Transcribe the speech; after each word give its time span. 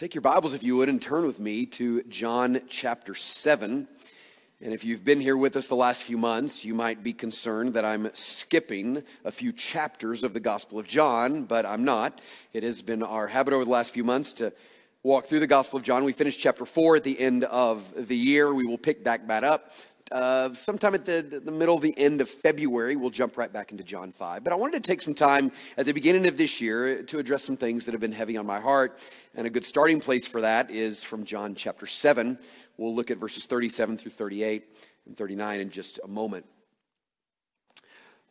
take 0.00 0.14
your 0.14 0.22
Bibles, 0.22 0.54
if 0.54 0.62
you 0.62 0.76
would, 0.76 0.88
and 0.88 1.02
turn 1.02 1.26
with 1.26 1.38
me 1.38 1.66
to 1.66 2.02
John 2.04 2.62
chapter 2.70 3.14
7. 3.14 3.86
And 4.62 4.72
if 4.72 4.82
you've 4.82 5.04
been 5.04 5.20
here 5.20 5.36
with 5.36 5.54
us 5.56 5.66
the 5.66 5.74
last 5.74 6.04
few 6.04 6.16
months, 6.16 6.64
you 6.64 6.72
might 6.72 7.02
be 7.02 7.12
concerned 7.12 7.74
that 7.74 7.84
I'm 7.84 8.10
skipping 8.14 9.02
a 9.26 9.30
few 9.30 9.52
chapters 9.52 10.24
of 10.24 10.32
the 10.32 10.40
Gospel 10.40 10.78
of 10.78 10.86
John, 10.86 11.44
but 11.44 11.66
I'm 11.66 11.84
not. 11.84 12.18
It 12.54 12.62
has 12.62 12.80
been 12.80 13.02
our 13.02 13.26
habit 13.26 13.52
over 13.52 13.66
the 13.66 13.70
last 13.70 13.92
few 13.92 14.02
months 14.02 14.32
to 14.34 14.54
walk 15.02 15.26
through 15.26 15.40
the 15.40 15.46
Gospel 15.46 15.78
of 15.78 15.82
John. 15.82 16.04
We 16.04 16.12
finished 16.14 16.40
chapter 16.40 16.64
4 16.64 16.96
at 16.96 17.04
the 17.04 17.20
end 17.20 17.44
of 17.44 17.92
the 18.08 18.16
year. 18.16 18.54
We 18.54 18.64
will 18.64 18.78
pick 18.78 19.04
back 19.04 19.28
that 19.28 19.44
up. 19.44 19.70
Uh, 20.10 20.52
sometime 20.54 20.92
at 20.92 21.04
the, 21.04 21.22
the 21.22 21.52
middle, 21.52 21.76
of 21.76 21.82
the 21.82 21.96
end 21.96 22.20
of 22.20 22.28
February, 22.28 22.96
we'll 22.96 23.10
jump 23.10 23.36
right 23.36 23.52
back 23.52 23.70
into 23.70 23.84
John 23.84 24.10
5. 24.10 24.42
But 24.42 24.52
I 24.52 24.56
wanted 24.56 24.82
to 24.82 24.88
take 24.88 25.00
some 25.00 25.14
time 25.14 25.52
at 25.76 25.86
the 25.86 25.92
beginning 25.92 26.26
of 26.26 26.36
this 26.36 26.60
year 26.60 27.04
to 27.04 27.20
address 27.20 27.44
some 27.44 27.56
things 27.56 27.84
that 27.84 27.92
have 27.92 28.00
been 28.00 28.10
heavy 28.10 28.36
on 28.36 28.44
my 28.44 28.58
heart. 28.58 28.98
And 29.36 29.46
a 29.46 29.50
good 29.50 29.64
starting 29.64 30.00
place 30.00 30.26
for 30.26 30.40
that 30.40 30.68
is 30.68 31.04
from 31.04 31.24
John 31.24 31.54
chapter 31.54 31.86
7. 31.86 32.38
We'll 32.76 32.92
look 32.92 33.12
at 33.12 33.18
verses 33.18 33.46
37 33.46 33.98
through 33.98 34.10
38 34.10 34.64
and 35.06 35.16
39 35.16 35.60
in 35.60 35.70
just 35.70 36.00
a 36.02 36.08
moment. 36.08 36.44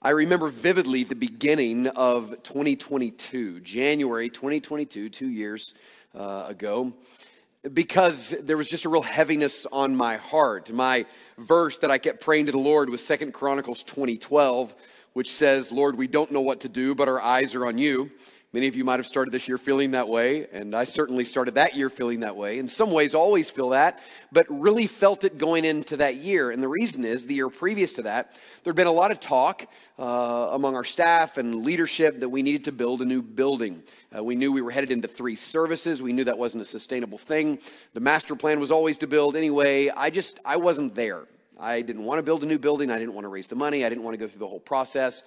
I 0.01 0.09
remember 0.09 0.49
vividly 0.49 1.05
the 1.05 1.15
beginning 1.15 1.87
of 1.87 2.31
2022, 2.43 3.61
January 3.61 4.27
2022, 4.27 5.09
two 5.09 5.29
years 5.29 5.73
uh, 6.13 6.43
ago 6.47 6.93
because 7.73 8.31
there 8.41 8.57
was 8.57 8.69
just 8.69 8.85
a 8.85 8.89
real 8.89 9.01
heaviness 9.01 9.65
on 9.71 9.95
my 9.95 10.17
heart. 10.17 10.71
My 10.71 11.05
verse 11.37 11.77
that 11.79 11.91
I 11.91 11.97
kept 11.97 12.21
praying 12.21 12.45
to 12.45 12.51
the 12.51 12.59
Lord 12.59 12.89
was 12.89 13.05
Second 13.05 13.33
Chronicles 13.33 13.83
2012, 13.83 14.75
which 15.13 15.31
says, 15.31 15.71
Lord, 15.71 15.97
we 15.97 16.07
don't 16.07 16.31
know 16.31 16.41
what 16.41 16.61
to 16.61 16.69
do, 16.69 16.95
but 16.95 17.09
our 17.09 17.21
eyes 17.21 17.55
are 17.55 17.65
on 17.65 17.77
you. 17.77 18.11
Many 18.51 18.65
of 18.65 18.75
you 18.75 18.83
might 18.83 18.97
have 18.97 19.05
started 19.05 19.31
this 19.31 19.47
year 19.47 19.59
feeling 19.59 19.91
that 19.91 20.07
way, 20.07 20.47
and 20.51 20.75
I 20.75 20.83
certainly 20.83 21.23
started 21.23 21.53
that 21.53 21.75
year 21.75 21.87
feeling 21.87 22.21
that 22.21 22.35
way. 22.35 22.57
In 22.57 22.67
some 22.67 22.89
ways, 22.89 23.13
always 23.13 23.51
feel 23.51 23.69
that, 23.69 24.01
but 24.31 24.47
really 24.49 24.87
felt 24.87 25.23
it 25.23 25.37
going 25.37 25.65
into 25.65 25.97
that 25.97 26.15
year. 26.15 26.49
And 26.49 26.63
the 26.63 26.67
reason 26.67 27.05
is, 27.05 27.27
the 27.27 27.35
year 27.35 27.49
previous 27.49 27.93
to 27.93 28.01
that, 28.03 28.31
there 28.63 28.71
had 28.71 28.75
been 28.75 28.87
a 28.87 28.91
lot 28.91 29.11
of 29.11 29.19
talk 29.19 29.67
uh, 29.99 30.49
among 30.51 30.75
our 30.75 30.83
staff 30.83 31.37
and 31.37 31.63
leadership 31.63 32.21
that 32.21 32.29
we 32.29 32.41
needed 32.41 32.63
to 32.63 32.71
build 32.71 33.03
a 33.03 33.05
new 33.05 33.21
building. 33.21 33.83
Uh, 34.17 34.23
we 34.23 34.33
knew 34.33 34.51
we 34.51 34.63
were 34.63 34.71
headed 34.71 34.89
into 34.89 35.07
three 35.07 35.35
services. 35.35 36.01
We 36.01 36.11
knew 36.11 36.23
that 36.23 36.39
wasn't 36.39 36.63
a 36.63 36.65
sustainable 36.65 37.19
thing. 37.19 37.59
The 37.93 37.99
master 37.99 38.35
plan 38.35 38.59
was 38.59 38.71
always 38.71 38.97
to 38.99 39.07
build 39.07 39.35
anyway. 39.35 39.89
I 39.89 40.09
just, 40.09 40.39
I 40.43 40.57
wasn't 40.57 40.95
there. 40.95 41.27
I 41.59 41.81
didn't 41.81 42.03
want 42.03 42.17
to 42.17 42.23
build 42.23 42.41
a 42.41 42.47
new 42.47 42.57
building. 42.57 42.89
I 42.89 42.97
didn't 42.97 43.13
want 43.13 43.25
to 43.25 43.29
raise 43.29 43.47
the 43.47 43.55
money. 43.55 43.85
I 43.85 43.89
didn't 43.89 44.05
want 44.05 44.15
to 44.15 44.17
go 44.17 44.25
through 44.25 44.39
the 44.39 44.47
whole 44.47 44.59
process. 44.59 45.23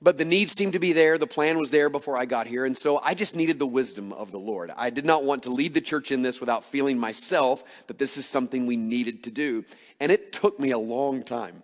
But 0.00 0.16
the 0.16 0.24
need 0.24 0.48
seemed 0.56 0.74
to 0.74 0.78
be 0.78 0.92
there. 0.92 1.18
The 1.18 1.26
plan 1.26 1.58
was 1.58 1.70
there 1.70 1.90
before 1.90 2.16
I 2.16 2.24
got 2.24 2.46
here. 2.46 2.64
And 2.64 2.76
so 2.76 3.00
I 3.02 3.14
just 3.14 3.34
needed 3.34 3.58
the 3.58 3.66
wisdom 3.66 4.12
of 4.12 4.30
the 4.30 4.38
Lord. 4.38 4.70
I 4.76 4.90
did 4.90 5.04
not 5.04 5.24
want 5.24 5.42
to 5.44 5.50
lead 5.50 5.74
the 5.74 5.80
church 5.80 6.12
in 6.12 6.22
this 6.22 6.40
without 6.40 6.62
feeling 6.62 6.98
myself 6.98 7.64
that 7.88 7.98
this 7.98 8.16
is 8.16 8.24
something 8.24 8.66
we 8.66 8.76
needed 8.76 9.24
to 9.24 9.30
do. 9.30 9.64
And 9.98 10.12
it 10.12 10.32
took 10.32 10.60
me 10.60 10.70
a 10.70 10.78
long 10.78 11.24
time. 11.24 11.62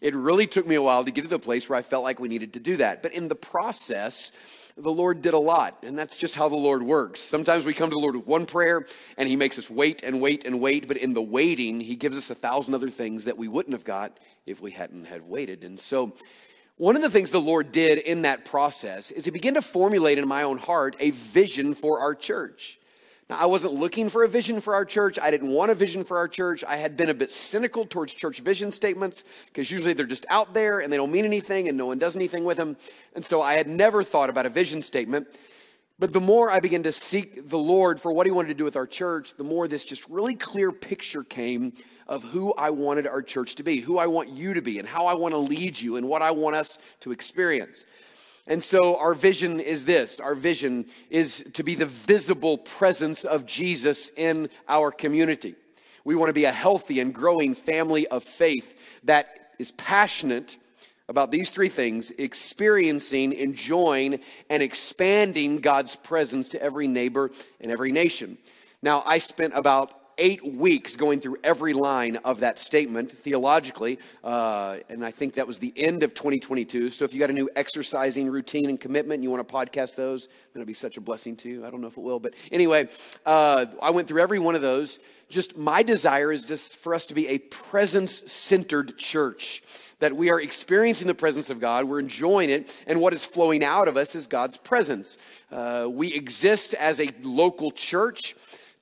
It 0.00 0.14
really 0.14 0.46
took 0.46 0.66
me 0.66 0.74
a 0.74 0.82
while 0.82 1.04
to 1.04 1.10
get 1.10 1.22
to 1.22 1.28
the 1.28 1.38
place 1.38 1.68
where 1.68 1.78
I 1.78 1.82
felt 1.82 2.04
like 2.04 2.18
we 2.18 2.28
needed 2.28 2.54
to 2.54 2.60
do 2.60 2.76
that. 2.78 3.02
But 3.02 3.12
in 3.12 3.28
the 3.28 3.34
process, 3.34 4.32
the 4.76 4.92
Lord 4.92 5.22
did 5.22 5.34
a 5.34 5.38
lot, 5.38 5.78
and 5.82 5.96
that's 5.96 6.18
just 6.18 6.34
how 6.34 6.48
the 6.48 6.56
Lord 6.56 6.82
works. 6.82 7.20
Sometimes 7.20 7.64
we 7.64 7.74
come 7.74 7.90
to 7.90 7.94
the 7.94 8.00
Lord 8.00 8.16
with 8.16 8.26
one 8.26 8.44
prayer, 8.44 8.86
and 9.16 9.28
He 9.28 9.36
makes 9.36 9.58
us 9.58 9.70
wait 9.70 10.02
and 10.02 10.20
wait 10.20 10.44
and 10.44 10.60
wait, 10.60 10.88
but 10.88 10.96
in 10.96 11.14
the 11.14 11.22
waiting, 11.22 11.80
He 11.80 11.96
gives 11.96 12.18
us 12.18 12.28
a 12.28 12.34
thousand 12.34 12.74
other 12.74 12.90
things 12.90 13.24
that 13.24 13.38
we 13.38 13.46
wouldn't 13.48 13.72
have 13.72 13.84
got 13.84 14.18
if 14.46 14.60
we 14.60 14.72
hadn't 14.72 15.06
had 15.06 15.22
waited. 15.22 15.64
And 15.64 15.78
so 15.78 16.12
one 16.76 16.96
of 16.96 17.02
the 17.02 17.10
things 17.10 17.30
the 17.30 17.40
Lord 17.40 17.70
did 17.72 17.98
in 17.98 18.22
that 18.22 18.44
process 18.44 19.10
is 19.10 19.24
He 19.24 19.30
began 19.30 19.54
to 19.54 19.62
formulate 19.62 20.18
in 20.18 20.26
my 20.26 20.42
own 20.42 20.58
heart 20.58 20.96
a 20.98 21.10
vision 21.10 21.74
for 21.74 22.00
our 22.00 22.14
church. 22.14 22.78
Now, 23.30 23.38
I 23.38 23.46
wasn't 23.46 23.74
looking 23.74 24.10
for 24.10 24.22
a 24.22 24.28
vision 24.28 24.60
for 24.60 24.74
our 24.74 24.84
church. 24.84 25.18
I 25.18 25.30
didn't 25.30 25.48
want 25.48 25.70
a 25.70 25.74
vision 25.74 26.04
for 26.04 26.18
our 26.18 26.28
church. 26.28 26.62
I 26.62 26.76
had 26.76 26.94
been 26.96 27.08
a 27.08 27.14
bit 27.14 27.32
cynical 27.32 27.86
towards 27.86 28.12
church 28.12 28.40
vision 28.40 28.70
statements 28.70 29.24
because 29.46 29.70
usually 29.70 29.94
they're 29.94 30.04
just 30.04 30.26
out 30.28 30.52
there 30.52 30.80
and 30.80 30.92
they 30.92 30.98
don't 30.98 31.10
mean 31.10 31.24
anything 31.24 31.68
and 31.68 31.78
no 31.78 31.86
one 31.86 31.98
does 31.98 32.16
anything 32.16 32.44
with 32.44 32.58
them. 32.58 32.76
And 33.14 33.24
so 33.24 33.40
I 33.40 33.54
had 33.54 33.66
never 33.66 34.02
thought 34.02 34.28
about 34.28 34.44
a 34.44 34.50
vision 34.50 34.82
statement. 34.82 35.28
But 35.98 36.12
the 36.12 36.20
more 36.20 36.50
I 36.50 36.58
began 36.58 36.82
to 36.84 36.92
seek 36.92 37.48
the 37.48 37.58
Lord 37.58 38.00
for 38.00 38.12
what 38.12 38.26
He 38.26 38.32
wanted 38.32 38.48
to 38.48 38.54
do 38.54 38.64
with 38.64 38.76
our 38.76 38.86
church, 38.86 39.34
the 39.34 39.44
more 39.44 39.68
this 39.68 39.84
just 39.84 40.08
really 40.08 40.34
clear 40.34 40.72
picture 40.72 41.22
came 41.22 41.72
of 42.08 42.24
who 42.24 42.52
I 42.54 42.70
wanted 42.70 43.06
our 43.06 43.22
church 43.22 43.54
to 43.56 43.62
be, 43.62 43.80
who 43.80 43.98
I 43.98 44.08
want 44.08 44.30
you 44.30 44.54
to 44.54 44.62
be, 44.62 44.78
and 44.78 44.88
how 44.88 45.06
I 45.06 45.14
want 45.14 45.34
to 45.34 45.38
lead 45.38 45.80
you, 45.80 45.96
and 45.96 46.08
what 46.08 46.20
I 46.20 46.32
want 46.32 46.56
us 46.56 46.78
to 47.00 47.12
experience. 47.12 47.86
And 48.46 48.62
so, 48.62 48.98
our 48.98 49.14
vision 49.14 49.60
is 49.60 49.84
this 49.84 50.20
our 50.20 50.34
vision 50.34 50.86
is 51.10 51.44
to 51.54 51.62
be 51.62 51.76
the 51.76 51.86
visible 51.86 52.58
presence 52.58 53.24
of 53.24 53.46
Jesus 53.46 54.10
in 54.16 54.50
our 54.68 54.90
community. 54.90 55.54
We 56.04 56.16
want 56.16 56.28
to 56.28 56.34
be 56.34 56.44
a 56.44 56.52
healthy 56.52 57.00
and 57.00 57.14
growing 57.14 57.54
family 57.54 58.06
of 58.08 58.22
faith 58.22 58.76
that 59.04 59.52
is 59.58 59.70
passionate 59.72 60.58
about 61.08 61.30
these 61.30 61.50
three 61.50 61.68
things 61.68 62.10
experiencing, 62.12 63.32
enjoying, 63.32 64.20
and 64.48 64.62
expanding 64.62 65.58
God's 65.58 65.96
presence 65.96 66.48
to 66.50 66.62
every 66.62 66.88
neighbor 66.88 67.30
and 67.60 67.70
every 67.70 67.92
nation. 67.92 68.38
Now, 68.82 69.02
I 69.06 69.18
spent 69.18 69.52
about 69.56 69.92
eight 70.18 70.44
weeks 70.44 70.96
going 70.96 71.20
through 71.20 71.36
every 71.44 71.72
line 71.72 72.16
of 72.16 72.40
that 72.40 72.58
statement 72.58 73.12
theologically, 73.12 73.98
uh, 74.22 74.76
and 74.88 75.04
I 75.04 75.10
think 75.10 75.34
that 75.34 75.46
was 75.46 75.58
the 75.58 75.72
end 75.76 76.02
of 76.02 76.14
2022. 76.14 76.90
So 76.90 77.04
if 77.04 77.14
you 77.14 77.20
got 77.20 77.30
a 77.30 77.34
new 77.34 77.50
exercising 77.56 78.28
routine 78.28 78.68
and 78.68 78.80
commitment, 78.80 79.14
and 79.14 79.24
you 79.24 79.30
want 79.30 79.46
to 79.46 79.54
podcast 79.54 79.96
those, 79.96 80.26
then 80.26 80.62
it'll 80.62 80.66
be 80.66 80.72
such 80.72 80.96
a 80.96 81.00
blessing 81.00 81.36
to 81.36 81.48
you. 81.48 81.66
I 81.66 81.70
don't 81.70 81.80
know 81.80 81.88
if 81.88 81.96
it 81.96 82.02
will, 82.02 82.20
but 82.20 82.34
anyway, 82.52 82.88
uh, 83.26 83.66
I 83.82 83.90
went 83.90 84.08
through 84.08 84.22
every 84.22 84.38
one 84.38 84.54
of 84.54 84.62
those. 84.62 84.98
Just 85.28 85.56
my 85.56 85.82
desire 85.82 86.30
is 86.30 86.42
just 86.42 86.76
for 86.76 86.94
us 86.94 87.06
to 87.06 87.14
be 87.14 87.28
a 87.28 87.38
presence 87.38 88.30
centered 88.30 88.98
church 88.98 89.62
that 90.00 90.14
we 90.14 90.30
are 90.30 90.40
experiencing 90.40 91.06
the 91.06 91.14
presence 91.14 91.50
of 91.50 91.60
God, 91.60 91.86
we're 91.86 92.00
enjoying 92.00 92.50
it, 92.50 92.70
and 92.86 93.00
what 93.00 93.14
is 93.14 93.24
flowing 93.24 93.64
out 93.64 93.88
of 93.88 93.96
us 93.96 94.14
is 94.14 94.26
God's 94.26 94.56
presence. 94.56 95.18
Uh, 95.50 95.86
we 95.88 96.12
exist 96.12 96.74
as 96.74 97.00
a 97.00 97.08
local 97.22 97.70
church 97.70 98.34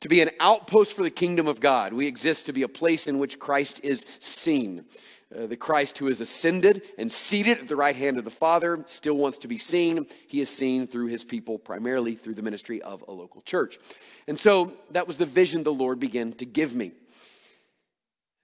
to 0.03 0.09
be 0.09 0.21
an 0.21 0.31
outpost 0.41 0.95
for 0.95 1.05
the 1.05 1.11
kingdom 1.11 1.47
of 1.47 1.61
God. 1.61 1.93
We 1.93 2.09
exist 2.09 2.47
to 2.47 2.53
be 2.53 2.63
a 2.63 2.69
place 2.69 3.07
in 3.07 3.21
which 3.21 3.39
Christ 3.39 3.81
is 3.85 4.05
seen. 4.19 4.85
Uh, 5.33 5.47
the 5.47 5.57
Christ 5.57 5.97
who 5.99 6.09
is 6.09 6.21
ascended 6.21 6.83
and 6.99 7.11
seated 7.11 7.59
at 7.61 7.69
the 7.69 7.77
right 7.77 7.95
hand 7.95 8.19
of 8.19 8.25
the 8.25 8.31
Father 8.31 8.83
still 8.87 9.17
wants 9.17 9.39
to 9.39 9.49
be 9.49 9.59
seen. 9.59 10.07
He 10.27 10.41
is 10.41 10.51
seen 10.51 10.89
through 10.89 11.07
his 11.07 11.25
people, 11.25 11.57
primarily 11.57 12.17
through 12.17 12.35
the 12.35 12.43
ministry 12.43 12.83
of 12.83 13.05
a 13.07 13.13
local 13.13 13.43
church. 13.43 13.79
And 14.27 14.37
so 14.37 14.73
that 14.91 15.07
was 15.07 15.19
the 15.19 15.25
vision 15.25 15.63
the 15.63 15.73
Lord 15.73 16.01
began 16.01 16.33
to 16.33 16.45
give 16.45 16.75
me. 16.75 16.93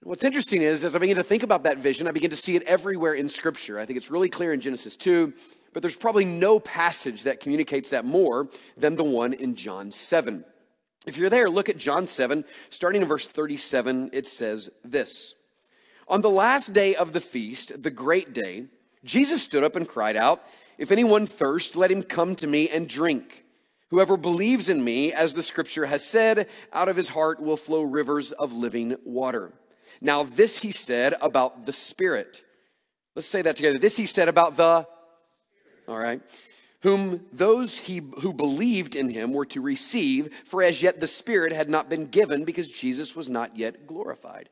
What's 0.01 0.23
interesting 0.23 0.61
is, 0.61 0.85
as 0.85 0.95
I 0.95 0.99
begin 0.99 1.17
to 1.17 1.23
think 1.23 1.43
about 1.43 1.63
that 1.63 1.77
vision, 1.77 2.07
I 2.07 2.11
begin 2.11 2.31
to 2.31 2.37
see 2.37 2.55
it 2.55 2.63
everywhere 2.63 3.13
in 3.13 3.27
Scripture. 3.27 3.77
I 3.77 3.85
think 3.85 3.97
it's 3.97 4.09
really 4.09 4.29
clear 4.29 4.53
in 4.53 4.61
Genesis 4.61 4.95
2, 4.95 5.33
but 5.73 5.83
there's 5.83 5.97
probably 5.97 6.23
no 6.23 6.61
passage 6.61 7.23
that 7.23 7.41
communicates 7.41 7.89
that 7.89 8.05
more 8.05 8.47
than 8.77 8.95
the 8.95 9.03
one 9.03 9.33
in 9.33 9.55
John 9.55 9.91
7. 9.91 10.45
If 11.07 11.17
you're 11.17 11.29
there, 11.29 11.49
look 11.49 11.69
at 11.69 11.77
John 11.77 12.07
7, 12.07 12.43
starting 12.69 13.01
in 13.01 13.07
verse 13.07 13.27
37, 13.27 14.09
it 14.13 14.27
says 14.27 14.69
this 14.83 15.35
On 16.07 16.21
the 16.21 16.29
last 16.29 16.73
day 16.73 16.95
of 16.95 17.13
the 17.13 17.21
feast, 17.21 17.81
the 17.81 17.91
great 17.91 18.33
day, 18.33 18.65
Jesus 19.03 19.41
stood 19.43 19.63
up 19.63 19.75
and 19.75 19.87
cried 19.87 20.17
out, 20.17 20.41
If 20.77 20.91
anyone 20.91 21.25
thirst, 21.25 21.75
let 21.75 21.91
him 21.91 22.03
come 22.03 22.35
to 22.35 22.47
me 22.47 22.69
and 22.69 22.87
drink. 22.87 23.45
Whoever 23.89 24.17
believes 24.17 24.69
in 24.69 24.83
me, 24.83 25.11
as 25.13 25.33
the 25.33 25.41
scripture 25.41 25.87
has 25.87 26.05
said, 26.05 26.47
out 26.71 26.89
of 26.89 26.95
his 26.95 27.09
heart 27.09 27.39
will 27.39 27.57
flow 27.57 27.81
rivers 27.81 28.31
of 28.31 28.53
living 28.53 28.95
water. 29.03 29.51
Now, 29.99 30.23
this 30.23 30.59
he 30.59 30.71
said 30.71 31.15
about 31.21 31.65
the 31.65 31.73
Spirit. 31.73 32.43
Let's 33.15 33.27
say 33.27 33.41
that 33.41 33.55
together. 33.55 33.79
This 33.79 33.97
he 33.97 34.05
said 34.05 34.29
about 34.29 34.57
the, 34.57 34.87
all 35.87 35.97
right, 35.97 36.21
whom 36.81 37.25
those 37.33 37.77
he, 37.79 38.01
who 38.21 38.33
believed 38.33 38.95
in 38.95 39.09
him 39.09 39.33
were 39.33 39.45
to 39.45 39.61
receive, 39.61 40.33
for 40.45 40.63
as 40.63 40.81
yet 40.81 40.99
the 40.99 41.07
Spirit 41.07 41.51
had 41.51 41.69
not 41.69 41.89
been 41.89 42.07
given 42.07 42.45
because 42.45 42.67
Jesus 42.67 43.15
was 43.15 43.29
not 43.29 43.57
yet 43.57 43.85
glorified. 43.85 44.49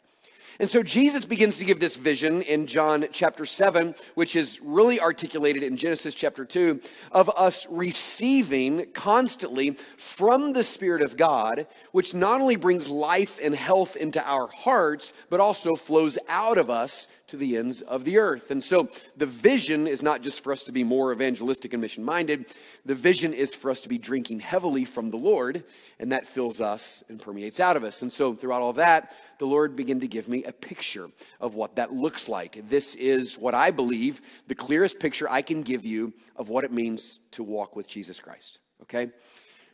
And 0.60 0.70
so 0.70 0.82
Jesus 0.82 1.24
begins 1.24 1.60
to 1.60 1.66
give 1.66 1.80
this 1.80 1.96
vision 1.96 2.42
in 2.42 2.66
John 2.66 3.06
chapter 3.12 3.46
7, 3.46 3.94
which 4.16 4.36
is 4.36 4.60
really 4.64 5.00
articulated 5.00 5.62
in 5.62 5.78
Genesis 5.78 6.16
chapter 6.16 6.46
2, 6.46 6.82
of 7.12 7.30
us 7.38 7.68
receiving 7.70 8.88
constantly 8.94 9.72
from 9.98 10.54
the 10.54 10.64
Spirit 10.64 11.04
of 11.04 11.16
God, 11.16 11.68
which 11.92 12.16
not 12.16 12.42
only 12.42 12.56
brings 12.56 12.90
life 12.90 13.40
and 13.44 13.56
health 13.56 13.96
into 13.96 14.24
our 14.28 14.48
hearts, 14.48 15.14
but 15.30 15.40
also 15.40 15.76
flows 15.76 16.18
out 16.28 16.58
of 16.58 16.72
us 16.72 17.08
to 17.28 17.38
the 17.38 17.58
ends 17.58 17.82
of 17.82 18.06
the 18.06 18.18
earth. 18.18 18.52
And 18.52 18.64
so 18.64 18.90
the 19.18 19.26
vision 19.26 19.86
is 19.86 20.02
not 20.02 20.22
just 20.22 20.42
for 20.42 20.54
us 20.54 20.64
to 20.64 20.72
be 20.72 20.84
more 20.84 21.12
evangelistic 21.12 21.74
and 21.74 21.82
mission 21.82 22.04
minded, 22.04 22.54
the 22.86 22.96
vision 22.96 23.34
is 23.34 23.54
for 23.54 23.70
us 23.70 23.82
to 23.82 23.90
be 23.90 23.98
drinking 23.98 24.40
heavily 24.40 24.86
from 24.86 25.10
the 25.10 25.18
Lord, 25.18 25.64
and 26.00 26.12
that 26.14 26.26
fills 26.26 26.62
us 26.62 27.04
and 27.10 27.22
permeates 27.22 27.60
out 27.60 27.76
of 27.76 27.84
us. 27.84 28.02
And 28.02 28.12
so 28.12 28.34
throughout 28.34 28.62
all 28.62 28.74
that, 28.74 29.14
the 29.40 29.46
Lord 29.46 29.76
began 29.76 30.00
to 30.00 30.08
give 30.08 30.30
me 30.30 30.46
a 30.46 30.54
picture 30.54 31.10
of 31.42 31.56
what 31.56 31.76
that 31.76 31.94
looks 31.94 32.30
like. 32.30 32.70
This 32.70 32.96
is 32.96 33.38
what 33.38 33.54
I 33.54 33.72
believe 33.72 34.22
the 34.48 34.56
clearest 34.56 35.00
picture 35.00 35.30
I 35.30 35.42
can 35.42 35.64
give 35.64 35.86
you 35.86 36.14
of 36.38 36.48
what 36.48 36.64
it 36.64 36.72
means 36.72 37.20
to 37.32 37.44
walk 37.44 37.76
with 37.76 37.88
Jesus 37.88 38.20
Christ. 38.20 38.60
Okay? 38.84 39.10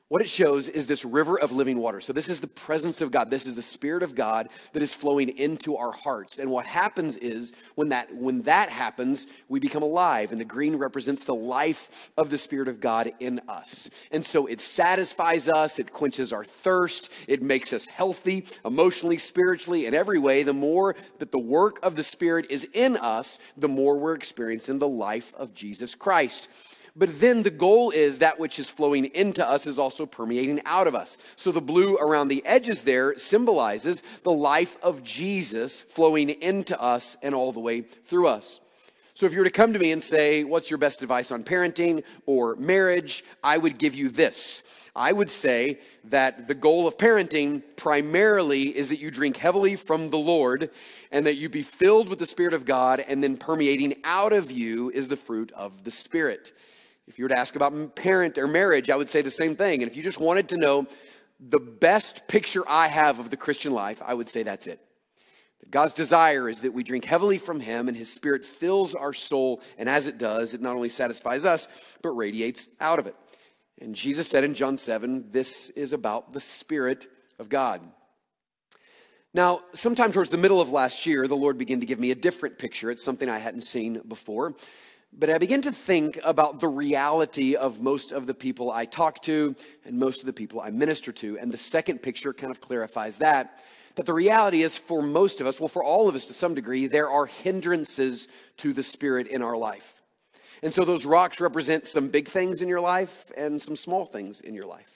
What 0.09 0.21
it 0.21 0.29
shows 0.29 0.67
is 0.67 0.85
this 0.85 1.05
river 1.05 1.39
of 1.39 1.51
living 1.51 1.79
water. 1.79 2.01
So, 2.01 2.13
this 2.13 2.27
is 2.27 2.41
the 2.41 2.47
presence 2.47 2.99
of 3.01 3.09
God. 3.09 3.31
This 3.31 3.47
is 3.47 3.55
the 3.55 3.61
Spirit 3.61 4.03
of 4.03 4.15
God 4.15 4.49
that 4.73 4.83
is 4.83 4.93
flowing 4.93 5.29
into 5.29 5.77
our 5.77 5.93
hearts. 5.93 6.39
And 6.39 6.51
what 6.51 6.67
happens 6.67 7.15
is 7.17 7.53
when 7.75 7.89
that, 7.89 8.13
when 8.13 8.41
that 8.43 8.69
happens, 8.69 9.27
we 9.47 9.59
become 9.59 9.81
alive. 9.81 10.31
And 10.31 10.41
the 10.41 10.45
green 10.45 10.75
represents 10.75 11.23
the 11.23 11.33
life 11.33 12.11
of 12.17 12.29
the 12.29 12.37
Spirit 12.37 12.67
of 12.67 12.81
God 12.81 13.13
in 13.19 13.39
us. 13.47 13.89
And 14.11 14.25
so 14.25 14.45
it 14.45 14.59
satisfies 14.59 15.47
us, 15.47 15.79
it 15.79 15.93
quenches 15.93 16.33
our 16.33 16.43
thirst, 16.43 17.11
it 17.27 17.41
makes 17.41 17.71
us 17.71 17.87
healthy 17.87 18.45
emotionally, 18.65 19.17
spiritually, 19.17 19.85
in 19.85 19.95
every 19.95 20.19
way. 20.19 20.43
The 20.43 20.53
more 20.53 20.95
that 21.19 21.31
the 21.31 21.39
work 21.39 21.79
of 21.81 21.95
the 21.95 22.03
Spirit 22.03 22.47
is 22.49 22.67
in 22.73 22.97
us, 22.97 23.39
the 23.55 23.69
more 23.69 23.97
we're 23.97 24.15
experiencing 24.15 24.79
the 24.79 24.87
life 24.87 25.33
of 25.35 25.53
Jesus 25.53 25.95
Christ. 25.95 26.49
But 26.95 27.19
then 27.19 27.41
the 27.41 27.49
goal 27.49 27.89
is 27.89 28.19
that 28.19 28.39
which 28.39 28.59
is 28.59 28.69
flowing 28.69 29.05
into 29.05 29.47
us 29.47 29.65
is 29.65 29.79
also 29.79 30.05
permeating 30.05 30.61
out 30.65 30.85
of 30.85 30.93
us. 30.93 31.17
So 31.35 31.51
the 31.51 31.61
blue 31.61 31.97
around 31.97 32.27
the 32.27 32.45
edges 32.45 32.83
there 32.83 33.17
symbolizes 33.17 34.01
the 34.21 34.31
life 34.31 34.77
of 34.83 35.03
Jesus 35.03 35.81
flowing 35.81 36.29
into 36.29 36.79
us 36.79 37.17
and 37.23 37.33
all 37.33 37.51
the 37.51 37.59
way 37.59 37.81
through 37.81 38.27
us. 38.27 38.59
So 39.15 39.25
if 39.25 39.31
you 39.31 39.39
were 39.39 39.45
to 39.45 39.51
come 39.51 39.73
to 39.73 39.79
me 39.79 39.91
and 39.91 40.03
say, 40.03 40.43
What's 40.43 40.69
your 40.69 40.77
best 40.77 41.01
advice 41.01 41.31
on 41.31 41.43
parenting 41.43 42.03
or 42.27 42.55
marriage? 42.57 43.23
I 43.43 43.57
would 43.57 43.79
give 43.79 43.95
you 43.95 44.09
this. 44.09 44.63
I 44.95 45.11
would 45.11 45.31
say 45.31 45.79
that 46.05 46.47
the 46.47 46.53
goal 46.53 46.87
of 46.87 46.97
parenting 46.97 47.63
primarily 47.75 48.75
is 48.77 48.89
that 48.89 48.99
you 48.99 49.09
drink 49.09 49.37
heavily 49.37 49.75
from 49.75 50.09
the 50.09 50.17
Lord 50.17 50.69
and 51.11 51.25
that 51.25 51.37
you 51.37 51.49
be 51.49 51.63
filled 51.63 52.09
with 52.09 52.19
the 52.19 52.27
Spirit 52.27 52.53
of 52.53 52.65
God, 52.65 52.99
and 52.99 53.23
then 53.23 53.37
permeating 53.37 53.95
out 54.03 54.33
of 54.33 54.51
you 54.51 54.91
is 54.91 55.07
the 55.07 55.15
fruit 55.15 55.51
of 55.53 55.83
the 55.83 55.89
Spirit. 55.89 56.51
If 57.07 57.19
you 57.19 57.25
were 57.25 57.29
to 57.29 57.37
ask 57.37 57.55
about 57.55 57.95
parent 57.95 58.37
or 58.37 58.47
marriage, 58.47 58.89
I 58.89 58.95
would 58.95 59.09
say 59.09 59.21
the 59.21 59.31
same 59.31 59.55
thing. 59.55 59.81
And 59.81 59.91
if 59.91 59.97
you 59.97 60.03
just 60.03 60.19
wanted 60.19 60.49
to 60.49 60.57
know 60.57 60.87
the 61.39 61.59
best 61.59 62.27
picture 62.27 62.63
I 62.67 62.87
have 62.87 63.19
of 63.19 63.29
the 63.29 63.37
Christian 63.37 63.73
life, 63.73 64.01
I 64.05 64.13
would 64.13 64.29
say 64.29 64.43
that's 64.43 64.67
it. 64.67 64.79
God's 65.69 65.93
desire 65.93 66.49
is 66.49 66.61
that 66.61 66.73
we 66.73 66.83
drink 66.83 67.05
heavily 67.05 67.37
from 67.37 67.59
Him 67.59 67.87
and 67.87 67.97
His 67.97 68.11
Spirit 68.11 68.45
fills 68.45 68.95
our 68.95 69.13
soul. 69.13 69.61
And 69.77 69.89
as 69.89 70.07
it 70.07 70.17
does, 70.17 70.53
it 70.53 70.61
not 70.61 70.75
only 70.75 70.89
satisfies 70.89 71.45
us, 71.45 71.67
but 72.01 72.11
radiates 72.11 72.69
out 72.79 72.99
of 72.99 73.07
it. 73.07 73.15
And 73.81 73.95
Jesus 73.95 74.29
said 74.29 74.43
in 74.43 74.53
John 74.53 74.77
7, 74.77 75.31
this 75.31 75.69
is 75.71 75.93
about 75.93 76.31
the 76.31 76.39
Spirit 76.39 77.07
of 77.39 77.49
God. 77.49 77.81
Now, 79.33 79.61
sometime 79.73 80.11
towards 80.11 80.29
the 80.29 80.37
middle 80.37 80.61
of 80.61 80.69
last 80.69 81.07
year, 81.07 81.27
the 81.27 81.35
Lord 81.35 81.57
began 81.57 81.79
to 81.79 81.87
give 81.87 81.99
me 81.99 82.11
a 82.11 82.15
different 82.15 82.59
picture. 82.59 82.91
It's 82.91 83.03
something 83.03 83.27
I 83.27 83.39
hadn't 83.39 83.61
seen 83.61 83.99
before. 84.07 84.53
But 85.17 85.29
I 85.29 85.37
begin 85.37 85.61
to 85.61 85.71
think 85.71 86.19
about 86.23 86.59
the 86.59 86.67
reality 86.67 87.55
of 87.55 87.81
most 87.81 88.11
of 88.11 88.25
the 88.25 88.33
people 88.33 88.71
I 88.71 88.85
talk 88.85 89.21
to 89.23 89.55
and 89.85 89.99
most 89.99 90.21
of 90.21 90.25
the 90.25 90.33
people 90.33 90.59
I 90.59 90.71
minister 90.71 91.11
to. 91.13 91.37
And 91.37 91.51
the 91.51 91.57
second 91.57 91.99
picture 92.01 92.33
kind 92.33 92.51
of 92.51 92.59
clarifies 92.59 93.19
that. 93.19 93.63
That 93.95 94.07
the 94.07 94.13
reality 94.13 94.63
is 94.63 94.75
for 94.77 95.03
most 95.03 95.39
of 95.39 95.45
us, 95.45 95.59
well, 95.59 95.67
for 95.67 95.83
all 95.83 96.09
of 96.09 96.15
us 96.15 96.25
to 96.27 96.33
some 96.33 96.55
degree, 96.55 96.87
there 96.87 97.09
are 97.09 97.27
hindrances 97.27 98.27
to 98.57 98.73
the 98.73 98.81
Spirit 98.81 99.27
in 99.27 99.43
our 99.43 99.55
life. 99.55 100.01
And 100.63 100.73
so 100.73 100.83
those 100.83 101.05
rocks 101.05 101.39
represent 101.39 101.85
some 101.85 102.07
big 102.07 102.27
things 102.27 102.61
in 102.61 102.67
your 102.67 102.81
life 102.81 103.31
and 103.37 103.61
some 103.61 103.75
small 103.75 104.05
things 104.05 104.41
in 104.41 104.55
your 104.55 104.65
life. 104.65 104.92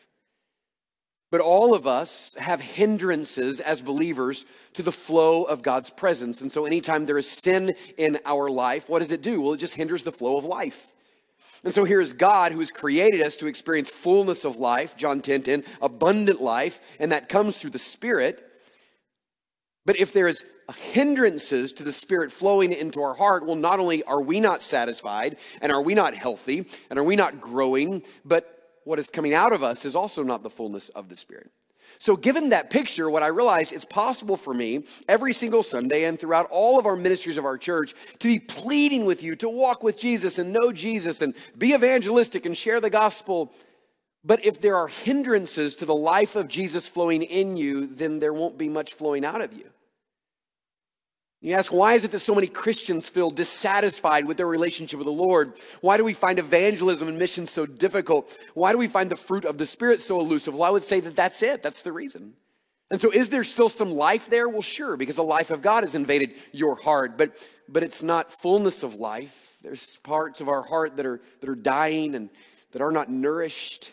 But 1.29 1.41
all 1.41 1.74
of 1.74 1.85
us 1.85 2.35
have 2.39 2.62
hindrances 2.62 3.59
as 3.59 3.81
believers 3.81 4.45
to 4.74 4.81
the 4.81 4.94
flow 4.94 5.44
of 5.44 5.62
God's 5.62 5.89
presence. 5.89 6.39
And 6.39 6.51
so, 6.51 6.65
anytime 6.65 7.06
there 7.06 7.18
is 7.18 7.29
sin 7.29 7.75
in 7.97 8.19
our 8.25 8.50
life, 8.50 8.88
what 8.88 9.00
does 9.00 9.12
it 9.12 9.21
do? 9.21 9.41
Well, 9.41 9.53
it 9.53 9.57
just 9.59 9.75
hinders 9.75 10.03
the 10.03 10.12
flow 10.12 10.38
of 10.38 10.45
life. 10.45 10.94
And 11.65 11.74
so, 11.74 11.83
here 11.83 12.00
is 12.00 12.13
God 12.13 12.53
who 12.53 12.59
has 12.59 12.71
created 12.71 13.21
us 13.21 13.35
to 13.38 13.47
experience 13.47 13.89
fullness 13.89 14.45
of 14.45 14.56
life, 14.56 14.95
John 14.95 15.19
10 15.19 15.41
10, 15.41 15.63
abundant 15.81 16.41
life, 16.41 16.79
and 16.97 17.12
that 17.12 17.27
comes 17.27 17.57
through 17.57 17.71
the 17.71 17.80
Spirit. 17.80 18.44
But 19.85 19.97
if 19.97 20.13
there 20.13 20.30
is 20.30 20.45
hindrances 20.75 21.73
to 21.73 21.83
the 21.83 21.91
Spirit 21.91 22.31
flowing 22.31 22.71
into 22.71 23.01
our 23.01 23.15
heart, 23.15 23.45
well, 23.45 23.56
not 23.56 23.80
only 23.80 24.03
are 24.03 24.21
we 24.21 24.39
not 24.39 24.62
satisfied 24.62 25.38
and 25.62 25.71
are 25.71 25.81
we 25.81 25.94
not 25.94 26.13
healthy 26.13 26.65
and 26.89 27.00
are 27.00 27.03
we 27.03 27.15
not 27.15 27.41
growing, 27.41 28.03
but 28.25 28.56
what 28.87 28.99
is 28.99 29.09
coming 29.09 29.33
out 29.33 29.51
of 29.51 29.63
us 29.63 29.83
is 29.83 29.95
also 29.95 30.23
not 30.23 30.43
the 30.43 30.49
fullness 30.49 30.87
of 30.89 31.09
the 31.09 31.17
Spirit. 31.17 31.51
So, 31.99 32.15
given 32.15 32.49
that 32.49 32.69
picture, 32.69 33.09
what 33.09 33.23
I 33.23 33.27
realized 33.27 33.73
it's 33.73 33.85
possible 33.85 34.37
for 34.37 34.53
me 34.53 34.85
every 35.09 35.33
single 35.33 35.61
Sunday 35.61 36.05
and 36.05 36.19
throughout 36.19 36.47
all 36.51 36.79
of 36.79 36.85
our 36.85 36.95
ministries 36.95 37.37
of 37.37 37.45
our 37.45 37.57
church 37.57 37.93
to 38.19 38.27
be 38.27 38.39
pleading 38.39 39.05
with 39.05 39.23
you 39.23 39.35
to 39.37 39.49
walk 39.49 39.83
with 39.83 39.97
Jesus 39.97 40.37
and 40.37 40.53
know 40.53 40.71
Jesus 40.71 41.21
and 41.21 41.35
be 41.57 41.73
evangelistic 41.73 42.45
and 42.45 42.55
share 42.55 42.79
the 42.79 42.89
gospel. 42.89 43.51
But 44.23 44.45
if 44.45 44.61
there 44.61 44.77
are 44.77 44.87
hindrances 44.87 45.75
to 45.75 45.85
the 45.85 45.95
life 45.95 46.35
of 46.35 46.47
Jesus 46.47 46.87
flowing 46.87 47.23
in 47.23 47.57
you, 47.57 47.87
then 47.87 48.19
there 48.19 48.33
won't 48.33 48.57
be 48.57 48.69
much 48.69 48.93
flowing 48.93 49.25
out 49.25 49.41
of 49.41 49.53
you. 49.53 49.69
You 51.39 51.53
ask, 51.53 51.71
why 51.71 51.93
is 51.93 52.03
it 52.03 52.11
that 52.11 52.19
so 52.19 52.33
many 52.33 52.47
Christians 52.47 53.07
feel 53.07 53.29
dissatisfied 53.29 54.25
with 54.25 54.37
their 54.37 54.47
relationship 54.47 54.97
with 54.97 55.05
the 55.05 55.11
Lord? 55.11 55.53
Why 55.81 55.97
do 55.97 56.03
we 56.03 56.13
find 56.13 56.39
evangelism 56.39 57.07
and 57.07 57.17
mission 57.17 57.45
so 57.45 57.65
difficult? 57.65 58.35
Why 58.55 58.71
do 58.71 58.79
we 58.79 58.87
find 58.87 59.11
the 59.11 59.15
fruit 59.15 59.45
of 59.45 59.59
the 59.59 59.67
Spirit 59.67 60.01
so 60.01 60.19
elusive? 60.19 60.55
Well, 60.55 60.63
I 60.67 60.71
would 60.71 60.83
say 60.83 60.99
that 60.99 61.15
that's 61.15 61.43
it. 61.43 61.61
That's 61.61 61.83
the 61.83 61.91
reason. 61.91 62.33
And 62.89 62.99
so, 63.01 63.11
is 63.11 63.29
there 63.29 63.43
still 63.43 63.69
some 63.69 63.91
life 63.91 64.29
there? 64.29 64.47
Well, 64.47 64.61
sure, 64.61 64.95
because 64.95 65.15
the 65.15 65.23
life 65.23 65.51
of 65.51 65.61
God 65.61 65.83
has 65.83 65.93
invaded 65.93 66.35
your 66.53 66.75
heart, 66.75 67.17
but, 67.17 67.35
but 67.67 67.83
it's 67.83 68.01
not 68.01 68.31
fullness 68.31 68.81
of 68.81 68.95
life. 68.95 69.57
There's 69.61 69.97
parts 69.97 70.39
of 70.39 70.47
our 70.47 70.63
heart 70.63 70.95
that 70.95 71.05
are, 71.05 71.21
that 71.41 71.49
are 71.49 71.55
dying 71.55 72.15
and 72.15 72.29
that 72.71 72.81
are 72.81 72.91
not 72.91 73.09
nourished. 73.09 73.91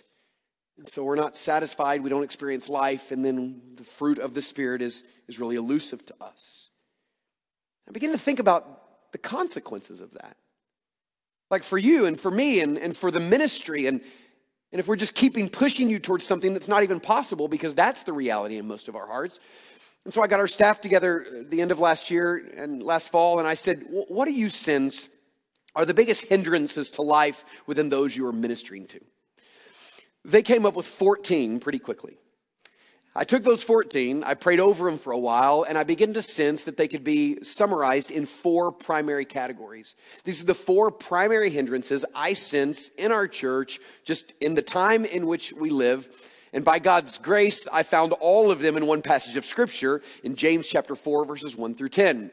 And 0.78 0.86
so, 0.86 1.02
we're 1.02 1.16
not 1.16 1.36
satisfied. 1.36 2.02
We 2.02 2.10
don't 2.10 2.22
experience 2.22 2.68
life. 2.68 3.10
And 3.10 3.24
then 3.24 3.60
the 3.74 3.84
fruit 3.84 4.18
of 4.18 4.32
the 4.32 4.42
Spirit 4.42 4.80
is, 4.80 5.02
is 5.26 5.40
really 5.40 5.56
elusive 5.56 6.06
to 6.06 6.14
us. 6.20 6.63
I 7.88 7.92
begin 7.92 8.12
to 8.12 8.18
think 8.18 8.38
about 8.38 9.12
the 9.12 9.18
consequences 9.18 10.00
of 10.00 10.12
that. 10.14 10.36
Like 11.50 11.62
for 11.62 11.78
you 11.78 12.06
and 12.06 12.18
for 12.18 12.30
me 12.30 12.60
and, 12.60 12.78
and 12.78 12.96
for 12.96 13.10
the 13.10 13.20
ministry, 13.20 13.86
and, 13.86 14.00
and 14.72 14.80
if 14.80 14.88
we're 14.88 14.96
just 14.96 15.14
keeping 15.14 15.48
pushing 15.48 15.88
you 15.88 15.98
towards 15.98 16.26
something 16.26 16.52
that's 16.52 16.68
not 16.68 16.82
even 16.82 17.00
possible, 17.00 17.48
because 17.48 17.74
that's 17.74 18.02
the 18.02 18.12
reality 18.12 18.56
in 18.56 18.66
most 18.66 18.88
of 18.88 18.96
our 18.96 19.06
hearts. 19.06 19.40
And 20.04 20.12
so 20.12 20.22
I 20.22 20.26
got 20.26 20.40
our 20.40 20.48
staff 20.48 20.80
together 20.80 21.26
at 21.40 21.50
the 21.50 21.60
end 21.60 21.70
of 21.70 21.78
last 21.78 22.10
year 22.10 22.36
and 22.56 22.82
last 22.82 23.10
fall, 23.10 23.38
and 23.38 23.48
I 23.48 23.54
said, 23.54 23.84
What 23.88 24.26
are 24.28 24.32
you 24.32 24.48
sins? 24.48 25.08
are 25.74 25.84
the 25.84 25.94
biggest 25.94 26.26
hindrances 26.26 26.90
to 26.90 27.02
life 27.02 27.44
within 27.66 27.88
those 27.88 28.16
you 28.16 28.26
are 28.26 28.32
ministering 28.32 28.86
to? 28.86 29.00
They 30.24 30.42
came 30.42 30.64
up 30.64 30.74
with 30.74 30.86
14 30.86 31.60
pretty 31.60 31.78
quickly. 31.78 32.16
I 33.16 33.22
took 33.22 33.44
those 33.44 33.62
14, 33.62 34.24
I 34.24 34.34
prayed 34.34 34.58
over 34.58 34.90
them 34.90 34.98
for 34.98 35.12
a 35.12 35.18
while, 35.18 35.64
and 35.68 35.78
I 35.78 35.84
began 35.84 36.12
to 36.14 36.22
sense 36.22 36.64
that 36.64 36.76
they 36.76 36.88
could 36.88 37.04
be 37.04 37.38
summarized 37.44 38.10
in 38.10 38.26
four 38.26 38.72
primary 38.72 39.24
categories. 39.24 39.94
These 40.24 40.42
are 40.42 40.46
the 40.46 40.54
four 40.54 40.90
primary 40.90 41.50
hindrances 41.50 42.04
I 42.12 42.32
sense 42.32 42.88
in 42.88 43.12
our 43.12 43.28
church, 43.28 43.78
just 44.04 44.32
in 44.40 44.54
the 44.54 44.62
time 44.62 45.04
in 45.04 45.28
which 45.28 45.52
we 45.52 45.70
live. 45.70 46.08
And 46.52 46.64
by 46.64 46.80
God's 46.80 47.18
grace, 47.18 47.68
I 47.72 47.84
found 47.84 48.12
all 48.14 48.50
of 48.50 48.58
them 48.58 48.76
in 48.76 48.84
one 48.84 49.00
passage 49.00 49.36
of 49.36 49.44
scripture 49.44 50.02
in 50.24 50.34
James 50.34 50.66
chapter 50.66 50.96
4, 50.96 51.24
verses 51.24 51.56
1 51.56 51.76
through 51.76 51.90
10. 51.90 52.32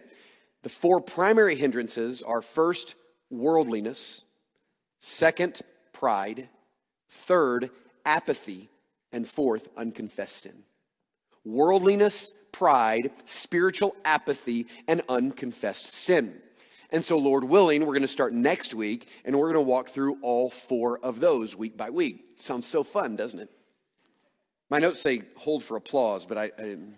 The 0.64 0.70
four 0.70 1.00
primary 1.00 1.56
hindrances 1.58 2.24
are 2.24 2.42
first, 2.42 2.96
worldliness, 3.30 4.24
second, 5.00 5.62
pride, 5.94 6.50
third, 7.08 7.70
apathy, 8.04 8.70
and 9.12 9.28
fourth, 9.28 9.68
unconfessed 9.78 10.38
sin 10.42 10.64
worldliness, 11.46 12.32
pride, 12.52 13.12
spiritual 13.26 13.96
apathy, 14.06 14.68
and 14.88 15.02
unconfessed 15.10 15.94
sin. 15.94 16.42
And 16.92 17.06
so, 17.06 17.18
Lord 17.18 17.46
willing, 17.46 17.82
we're 17.82 17.94
going 17.94 18.02
to 18.02 18.08
start 18.08 18.34
next 18.34 18.74
week 18.74 19.08
and 19.24 19.38
we're 19.38 19.54
going 19.54 19.66
to 19.66 19.70
walk 19.70 19.88
through 19.90 20.18
all 20.22 20.50
four 20.50 21.00
of 21.00 21.20
those 21.20 21.56
week 21.56 21.78
by 21.78 21.90
week. 21.90 22.32
Sounds 22.36 22.68
so 22.68 22.84
fun, 22.84 23.16
doesn't 23.16 23.40
it? 23.40 23.50
My 24.70 24.80
notes 24.80 25.02
say 25.02 25.24
hold 25.38 25.64
for 25.64 25.78
applause, 25.78 26.26
but 26.26 26.38
I, 26.38 26.44
I 26.58 26.62
didn't. 26.62 26.98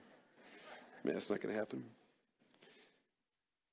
Man, 1.03 1.13
that's 1.13 1.29
not 1.29 1.41
going 1.41 1.53
to 1.53 1.59
happen. 1.59 1.83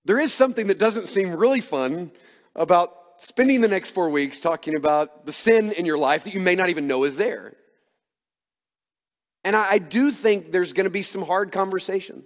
There 0.05 0.19
is 0.19 0.33
something 0.33 0.67
that 0.67 0.79
doesn't 0.79 1.07
seem 1.07 1.31
really 1.37 1.61
fun 1.61 2.11
about 2.57 2.95
spending 3.19 3.61
the 3.61 3.69
next 3.69 3.91
four 3.91 4.11
weeks 4.11 4.41
talking 4.41 4.75
about 4.75 5.27
the 5.27 5.33
sin 5.33 5.73
in 5.73 5.85
your 5.85 5.99
life 5.99 6.25
that 6.25 6.35
you 6.35 6.41
may 6.41 6.55
not 6.55 6.71
even 6.71 6.87
know 6.87 7.05
is 7.05 7.17
there. 7.17 7.55
And 9.44 9.56
I, 9.56 9.73
I 9.73 9.78
do 9.78 10.11
think 10.11 10.52
there's 10.52 10.73
going 10.73 10.85
to 10.85 10.90
be 10.90 11.02
some 11.02 11.23
hard 11.23 11.52
conversations. 11.52 12.25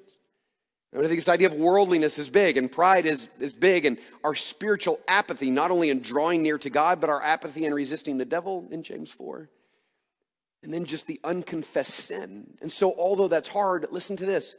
I 0.94 0.98
think 0.98 1.16
this 1.16 1.28
idea 1.28 1.48
of 1.48 1.54
worldliness 1.54 2.20
is 2.20 2.30
big 2.30 2.56
and 2.56 2.70
pride 2.70 3.04
is, 3.04 3.28
is 3.40 3.54
big, 3.54 3.84
and 3.84 3.98
our 4.22 4.36
spiritual 4.36 5.00
apathy, 5.08 5.50
not 5.50 5.72
only 5.72 5.90
in 5.90 6.00
drawing 6.00 6.42
near 6.42 6.56
to 6.58 6.70
God, 6.70 7.00
but 7.00 7.10
our 7.10 7.20
apathy 7.20 7.64
in 7.64 7.74
resisting 7.74 8.16
the 8.16 8.24
devil 8.24 8.68
in 8.70 8.84
James 8.84 9.10
4. 9.10 9.50
And 10.62 10.72
then 10.72 10.84
just 10.84 11.08
the 11.08 11.20
unconfessed 11.24 11.94
sin. 11.94 12.56
And 12.62 12.70
so, 12.70 12.94
although 12.96 13.28
that's 13.28 13.48
hard, 13.48 13.86
listen 13.90 14.16
to 14.16 14.24
this. 14.24 14.54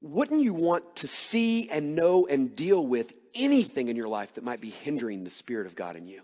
Wouldn't 0.00 0.42
you 0.42 0.54
want 0.54 0.96
to 0.96 1.08
see 1.08 1.68
and 1.68 1.94
know 1.94 2.26
and 2.26 2.54
deal 2.54 2.86
with 2.86 3.12
anything 3.34 3.88
in 3.88 3.96
your 3.96 4.08
life 4.08 4.34
that 4.34 4.44
might 4.44 4.60
be 4.60 4.70
hindering 4.70 5.24
the 5.24 5.30
Spirit 5.30 5.66
of 5.66 5.74
God 5.74 5.96
in 5.96 6.06
you? 6.06 6.22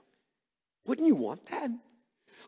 Wouldn't 0.86 1.06
you 1.06 1.16
want 1.16 1.44
that? 1.46 1.70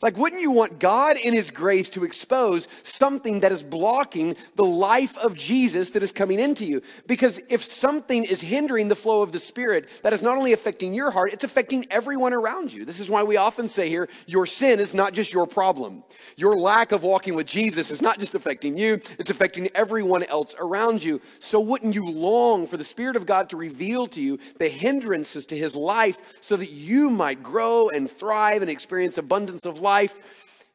Like, 0.00 0.16
wouldn't 0.16 0.42
you 0.42 0.52
want 0.52 0.78
God 0.78 1.16
in 1.16 1.34
His 1.34 1.50
grace 1.50 1.88
to 1.90 2.04
expose 2.04 2.68
something 2.84 3.40
that 3.40 3.50
is 3.50 3.62
blocking 3.62 4.36
the 4.54 4.64
life 4.64 5.18
of 5.18 5.34
Jesus 5.34 5.90
that 5.90 6.02
is 6.02 6.12
coming 6.12 6.38
into 6.38 6.64
you? 6.64 6.82
Because 7.06 7.40
if 7.48 7.64
something 7.64 8.24
is 8.24 8.40
hindering 8.40 8.88
the 8.88 8.96
flow 8.96 9.22
of 9.22 9.32
the 9.32 9.40
Spirit, 9.40 9.88
that 10.02 10.12
is 10.12 10.22
not 10.22 10.36
only 10.36 10.52
affecting 10.52 10.94
your 10.94 11.10
heart, 11.10 11.32
it's 11.32 11.42
affecting 11.42 11.86
everyone 11.90 12.32
around 12.32 12.72
you. 12.72 12.84
This 12.84 13.00
is 13.00 13.10
why 13.10 13.24
we 13.24 13.36
often 13.36 13.68
say 13.68 13.88
here, 13.88 14.08
your 14.26 14.46
sin 14.46 14.78
is 14.78 14.94
not 14.94 15.14
just 15.14 15.32
your 15.32 15.46
problem. 15.46 16.04
Your 16.36 16.56
lack 16.56 16.92
of 16.92 17.02
walking 17.02 17.34
with 17.34 17.46
Jesus 17.46 17.90
is 17.90 18.00
not 18.00 18.20
just 18.20 18.36
affecting 18.36 18.78
you, 18.78 18.94
it's 19.18 19.30
affecting 19.30 19.68
everyone 19.74 20.22
else 20.24 20.54
around 20.58 21.02
you. 21.02 21.20
So, 21.40 21.58
wouldn't 21.58 21.94
you 21.94 22.06
long 22.06 22.66
for 22.66 22.76
the 22.76 22.84
Spirit 22.84 23.16
of 23.16 23.26
God 23.26 23.48
to 23.50 23.56
reveal 23.56 24.06
to 24.08 24.22
you 24.22 24.38
the 24.58 24.68
hindrances 24.68 25.44
to 25.46 25.56
His 25.56 25.74
life 25.74 26.38
so 26.40 26.56
that 26.56 26.70
you 26.70 27.10
might 27.10 27.42
grow 27.42 27.88
and 27.88 28.08
thrive 28.08 28.62
and 28.62 28.70
experience 28.70 29.18
abundance 29.18 29.66
of 29.66 29.80
life? 29.80 29.87
Life, 29.88 30.18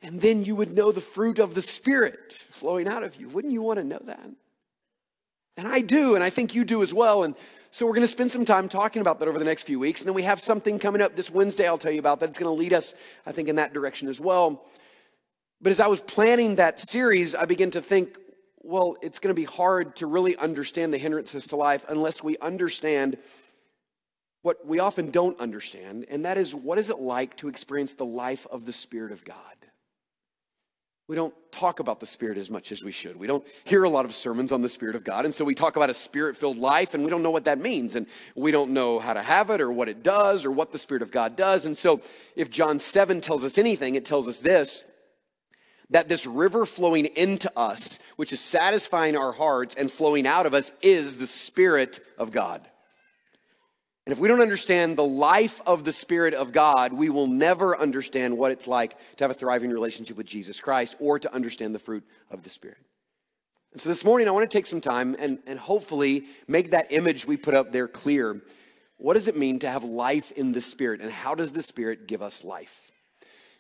and 0.02 0.20
then 0.20 0.44
you 0.44 0.56
would 0.56 0.74
know 0.74 0.92
the 0.92 1.02
fruit 1.02 1.40
of 1.40 1.54
the 1.54 1.62
Spirit 1.62 2.34
flowing 2.50 2.88
out 2.88 3.04
of 3.04 3.16
you. 3.16 3.30
Wouldn't 3.30 3.54
you 3.54 3.62
want 3.62 3.80
to 3.80 3.84
know 3.84 4.02
that? 4.06 4.28
And 5.56 5.68
I 5.68 5.82
do, 5.82 6.16
and 6.16 6.24
I 6.24 6.32
think 6.32 6.56
you 6.56 6.66
do 6.66 6.82
as 6.82 6.94
well. 6.94 7.24
And 7.24 7.36
so 7.70 7.86
we're 7.86 7.94
going 7.94 8.02
to 8.02 8.08
spend 8.08 8.32
some 8.32 8.44
time 8.44 8.68
talking 8.68 9.02
about 9.02 9.20
that 9.20 9.28
over 9.28 9.38
the 9.38 9.46
next 9.46 9.64
few 9.64 9.80
weeks. 9.80 10.02
And 10.02 10.08
then 10.08 10.16
we 10.16 10.24
have 10.24 10.40
something 10.40 10.80
coming 10.80 11.02
up 11.02 11.16
this 11.16 11.30
Wednesday, 11.30 11.68
I'll 11.68 11.78
tell 11.78 11.92
you 11.92 12.00
about 12.00 12.20
that. 12.20 12.30
It's 12.30 12.40
going 12.40 12.54
to 12.56 12.60
lead 12.60 12.74
us, 12.74 12.96
I 13.26 13.32
think, 13.32 13.50
in 13.50 13.58
that 13.58 13.72
direction 13.72 14.08
as 14.08 14.20
well. 14.20 14.66
But 15.62 15.72
as 15.72 15.80
I 15.80 15.88
was 15.88 16.02
planning 16.02 16.56
that 16.56 16.80
series, 16.80 17.36
I 17.36 17.46
began 17.46 17.72
to 17.72 17.82
think, 17.82 18.18
well, 18.64 18.98
it's 19.02 19.20
going 19.20 19.34
to 19.34 19.40
be 19.40 19.46
hard 19.46 19.96
to 19.98 20.08
really 20.08 20.36
understand 20.38 20.92
the 20.92 20.98
hindrances 20.98 21.48
to 21.48 21.56
life 21.56 21.86
unless 21.88 22.24
we 22.24 22.36
understand 22.42 23.18
what 24.44 24.66
we 24.68 24.80
often 24.80 25.10
don't 25.10 25.40
understand, 25.40 26.06
and 26.10 26.26
that 26.26 26.38
is 26.38 26.54
what 26.54 26.78
is 26.78 26.90
it 26.90 27.00
like 27.00 27.36
to 27.38 27.48
experience 27.48 27.94
the 27.94 28.06
life 28.06 28.46
of 28.52 28.66
the 28.66 28.74
Spirit 28.74 29.12
of 29.12 29.26
God? 29.26 29.38
We 31.08 31.16
don't 31.16 31.34
talk 31.52 31.80
about 31.80 32.00
the 32.00 32.06
Spirit 32.06 32.38
as 32.38 32.50
much 32.50 32.72
as 32.72 32.82
we 32.82 32.92
should. 32.92 33.18
We 33.18 33.28
don't 33.28 33.46
hear 33.66 33.84
a 33.84 33.90
lot 33.90 34.06
of 34.06 34.14
sermons 34.14 34.52
on 34.52 34.62
the 34.62 34.70
Spirit 34.70 34.96
of 34.96 35.04
God. 35.04 35.26
And 35.26 35.34
so 35.34 35.44
we 35.44 35.54
talk 35.54 35.76
about 35.76 35.90
a 35.90 35.94
spirit 35.94 36.38
filled 36.38 36.58
life 36.58 36.94
and 36.94 37.04
we 37.04 37.10
don't 37.10 37.24
know 37.24 37.32
what 37.32 37.44
that 37.44 37.60
means. 37.60 37.98
And 37.98 38.08
we 38.36 38.52
don't 38.52 38.72
know 38.72 39.00
how 39.00 39.14
to 39.14 39.22
have 39.22 39.50
it 39.50 39.60
or 39.60 39.70
what 39.72 39.90
it 39.90 40.02
does 40.02 40.46
or 40.46 40.52
what 40.52 40.72
the 40.72 40.80
Spirit 40.80 41.04
of 41.04 41.12
God 41.12 41.36
does. 41.36 41.66
And 41.66 41.78
so 41.78 42.00
if 42.38 42.50
John 42.50 42.80
7 42.80 43.20
tells 43.20 43.44
us 43.44 43.58
anything, 43.58 43.96
it 43.96 44.06
tells 44.06 44.28
us 44.28 44.42
this 44.42 44.84
that 45.90 46.08
this 46.08 46.26
river 46.26 46.66
flowing 46.66 47.06
into 47.06 47.52
us, 47.56 48.00
which 48.16 48.34
is 48.34 48.40
satisfying 48.40 49.16
our 49.16 49.34
hearts 49.34 49.76
and 49.76 49.92
flowing 49.92 50.26
out 50.26 50.46
of 50.46 50.54
us, 50.54 50.72
is 50.82 51.18
the 51.18 51.28
Spirit 51.28 52.00
of 52.18 52.32
God. 52.32 52.68
And 54.06 54.12
if 54.12 54.20
we 54.20 54.28
don't 54.28 54.42
understand 54.42 54.98
the 54.98 55.06
life 55.06 55.62
of 55.66 55.86
the 55.86 55.94
Spirit 55.94 56.34
of 56.34 56.52
God, 56.52 56.92
we 56.92 57.10
will 57.10 57.28
never 57.28 57.78
understand 57.78 58.38
what 58.38 58.52
it's 58.52 58.68
like 58.68 58.98
to 59.16 59.24
have 59.24 59.32
a 59.32 59.34
thriving 59.34 59.72
relationship 59.72 60.18
with 60.18 60.26
Jesus 60.26 60.60
Christ 60.60 60.98
or 61.00 61.20
to 61.20 61.34
understand 61.34 61.74
the 61.74 61.80
fruit 61.80 62.04
of 62.30 62.44
the 62.44 62.50
Spirit. 62.50 62.80
And 63.72 63.80
so 63.80 63.88
this 63.88 64.04
morning, 64.04 64.28
I 64.28 64.32
want 64.32 64.50
to 64.50 64.58
take 64.58 64.66
some 64.66 64.82
time 64.82 65.16
and, 65.18 65.40
and 65.48 65.58
hopefully 65.58 66.26
make 66.48 66.72
that 66.72 66.88
image 66.92 67.26
we 67.26 67.38
put 67.38 67.54
up 67.54 67.72
there 67.72 67.88
clear. 67.88 68.42
What 68.98 69.14
does 69.14 69.30
it 69.30 69.38
mean 69.38 69.60
to 69.60 69.70
have 69.70 69.86
life 69.86 70.32
in 70.34 70.52
the 70.52 70.62
Spirit, 70.62 71.00
and 71.00 71.10
how 71.10 71.34
does 71.34 71.54
the 71.54 71.64
Spirit 71.64 72.06
give 72.06 72.22
us 72.22 72.44
life? 72.44 72.92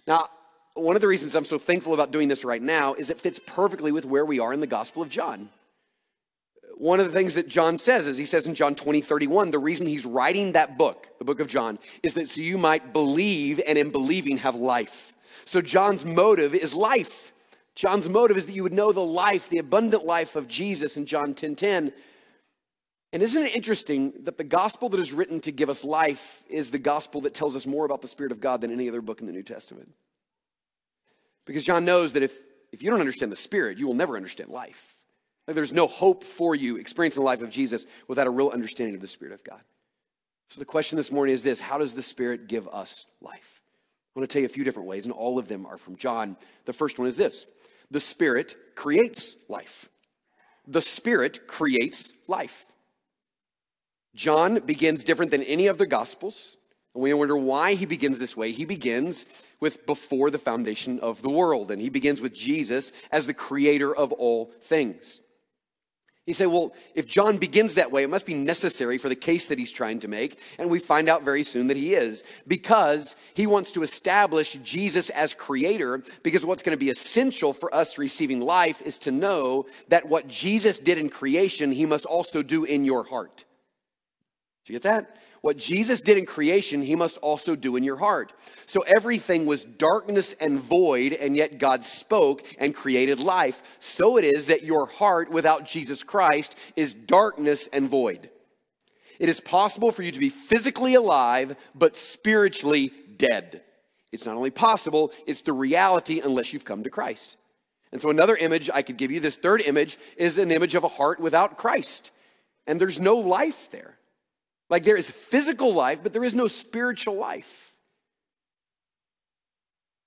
Now, 0.05 0.27
one 0.73 0.95
of 0.95 1.01
the 1.01 1.07
reasons 1.07 1.35
I'm 1.35 1.45
so 1.45 1.57
thankful 1.57 1.93
about 1.93 2.12
doing 2.12 2.27
this 2.27 2.43
right 2.43 2.62
now 2.62 2.95
is 2.95 3.09
it 3.09 3.19
fits 3.19 3.39
perfectly 3.39 3.91
with 3.91 4.05
where 4.05 4.25
we 4.25 4.39
are 4.39 4.51
in 4.51 4.59
the 4.59 4.67
Gospel 4.67 5.01
of 5.01 5.09
John 5.09 5.50
one 6.83 6.99
of 6.99 7.05
the 7.05 7.17
things 7.17 7.35
that 7.35 7.47
John 7.47 7.77
says 7.77 8.07
is 8.07 8.17
he 8.17 8.25
says 8.25 8.45
in 8.45 8.55
John 8.55 8.75
20, 8.75 8.99
31, 8.99 9.51
the 9.51 9.57
reason 9.57 9.87
he's 9.87 10.05
writing 10.05 10.51
that 10.51 10.77
book, 10.77 11.07
the 11.17 11.23
book 11.23 11.39
of 11.39 11.47
John, 11.47 11.79
is 12.03 12.13
that 12.15 12.27
so 12.27 12.41
you 12.41 12.57
might 12.57 12.91
believe 12.91 13.61
and 13.65 13.77
in 13.77 13.89
believing 13.89 14.39
have 14.39 14.55
life. 14.55 15.13
So 15.45 15.61
John's 15.61 16.03
motive 16.03 16.53
is 16.53 16.75
life. 16.75 17.31
John's 17.73 18.09
motive 18.09 18.35
is 18.35 18.47
that 18.47 18.51
you 18.51 18.63
would 18.63 18.73
know 18.73 18.91
the 18.91 18.99
life, 18.99 19.47
the 19.47 19.59
abundant 19.59 20.03
life 20.03 20.35
of 20.35 20.49
Jesus 20.49 20.97
in 20.97 21.05
John 21.05 21.33
10 21.33 21.55
10. 21.55 21.93
And 23.13 23.23
isn't 23.23 23.41
it 23.41 23.55
interesting 23.55 24.11
that 24.23 24.37
the 24.37 24.43
gospel 24.43 24.89
that 24.89 24.99
is 24.99 25.13
written 25.13 25.39
to 25.39 25.53
give 25.53 25.69
us 25.69 25.85
life 25.85 26.43
is 26.49 26.71
the 26.71 26.79
gospel 26.79 27.21
that 27.21 27.33
tells 27.33 27.55
us 27.55 27.65
more 27.65 27.85
about 27.85 28.01
the 28.01 28.09
Spirit 28.09 28.33
of 28.33 28.41
God 28.41 28.59
than 28.59 28.73
any 28.73 28.89
other 28.89 29.01
book 29.01 29.21
in 29.21 29.27
the 29.27 29.31
New 29.33 29.43
Testament? 29.43 29.93
Because 31.45 31.63
John 31.63 31.85
knows 31.85 32.11
that 32.11 32.23
if, 32.23 32.37
if 32.73 32.83
you 32.83 32.89
don't 32.89 32.99
understand 32.99 33.31
the 33.31 33.37
Spirit, 33.37 33.77
you 33.77 33.87
will 33.87 33.93
never 33.93 34.17
understand 34.17 34.49
life. 34.49 34.92
Like 35.47 35.55
there's 35.55 35.73
no 35.73 35.88
hope 35.88 36.23
for 36.23 36.55
you 36.55 36.77
experiencing 36.77 37.21
the 37.21 37.25
life 37.25 37.41
of 37.41 37.50
Jesus 37.50 37.85
without 38.07 38.27
a 38.27 38.31
real 38.31 38.50
understanding 38.50 38.95
of 38.95 39.01
the 39.01 39.07
Spirit 39.07 39.33
of 39.33 39.43
God. 39.43 39.62
So 40.50 40.59
the 40.59 40.65
question 40.65 40.97
this 40.97 41.12
morning 41.12 41.33
is 41.33 41.43
this 41.43 41.59
How 41.59 41.77
does 41.77 41.93
the 41.93 42.03
Spirit 42.03 42.47
give 42.47 42.67
us 42.67 43.05
life? 43.21 43.62
I 44.15 44.19
want 44.19 44.29
to 44.29 44.33
tell 44.33 44.41
you 44.41 44.45
a 44.45 44.50
few 44.50 44.63
different 44.63 44.88
ways, 44.88 45.05
and 45.05 45.13
all 45.13 45.39
of 45.39 45.47
them 45.47 45.65
are 45.65 45.77
from 45.77 45.95
John. 45.95 46.38
The 46.65 46.73
first 46.73 47.00
one 47.00 47.07
is 47.07 47.17
this 47.17 47.47
the 47.91 48.00
Spirit 48.00 48.55
creates 48.75 49.50
life. 49.50 49.89
The 50.67 50.81
Spirit 50.81 51.47
creates 51.47 52.13
life. 52.27 52.65
John 54.15 54.59
begins 54.59 55.03
different 55.03 55.31
than 55.31 55.43
any 55.43 55.67
of 55.67 55.77
the 55.77 55.88
Gospels. 55.88 56.55
And 56.93 57.01
we 57.01 57.13
wonder 57.13 57.35
why 57.35 57.73
he 57.73 57.88
begins 57.88 58.19
this 58.19 58.38
way. 58.38 58.51
He 58.51 58.65
begins 58.65 59.25
with 59.59 59.85
before 59.88 60.29
the 60.29 60.38
foundation 60.38 61.00
of 61.00 61.23
the 61.23 61.29
world, 61.29 61.71
and 61.71 61.81
he 61.81 61.89
begins 61.89 62.21
with 62.21 62.35
Jesus 62.35 62.93
as 63.12 63.25
the 63.25 63.33
creator 63.33 63.95
of 63.95 64.12
all 64.12 64.51
things. 64.62 65.22
You 66.25 66.33
say, 66.33 66.45
well, 66.45 66.73
if 66.95 67.05
John 67.05 67.37
begins 67.37 67.73
that 67.73 67.91
way, 67.91 68.03
it 68.03 68.09
must 68.09 68.25
be 68.25 68.33
necessary 68.33 68.97
for 68.97 69.09
the 69.09 69.15
case 69.15 69.47
that 69.47 69.59
he's 69.59 69.73
trying 69.73 69.99
to 69.99 70.07
make. 70.07 70.39
And 70.57 70.69
we 70.69 70.79
find 70.79 71.09
out 71.09 71.23
very 71.23 71.43
soon 71.43 71.67
that 71.67 71.75
he 71.75 71.95
is, 71.95 72.23
because 72.47 73.17
he 73.33 73.45
wants 73.45 73.73
to 73.73 73.83
establish 73.83 74.53
Jesus 74.63 75.09
as 75.09 75.33
creator. 75.33 76.01
Because 76.23 76.45
what's 76.45 76.63
going 76.63 76.77
to 76.77 76.85
be 76.85 76.89
essential 76.89 77.51
for 77.51 77.73
us 77.75 77.97
receiving 77.97 78.39
life 78.39 78.81
is 78.83 78.97
to 78.99 79.11
know 79.11 79.65
that 79.89 80.07
what 80.07 80.29
Jesus 80.29 80.79
did 80.79 80.97
in 80.97 81.09
creation, 81.09 81.73
he 81.73 81.85
must 81.85 82.05
also 82.05 82.41
do 82.41 82.63
in 82.63 82.85
your 82.85 83.03
heart. 83.03 83.43
You 84.67 84.74
get 84.74 84.84
that? 84.84 85.17
What 85.41 85.58
Jesus 85.58 86.00
did 86.00 86.17
in 86.17 86.25
creation, 86.25 86.82
he 86.82 86.96
must 86.96 87.17
also 87.17 87.55
do 87.58 87.75
in 87.75 87.84
your 87.84 87.98
heart. 87.98 88.32
So 88.65 88.82
everything 88.82 89.46
was 89.46 89.65
darkness 89.65 90.32
and 90.39 90.58
void, 90.58 91.12
and 91.12 91.36
yet 91.36 91.58
God 91.58 91.84
spoke 91.84 92.46
and 92.58 92.74
created 92.74 93.20
life. 93.20 93.77
So 93.82 94.17
it 94.17 94.24
is 94.24 94.46
that 94.46 94.63
your 94.63 94.88
heart 94.88 95.29
without 95.29 95.65
Jesus 95.65 96.01
Christ 96.01 96.55
is 96.77 96.93
darkness 96.93 97.67
and 97.67 97.89
void. 97.89 98.29
It 99.20 99.27
is 99.27 99.41
possible 99.41 99.91
for 99.91 100.01
you 100.01 100.12
to 100.13 100.20
be 100.20 100.29
physically 100.29 100.96
alive, 100.96 101.58
but 101.75 101.98
spiritually 101.98 102.93
dead. 103.17 103.63
It's 104.13 104.25
not 104.25 104.38
only 104.38 104.51
possible, 104.51 105.12
it's 105.27 105.41
the 105.41 105.53
reality 105.53 106.22
unless 106.24 106.53
you've 106.53 106.65
come 106.65 106.84
to 106.84 106.89
Christ. 106.89 107.36
And 107.91 108.01
so, 108.01 108.10
another 108.10 108.38
image 108.38 108.70
I 108.74 108.82
could 108.82 108.98
give 108.98 109.12
you, 109.12 109.20
this 109.20 109.36
third 109.36 109.60
image, 109.62 109.98
is 110.15 110.38
an 110.38 110.51
image 110.51 110.74
of 110.74 110.84
a 110.84 110.88
heart 110.88 111.20
without 111.20 111.58
Christ. 111.58 112.12
And 112.65 112.79
there's 112.79 113.00
no 113.00 113.17
life 113.17 113.70
there. 113.70 113.98
Like 114.73 114.85
there 114.85 114.97
is 114.97 115.07
physical 115.07 115.71
life, 115.71 115.99
but 116.01 116.13
there 116.13 116.23
is 116.23 116.33
no 116.33 116.47
spiritual 116.47 117.13
life. 117.13 117.75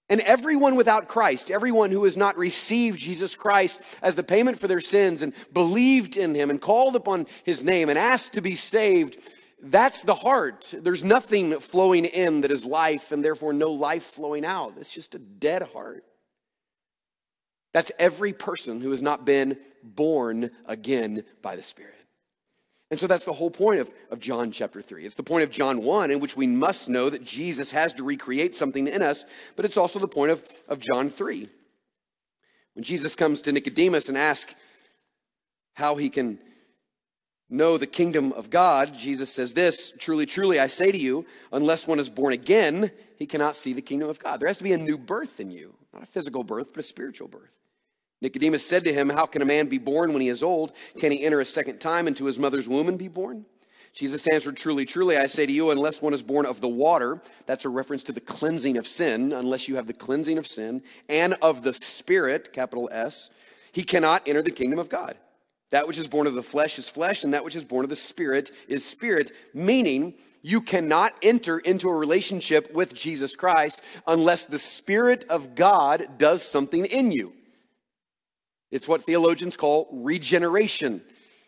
And 0.08 0.20
everyone 0.22 0.74
without 0.74 1.06
Christ, 1.06 1.52
everyone 1.52 1.92
who 1.92 2.02
has 2.02 2.16
not 2.16 2.36
received 2.36 2.98
Jesus 2.98 3.36
Christ 3.36 3.80
as 4.02 4.16
the 4.16 4.24
payment 4.24 4.58
for 4.58 4.66
their 4.66 4.80
sins 4.80 5.22
and 5.22 5.34
believed 5.52 6.16
in 6.16 6.34
him 6.34 6.50
and 6.50 6.60
called 6.60 6.96
upon 6.96 7.26
his 7.44 7.62
name 7.62 7.88
and 7.88 7.96
asked 7.96 8.32
to 8.32 8.40
be 8.40 8.56
saved, 8.56 9.16
that's 9.62 10.02
the 10.02 10.16
heart. 10.16 10.74
There's 10.76 11.04
nothing 11.04 11.60
flowing 11.60 12.04
in 12.04 12.40
that 12.40 12.50
is 12.50 12.64
life 12.64 13.12
and 13.12 13.24
therefore 13.24 13.52
no 13.52 13.70
life 13.70 14.02
flowing 14.02 14.44
out. 14.44 14.74
It's 14.78 14.92
just 14.92 15.14
a 15.14 15.20
dead 15.20 15.62
heart. 15.74 16.02
That's 17.72 17.92
every 18.00 18.32
person 18.32 18.80
who 18.80 18.90
has 18.90 19.00
not 19.00 19.24
been 19.24 19.58
born 19.84 20.50
again 20.66 21.22
by 21.40 21.54
the 21.54 21.62
Spirit. 21.62 21.95
And 22.90 23.00
so 23.00 23.06
that's 23.06 23.24
the 23.24 23.32
whole 23.32 23.50
point 23.50 23.80
of, 23.80 23.90
of 24.10 24.20
John 24.20 24.52
chapter 24.52 24.80
3. 24.80 25.04
It's 25.04 25.16
the 25.16 25.22
point 25.22 25.42
of 25.42 25.50
John 25.50 25.82
1 25.82 26.10
in 26.12 26.20
which 26.20 26.36
we 26.36 26.46
must 26.46 26.88
know 26.88 27.10
that 27.10 27.24
Jesus 27.24 27.72
has 27.72 27.92
to 27.94 28.04
recreate 28.04 28.54
something 28.54 28.86
in 28.86 29.02
us, 29.02 29.24
but 29.56 29.64
it's 29.64 29.76
also 29.76 29.98
the 29.98 30.06
point 30.06 30.30
of, 30.30 30.44
of 30.68 30.78
John 30.78 31.10
3. 31.10 31.48
When 32.74 32.82
Jesus 32.84 33.16
comes 33.16 33.40
to 33.42 33.52
Nicodemus 33.52 34.08
and 34.08 34.16
asks 34.16 34.54
how 35.74 35.96
he 35.96 36.08
can 36.08 36.38
know 37.48 37.76
the 37.76 37.86
kingdom 37.86 38.32
of 38.32 38.50
God, 38.50 38.94
Jesus 38.94 39.32
says 39.32 39.54
this 39.54 39.92
Truly, 39.98 40.26
truly, 40.26 40.60
I 40.60 40.68
say 40.68 40.92
to 40.92 40.98
you, 40.98 41.26
unless 41.52 41.86
one 41.86 41.98
is 41.98 42.08
born 42.08 42.32
again, 42.34 42.92
he 43.18 43.26
cannot 43.26 43.56
see 43.56 43.72
the 43.72 43.82
kingdom 43.82 44.08
of 44.08 44.18
God. 44.18 44.38
There 44.38 44.48
has 44.48 44.58
to 44.58 44.64
be 44.64 44.72
a 44.72 44.78
new 44.78 44.98
birth 44.98 45.40
in 45.40 45.50
you, 45.50 45.74
not 45.92 46.02
a 46.02 46.06
physical 46.06 46.44
birth, 46.44 46.72
but 46.72 46.80
a 46.80 46.86
spiritual 46.86 47.28
birth. 47.28 47.58
Nicodemus 48.20 48.66
said 48.66 48.84
to 48.84 48.92
him, 48.92 49.10
How 49.10 49.26
can 49.26 49.42
a 49.42 49.46
man 49.46 49.68
be 49.68 49.78
born 49.78 50.12
when 50.12 50.22
he 50.22 50.28
is 50.28 50.42
old? 50.42 50.72
Can 50.98 51.12
he 51.12 51.24
enter 51.24 51.40
a 51.40 51.44
second 51.44 51.80
time 51.80 52.08
into 52.08 52.24
his 52.24 52.38
mother's 52.38 52.68
womb 52.68 52.88
and 52.88 52.98
be 52.98 53.08
born? 53.08 53.44
Jesus 53.92 54.26
answered, 54.26 54.56
Truly, 54.56 54.84
truly, 54.84 55.16
I 55.16 55.26
say 55.26 55.46
to 55.46 55.52
you, 55.52 55.70
unless 55.70 56.02
one 56.02 56.14
is 56.14 56.22
born 56.22 56.44
of 56.44 56.60
the 56.60 56.68
water, 56.68 57.22
that's 57.46 57.64
a 57.64 57.70
reference 57.70 58.02
to 58.04 58.12
the 58.12 58.20
cleansing 58.20 58.76
of 58.76 58.86
sin, 58.86 59.32
unless 59.32 59.68
you 59.68 59.76
have 59.76 59.86
the 59.86 59.94
cleansing 59.94 60.38
of 60.38 60.46
sin, 60.46 60.82
and 61.08 61.34
of 61.40 61.62
the 61.62 61.72
Spirit, 61.72 62.52
capital 62.52 62.90
S, 62.92 63.30
he 63.72 63.82
cannot 63.82 64.26
enter 64.26 64.42
the 64.42 64.50
kingdom 64.50 64.78
of 64.78 64.88
God. 64.88 65.16
That 65.70 65.88
which 65.88 65.98
is 65.98 66.08
born 66.08 66.26
of 66.26 66.34
the 66.34 66.42
flesh 66.42 66.78
is 66.78 66.88
flesh, 66.88 67.24
and 67.24 67.34
that 67.34 67.44
which 67.44 67.56
is 67.56 67.64
born 67.64 67.84
of 67.84 67.90
the 67.90 67.96
Spirit 67.96 68.50
is 68.68 68.84
spirit, 68.84 69.32
meaning 69.52 70.14
you 70.42 70.60
cannot 70.60 71.14
enter 71.22 71.58
into 71.58 71.88
a 71.88 71.96
relationship 71.96 72.72
with 72.72 72.94
Jesus 72.94 73.34
Christ 73.34 73.82
unless 74.06 74.46
the 74.46 74.58
Spirit 74.58 75.24
of 75.28 75.54
God 75.54 76.18
does 76.18 76.42
something 76.42 76.86
in 76.86 77.12
you. 77.12 77.32
It's 78.76 78.86
what 78.86 79.04
theologians 79.04 79.56
call 79.56 79.88
regeneration. 79.90 81.00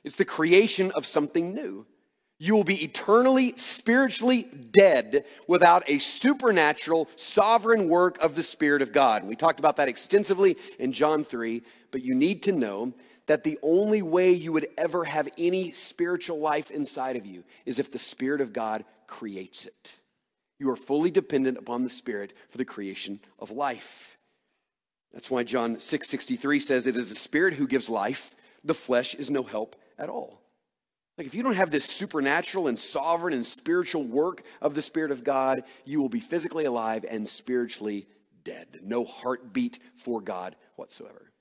It's 0.03 0.17
the 0.17 0.25
creation 0.25 0.91
of 0.93 1.05
something 1.05 1.53
new. 1.53 1.85
You 2.39 2.57
will 2.57 2.65
be 2.65 2.83
eternally, 2.83 3.53
spiritually 3.59 4.45
dead 4.71 5.27
without 5.47 5.83
a 5.91 5.99
supernatural, 5.99 7.07
sovereign 7.17 7.87
work 7.91 8.17
of 8.23 8.35
the 8.35 8.43
Spirit 8.43 8.81
of 8.81 8.93
God. 8.93 9.21
And 9.21 9.29
we 9.29 9.37
talked 9.37 9.61
about 9.61 9.77
that 9.77 9.89
extensively 9.89 10.57
in 10.79 10.93
John 10.93 11.23
3, 11.23 11.61
but 11.91 12.03
you 12.03 12.15
need 12.15 12.45
to 12.45 12.53
know 12.53 12.95
that 13.27 13.45
the 13.45 13.59
only 13.63 14.01
way 14.01 14.33
you 14.33 14.51
would 14.53 14.69
ever 14.79 15.05
have 15.05 15.29
any 15.37 15.71
spiritual 15.73 16.41
life 16.41 16.71
inside 16.71 17.17
of 17.17 17.27
you 17.27 17.45
is 17.67 17.79
if 17.79 17.93
the 17.93 17.99
Spirit 17.99 18.41
of 18.41 18.55
God 18.55 18.87
creates 19.07 19.67
it. 19.67 19.93
You 20.59 20.71
are 20.71 20.77
fully 20.77 21.11
dependent 21.11 21.59
upon 21.59 21.85
the 21.85 21.91
Spirit 21.91 22.33
for 22.49 22.57
the 22.57 22.65
creation 22.65 23.21
of 23.39 23.51
life. 23.51 24.18
That's 25.13 25.31
why 25.31 25.43
John 25.43 25.77
6:63 25.77 26.61
says 26.61 26.87
it 26.87 26.97
is 26.97 27.09
the 27.09 27.17
Spirit 27.17 27.55
who 27.55 27.67
gives 27.67 27.89
life, 27.89 28.35
the 28.65 28.75
flesh 28.75 29.15
is 29.15 29.31
no 29.31 29.43
help 29.43 29.77
at 29.99 30.09
all. 30.09 30.43
Like, 31.17 31.27
if 31.27 31.35
you 31.35 31.43
don't 31.43 31.55
have 31.55 31.71
this 31.71 31.85
supernatural 31.85 32.69
and 32.69 32.79
sovereign 32.79 33.35
and 33.35 33.45
spiritual 33.45 34.05
work 34.05 34.45
of 34.63 34.77
the 34.77 34.83
Spirit 34.83 35.11
of 35.11 35.25
God, 35.25 35.65
you 35.85 36.01
will 36.01 36.09
be 36.09 36.21
physically 36.21 36.65
alive 36.65 37.05
and 37.09 37.27
spiritually 37.27 38.07
dead. 38.45 38.81
No 38.85 39.05
heartbeat 39.05 39.81
for 39.97 40.21
God 40.21 40.55
whatsoever. 40.77 41.33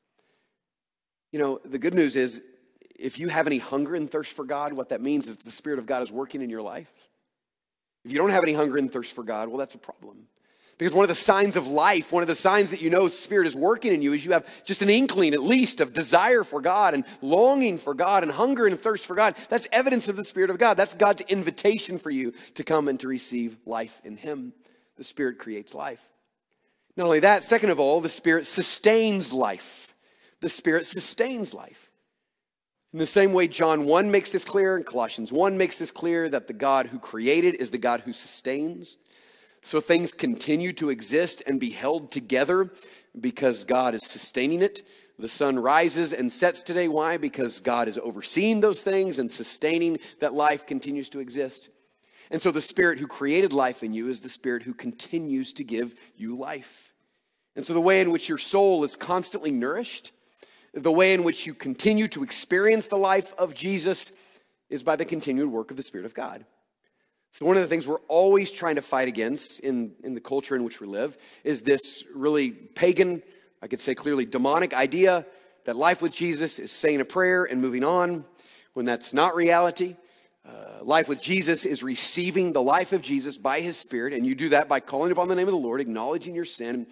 You 1.32 1.40
know, 1.40 1.60
the 1.64 1.78
good 1.78 1.94
news 1.94 2.16
is 2.16 2.42
if 3.00 3.20
you 3.20 3.28
have 3.28 3.46
any 3.46 3.60
hunger 3.60 3.94
and 3.94 4.10
thirst 4.10 4.36
for 4.36 4.46
God, 4.46 4.74
what 4.74 4.90
that 4.90 5.02
means 5.02 5.28
is 5.28 5.38
the 5.38 5.52
Spirit 5.52 5.78
of 5.78 5.86
God 5.86 6.02
is 6.02 6.12
working 6.12 6.42
in 6.42 6.50
your 6.50 6.64
life. 6.64 6.92
If 8.04 8.12
you 8.12 8.18
don't 8.18 8.32
have 8.32 8.44
any 8.44 8.54
hunger 8.54 8.78
and 8.78 8.92
thirst 8.92 9.14
for 9.14 9.24
God, 9.24 9.50
well, 9.50 9.58
that's 9.58 9.76
a 9.76 9.80
problem. 9.80 10.28
Because 10.77 10.93
one 10.93 11.03
of 11.03 11.10
the 11.10 11.15
signs 11.15 11.57
of 11.57 11.67
life, 11.67 12.12
one 12.12 12.22
of 12.22 12.27
the 12.27 12.36
signs 12.36 12.69
that 12.69 12.81
you 12.81 12.91
know 12.91 13.07
Spirit 13.07 13.48
is 13.48 13.55
working 13.55 13.91
in 13.91 14.03
you 14.03 14.13
is 14.13 14.24
you 14.24 14.34
have 14.34 14.46
just 14.63 14.84
an 14.84 14.89
inkling, 14.89 15.34
at 15.34 15.41
least, 15.41 15.81
of 15.81 15.91
desire 15.91 16.43
for 16.43 16.62
God 16.62 16.93
and 16.93 17.03
longing 17.22 17.79
for 17.79 17.96
God 17.96 18.22
and 18.22 18.31
hunger 18.31 18.67
and 18.67 18.79
thirst 18.79 19.07
for 19.07 19.15
God. 19.15 19.36
That's 19.50 19.67
evidence 19.72 20.07
of 20.07 20.17
the 20.17 20.25
Spirit 20.25 20.51
of 20.51 20.60
God. 20.60 20.75
That's 20.75 20.93
God's 20.93 21.22
invitation 21.22 21.98
for 21.98 22.12
you 22.12 22.34
to 22.53 22.63
come 22.63 22.88
and 22.88 23.00
to 23.00 23.07
receive 23.07 23.57
life 23.65 24.00
in 24.03 24.17
Him. 24.17 24.53
The 24.98 25.03
Spirit 25.03 25.39
creates 25.39 25.74
life. 25.74 26.01
Not 26.96 27.05
only 27.05 27.22
that, 27.22 27.43
second 27.43 27.72
of 27.72 27.79
all, 27.79 28.00
the 28.00 28.10
Spirit 28.10 28.46
sustains 28.46 29.34
life. 29.34 29.96
The 30.41 30.50
Spirit 30.50 30.86
sustains 30.86 31.55
life. 31.55 31.89
In 32.93 33.00
the 33.00 33.05
same 33.05 33.34
way, 33.34 33.48
John 33.48 33.86
1 33.86 34.12
makes 34.12 34.31
this 34.31 34.46
clear, 34.46 34.75
and 34.75 34.86
Colossians 34.86 35.31
1 35.31 35.57
makes 35.57 35.77
this 35.77 35.91
clear 35.91 36.29
that 36.29 36.48
the 36.48 36.53
God 36.53 36.88
who 36.88 37.00
created 37.00 37.55
is 37.55 37.72
the 37.72 37.77
God 37.77 38.01
who 38.01 38.13
sustains. 38.13 38.98
So 39.68 39.82
things 39.82 40.14
continue 40.14 40.72
to 40.72 40.90
exist 40.90 41.44
and 41.46 41.60
be 41.60 41.72
held 41.72 42.10
together 42.10 42.72
because 43.20 43.66
God 43.66 43.96
is 43.96 44.04
sustaining 44.04 44.62
it. 44.62 44.88
The 45.20 45.28
sun 45.28 45.60
rises 45.60 46.14
and 46.14 46.32
sets 46.32 46.64
today. 46.64 46.88
Why? 46.88 47.18
Because 47.18 47.60
God 47.60 47.90
is 47.90 47.98
overseeing 47.98 48.62
those 48.62 48.82
things 48.82 49.20
and 49.20 49.30
sustaining 49.30 50.00
that 50.22 50.34
life 50.34 50.66
continues 50.66 51.10
to 51.10 51.20
exist. 51.20 51.68
And 52.32 52.42
so 52.42 52.50
the 52.50 52.62
Spirit 52.62 52.98
who 52.98 53.08
created 53.08 53.51
life 53.51 53.84
in 53.84 53.94
you 53.94 54.08
is 54.08 54.22
the 54.22 54.30
Spirit 54.30 54.64
who 54.64 54.74
continues 54.74 55.51
to 55.51 55.66
give 55.66 55.96
you 56.16 56.38
life. 56.38 56.94
And 57.53 57.66
so 57.66 57.74
the 57.74 57.82
way 57.82 58.00
in 58.00 58.14
which 58.14 58.30
your 58.30 58.38
soul 58.38 58.86
is 58.86 58.96
constantly 58.96 59.51
nourished, 59.51 60.14
the 60.74 60.94
way 60.94 61.14
in 61.14 61.25
which 61.25 61.46
you 61.46 61.53
continue 61.53 62.08
to 62.08 62.24
experience 62.24 62.86
the 62.86 62.96
life 62.96 63.34
of 63.38 63.53
Jesus 63.53 64.14
is 64.70 64.82
by 64.82 64.96
the 64.96 65.03
continued 65.03 65.51
work 65.51 65.72
of 65.72 65.75
the 65.75 65.84
Spirit 65.84 66.06
of 66.06 66.14
God. 66.14 66.46
So, 67.31 67.46
one 67.46 67.55
of 67.55 67.61
the 67.61 67.68
things 67.68 67.87
we're 67.87 68.00
always 68.07 68.51
trying 68.51 68.75
to 68.75 68.81
fight 68.81 69.07
against 69.07 69.59
in, 69.59 69.94
in 70.03 70.16
the 70.16 70.22
culture 70.22 70.55
in 70.55 70.63
which 70.63 70.81
we 70.81 70.87
live 70.87 71.18
is 71.44 71.61
this 71.61 72.03
really 72.13 72.51
pagan, 72.51 73.22
I 73.61 73.68
could 73.68 73.79
say 73.79 73.94
clearly 73.96 74.25
demonic 74.25 74.74
idea 74.74 75.25
that 75.66 75.75
life 75.75 76.01
with 76.01 76.13
Jesus 76.13 76.59
is 76.59 76.72
saying 76.72 77.01
a 77.01 77.05
prayer 77.05 77.44
and 77.44 77.61
moving 77.61 77.83
on 77.83 78.25
when 78.74 78.85
that's 78.85 79.13
not 79.13 79.35
reality. 79.35 79.96
Uh, 80.48 80.81
life 80.81 81.09
with 81.09 81.22
Jesus 81.22 81.66
is 81.66 81.83
receiving 81.83 82.53
the 82.53 82.61
life 82.61 82.94
of 82.94 83.01
Jesus 83.01 83.37
by 83.37 83.59
his 83.59 83.77
Spirit, 83.77 84.13
and 84.13 84.25
you 84.25 84.33
do 84.33 84.50
that 84.50 84.70
by 84.70 84.79
calling 84.79 85.11
upon 85.11 85.27
the 85.27 85.35
name 85.35 85.48
of 85.48 85.53
the 85.53 85.59
Lord, 85.59 85.81
acknowledging 85.81 86.33
your 86.33 86.46
sin. 86.46 86.87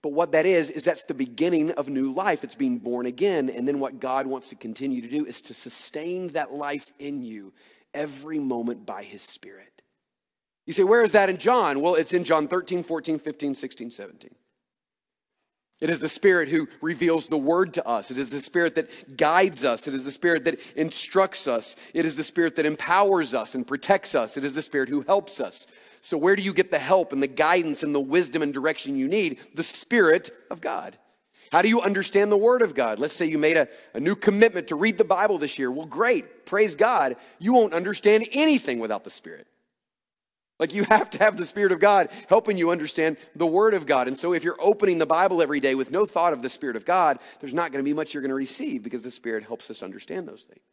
But 0.00 0.12
what 0.12 0.32
that 0.32 0.46
is, 0.46 0.70
is 0.70 0.82
that's 0.82 1.04
the 1.04 1.14
beginning 1.14 1.70
of 1.72 1.88
new 1.88 2.12
life. 2.12 2.44
It's 2.44 2.54
being 2.54 2.78
born 2.78 3.06
again. 3.06 3.48
And 3.48 3.66
then 3.66 3.80
what 3.80 4.00
God 4.00 4.26
wants 4.26 4.48
to 4.50 4.54
continue 4.54 5.00
to 5.00 5.08
do 5.08 5.24
is 5.24 5.40
to 5.42 5.54
sustain 5.54 6.28
that 6.28 6.52
life 6.52 6.92
in 6.98 7.22
you 7.22 7.52
every 7.94 8.38
moment 8.38 8.84
by 8.84 9.02
his 9.02 9.22
Spirit. 9.22 9.73
You 10.66 10.72
say, 10.72 10.84
where 10.84 11.04
is 11.04 11.12
that 11.12 11.28
in 11.28 11.36
John? 11.36 11.80
Well, 11.80 11.94
it's 11.94 12.12
in 12.12 12.24
John 12.24 12.48
13, 12.48 12.82
14, 12.82 13.18
15, 13.18 13.54
16, 13.54 13.90
17. 13.90 14.30
It 15.80 15.90
is 15.90 15.98
the 15.98 16.08
Spirit 16.08 16.48
who 16.48 16.68
reveals 16.80 17.28
the 17.28 17.36
Word 17.36 17.74
to 17.74 17.86
us. 17.86 18.10
It 18.10 18.16
is 18.16 18.30
the 18.30 18.40
Spirit 18.40 18.76
that 18.76 19.16
guides 19.16 19.64
us. 19.64 19.86
It 19.86 19.92
is 19.92 20.04
the 20.04 20.12
Spirit 20.12 20.44
that 20.44 20.58
instructs 20.76 21.46
us. 21.46 21.76
It 21.92 22.04
is 22.06 22.16
the 22.16 22.24
Spirit 22.24 22.56
that 22.56 22.64
empowers 22.64 23.34
us 23.34 23.54
and 23.54 23.66
protects 23.66 24.14
us. 24.14 24.36
It 24.36 24.44
is 24.44 24.54
the 24.54 24.62
Spirit 24.62 24.88
who 24.88 25.02
helps 25.02 25.40
us. 25.40 25.66
So, 26.00 26.16
where 26.16 26.36
do 26.36 26.42
you 26.42 26.54
get 26.54 26.70
the 26.70 26.78
help 26.78 27.12
and 27.12 27.22
the 27.22 27.26
guidance 27.26 27.82
and 27.82 27.94
the 27.94 28.00
wisdom 28.00 28.40
and 28.40 28.54
direction 28.54 28.96
you 28.96 29.08
need? 29.08 29.38
The 29.54 29.62
Spirit 29.62 30.30
of 30.50 30.60
God. 30.60 30.96
How 31.50 31.60
do 31.60 31.68
you 31.68 31.82
understand 31.82 32.32
the 32.32 32.36
Word 32.36 32.62
of 32.62 32.74
God? 32.74 32.98
Let's 32.98 33.14
say 33.14 33.26
you 33.26 33.38
made 33.38 33.56
a, 33.56 33.68
a 33.94 34.00
new 34.00 34.16
commitment 34.16 34.68
to 34.68 34.76
read 34.76 34.96
the 34.96 35.04
Bible 35.04 35.38
this 35.38 35.58
year. 35.58 35.70
Well, 35.70 35.86
great. 35.86 36.46
Praise 36.46 36.74
God. 36.74 37.16
You 37.38 37.52
won't 37.52 37.74
understand 37.74 38.26
anything 38.32 38.78
without 38.78 39.04
the 39.04 39.10
Spirit. 39.10 39.46
Like 40.58 40.72
you 40.72 40.84
have 40.84 41.10
to 41.10 41.18
have 41.18 41.36
the 41.36 41.46
Spirit 41.46 41.72
of 41.72 41.80
God 41.80 42.08
helping 42.28 42.56
you 42.56 42.70
understand 42.70 43.16
the 43.34 43.46
Word 43.46 43.74
of 43.74 43.86
God. 43.86 44.06
And 44.06 44.16
so 44.16 44.32
if 44.32 44.44
you're 44.44 44.60
opening 44.60 44.98
the 44.98 45.06
Bible 45.06 45.42
every 45.42 45.58
day 45.58 45.74
with 45.74 45.90
no 45.90 46.06
thought 46.06 46.32
of 46.32 46.42
the 46.42 46.48
Spirit 46.48 46.76
of 46.76 46.84
God, 46.84 47.18
there's 47.40 47.54
not 47.54 47.72
going 47.72 47.84
to 47.84 47.88
be 47.88 47.94
much 47.94 48.14
you're 48.14 48.22
going 48.22 48.28
to 48.28 48.36
receive 48.36 48.82
because 48.82 49.02
the 49.02 49.10
Spirit 49.10 49.44
helps 49.44 49.68
us 49.68 49.82
understand 49.82 50.28
those 50.28 50.44
things. 50.44 50.64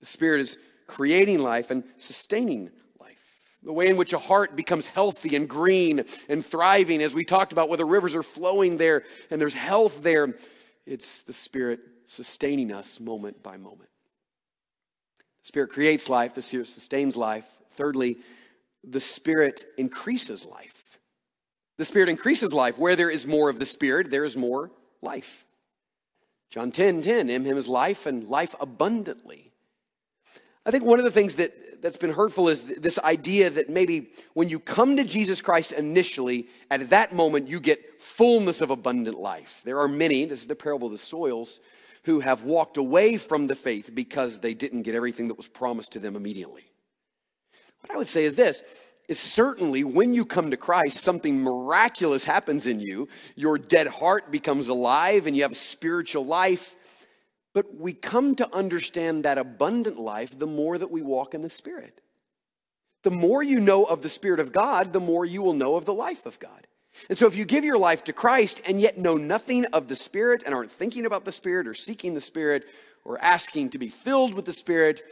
The 0.00 0.06
Spirit 0.06 0.40
is 0.40 0.56
creating 0.86 1.40
life 1.40 1.70
and 1.70 1.84
sustaining 1.98 2.70
life. 2.98 3.18
The 3.62 3.72
way 3.72 3.88
in 3.88 3.98
which 3.98 4.14
a 4.14 4.18
heart 4.18 4.56
becomes 4.56 4.88
healthy 4.88 5.36
and 5.36 5.46
green 5.46 6.04
and 6.30 6.44
thriving, 6.44 7.02
as 7.02 7.12
we 7.12 7.26
talked 7.26 7.52
about, 7.52 7.68
where 7.68 7.76
the 7.76 7.84
rivers 7.84 8.14
are 8.14 8.22
flowing 8.22 8.78
there 8.78 9.04
and 9.30 9.38
there's 9.38 9.54
health 9.54 10.02
there, 10.02 10.34
it's 10.86 11.20
the 11.22 11.34
Spirit 11.34 11.80
sustaining 12.06 12.72
us 12.72 12.98
moment 12.98 13.42
by 13.42 13.58
moment. 13.58 13.90
The 15.42 15.46
Spirit 15.46 15.68
creates 15.68 16.08
life, 16.08 16.34
the 16.34 16.40
Spirit 16.40 16.68
sustains 16.68 17.14
life. 17.14 17.46
Thirdly, 17.72 18.16
the 18.84 19.00
Spirit 19.00 19.64
increases 19.76 20.46
life. 20.46 20.98
The 21.78 21.84
Spirit 21.84 22.08
increases 22.08 22.52
life. 22.52 22.78
Where 22.78 22.96
there 22.96 23.10
is 23.10 23.26
more 23.26 23.48
of 23.48 23.58
the 23.58 23.66
Spirit, 23.66 24.10
there 24.10 24.24
is 24.24 24.36
more 24.36 24.70
life. 25.02 25.44
John 26.50 26.72
10 26.72 27.02
10, 27.02 27.30
in 27.30 27.44
him 27.44 27.56
is 27.56 27.68
life 27.68 28.06
and 28.06 28.28
life 28.28 28.54
abundantly. 28.60 29.52
I 30.66 30.70
think 30.70 30.84
one 30.84 30.98
of 30.98 31.04
the 31.04 31.10
things 31.10 31.36
that, 31.36 31.80
that's 31.80 31.96
been 31.96 32.12
hurtful 32.12 32.48
is 32.48 32.64
this 32.64 32.98
idea 32.98 33.48
that 33.50 33.70
maybe 33.70 34.10
when 34.34 34.48
you 34.48 34.58
come 34.58 34.96
to 34.96 35.04
Jesus 35.04 35.40
Christ 35.40 35.72
initially, 35.72 36.48
at 36.70 36.90
that 36.90 37.14
moment 37.14 37.48
you 37.48 37.60
get 37.60 38.00
fullness 38.00 38.60
of 38.60 38.70
abundant 38.70 39.18
life. 39.18 39.62
There 39.64 39.80
are 39.80 39.88
many, 39.88 40.24
this 40.24 40.42
is 40.42 40.48
the 40.48 40.56
parable 40.56 40.88
of 40.88 40.92
the 40.92 40.98
soils, 40.98 41.60
who 42.04 42.20
have 42.20 42.44
walked 42.44 42.76
away 42.76 43.16
from 43.16 43.46
the 43.46 43.54
faith 43.54 43.90
because 43.94 44.40
they 44.40 44.54
didn't 44.54 44.82
get 44.82 44.94
everything 44.94 45.28
that 45.28 45.36
was 45.36 45.48
promised 45.48 45.92
to 45.92 45.98
them 45.98 46.16
immediately. 46.16 46.69
What 47.80 47.94
I 47.94 47.98
would 47.98 48.06
say 48.06 48.24
is 48.24 48.36
this 48.36 48.62
is 49.08 49.18
certainly 49.18 49.82
when 49.82 50.14
you 50.14 50.24
come 50.24 50.52
to 50.52 50.56
Christ, 50.56 51.02
something 51.02 51.42
miraculous 51.42 52.22
happens 52.22 52.68
in 52.68 52.78
you. 52.78 53.08
Your 53.34 53.58
dead 53.58 53.88
heart 53.88 54.30
becomes 54.30 54.68
alive 54.68 55.26
and 55.26 55.36
you 55.36 55.42
have 55.42 55.52
a 55.52 55.56
spiritual 55.56 56.24
life. 56.24 56.76
But 57.52 57.74
we 57.74 57.92
come 57.92 58.36
to 58.36 58.54
understand 58.54 59.24
that 59.24 59.36
abundant 59.36 59.98
life 59.98 60.38
the 60.38 60.46
more 60.46 60.78
that 60.78 60.92
we 60.92 61.02
walk 61.02 61.34
in 61.34 61.42
the 61.42 61.50
Spirit. 61.50 62.00
The 63.02 63.10
more 63.10 63.42
you 63.42 63.58
know 63.58 63.84
of 63.84 64.02
the 64.02 64.08
Spirit 64.08 64.38
of 64.38 64.52
God, 64.52 64.92
the 64.92 65.00
more 65.00 65.24
you 65.24 65.42
will 65.42 65.54
know 65.54 65.74
of 65.74 65.86
the 65.86 65.94
life 65.94 66.26
of 66.26 66.38
God. 66.38 66.68
And 67.08 67.18
so, 67.18 67.26
if 67.26 67.34
you 67.34 67.44
give 67.44 67.64
your 67.64 67.78
life 67.78 68.04
to 68.04 68.12
Christ 68.12 68.62
and 68.66 68.80
yet 68.80 68.98
know 68.98 69.16
nothing 69.16 69.64
of 69.66 69.88
the 69.88 69.96
Spirit 69.96 70.42
and 70.44 70.54
aren't 70.54 70.70
thinking 70.70 71.06
about 71.06 71.24
the 71.24 71.32
Spirit 71.32 71.66
or 71.66 71.74
seeking 71.74 72.14
the 72.14 72.20
Spirit 72.20 72.68
or 73.04 73.20
asking 73.20 73.70
to 73.70 73.78
be 73.78 73.88
filled 73.88 74.34
with 74.34 74.44
the 74.44 74.52
Spirit, 74.52 75.02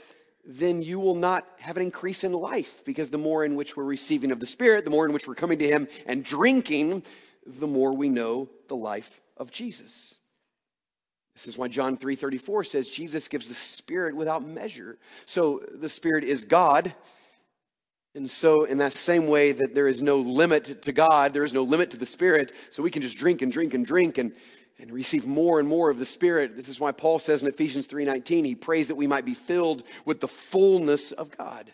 then 0.50 0.80
you 0.80 0.98
will 0.98 1.14
not 1.14 1.46
have 1.58 1.76
an 1.76 1.82
increase 1.82 2.24
in 2.24 2.32
life 2.32 2.82
because 2.86 3.10
the 3.10 3.18
more 3.18 3.44
in 3.44 3.54
which 3.54 3.76
we're 3.76 3.84
receiving 3.84 4.32
of 4.32 4.40
the 4.40 4.46
Spirit, 4.46 4.86
the 4.86 4.90
more 4.90 5.04
in 5.04 5.12
which 5.12 5.28
we're 5.28 5.34
coming 5.34 5.58
to 5.58 5.68
Him 5.68 5.86
and 6.06 6.24
drinking, 6.24 7.02
the 7.46 7.66
more 7.66 7.92
we 7.92 8.08
know 8.08 8.48
the 8.66 8.74
life 8.74 9.20
of 9.36 9.50
Jesus. 9.50 10.20
This 11.34 11.46
is 11.46 11.58
why 11.58 11.68
John 11.68 11.98
3:34 11.98 12.64
says 12.64 12.88
Jesus 12.88 13.28
gives 13.28 13.46
the 13.46 13.54
Spirit 13.54 14.16
without 14.16 14.42
measure. 14.42 14.98
So 15.26 15.62
the 15.70 15.88
Spirit 15.88 16.24
is 16.24 16.44
God. 16.44 16.94
And 18.14 18.28
so, 18.28 18.64
in 18.64 18.78
that 18.78 18.94
same 18.94 19.28
way 19.28 19.52
that 19.52 19.74
there 19.74 19.86
is 19.86 20.02
no 20.02 20.16
limit 20.16 20.82
to 20.82 20.92
God, 20.92 21.34
there 21.34 21.44
is 21.44 21.52
no 21.52 21.62
limit 21.62 21.90
to 21.90 21.98
the 21.98 22.06
Spirit, 22.06 22.52
so 22.70 22.82
we 22.82 22.90
can 22.90 23.02
just 23.02 23.18
drink 23.18 23.42
and 23.42 23.52
drink 23.52 23.74
and 23.74 23.84
drink 23.86 24.16
and 24.16 24.32
and 24.78 24.92
receive 24.92 25.26
more 25.26 25.58
and 25.58 25.68
more 25.68 25.90
of 25.90 25.98
the 25.98 26.04
spirit. 26.04 26.56
This 26.56 26.68
is 26.68 26.80
why 26.80 26.92
paul 26.92 27.18
says 27.18 27.42
in 27.42 27.48
ephesians 27.48 27.86
3.19 27.86 28.44
he 28.44 28.54
prays 28.54 28.88
that 28.88 28.96
we 28.96 29.06
might 29.06 29.24
be 29.24 29.34
filled 29.34 29.82
with 30.04 30.20
the 30.20 30.28
fullness 30.28 31.12
of 31.12 31.30
god. 31.36 31.72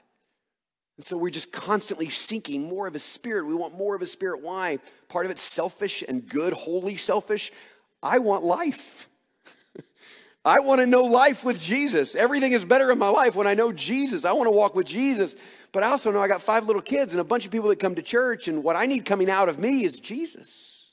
And 0.97 1.05
so 1.05 1.17
we're 1.17 1.31
just 1.31 1.53
constantly 1.53 2.09
seeking 2.09 2.69
more 2.69 2.87
of 2.87 2.93
his 2.93 3.03
spirit. 3.03 3.47
We 3.47 3.55
want 3.55 3.77
more 3.77 3.95
of 3.95 4.01
his 4.01 4.13
spirit. 4.13 4.43
Why? 4.43 4.79
Part 5.09 5.27
of 5.27 5.33
it's 5.33 5.43
selfish 5.43 6.05
and 6.07 6.29
good 6.29 6.53
holy 6.53 6.97
selfish. 6.97 7.51
I 8.01 8.19
want 8.19 8.45
life. 8.45 9.09
I 10.45 10.61
want 10.61 10.81
to 10.83 10.87
know 10.87 11.03
life 11.03 11.43
with 11.43 11.61
jesus. 11.61 12.15
Everything 12.15 12.53
is 12.53 12.65
better 12.65 12.91
in 12.93 12.99
my 12.99 13.09
life 13.09 13.35
when 13.35 13.47
i 13.47 13.55
know 13.55 13.73
jesus. 13.73 14.25
I 14.25 14.33
want 14.33 14.47
to 14.47 14.53
walk 14.53 14.75
with 14.75 14.87
jesus. 14.87 15.35
But 15.73 15.83
i 15.83 15.89
also 15.89 16.13
know 16.13 16.21
i 16.21 16.29
got 16.29 16.43
five 16.43 16.67
little 16.67 16.83
kids 16.83 17.13
and 17.13 17.21
a 17.21 17.25
bunch 17.25 17.45
of 17.45 17.51
people 17.51 17.71
that 17.71 17.81
come 17.81 17.97
to 17.97 18.03
church 18.03 18.47
and 18.47 18.63
what 18.63 18.77
i 18.77 18.87
need 18.87 19.05
coming 19.05 19.29
out 19.29 19.49
of 19.49 19.59
me 19.59 19.83
is 19.83 19.99
jesus 19.99 20.84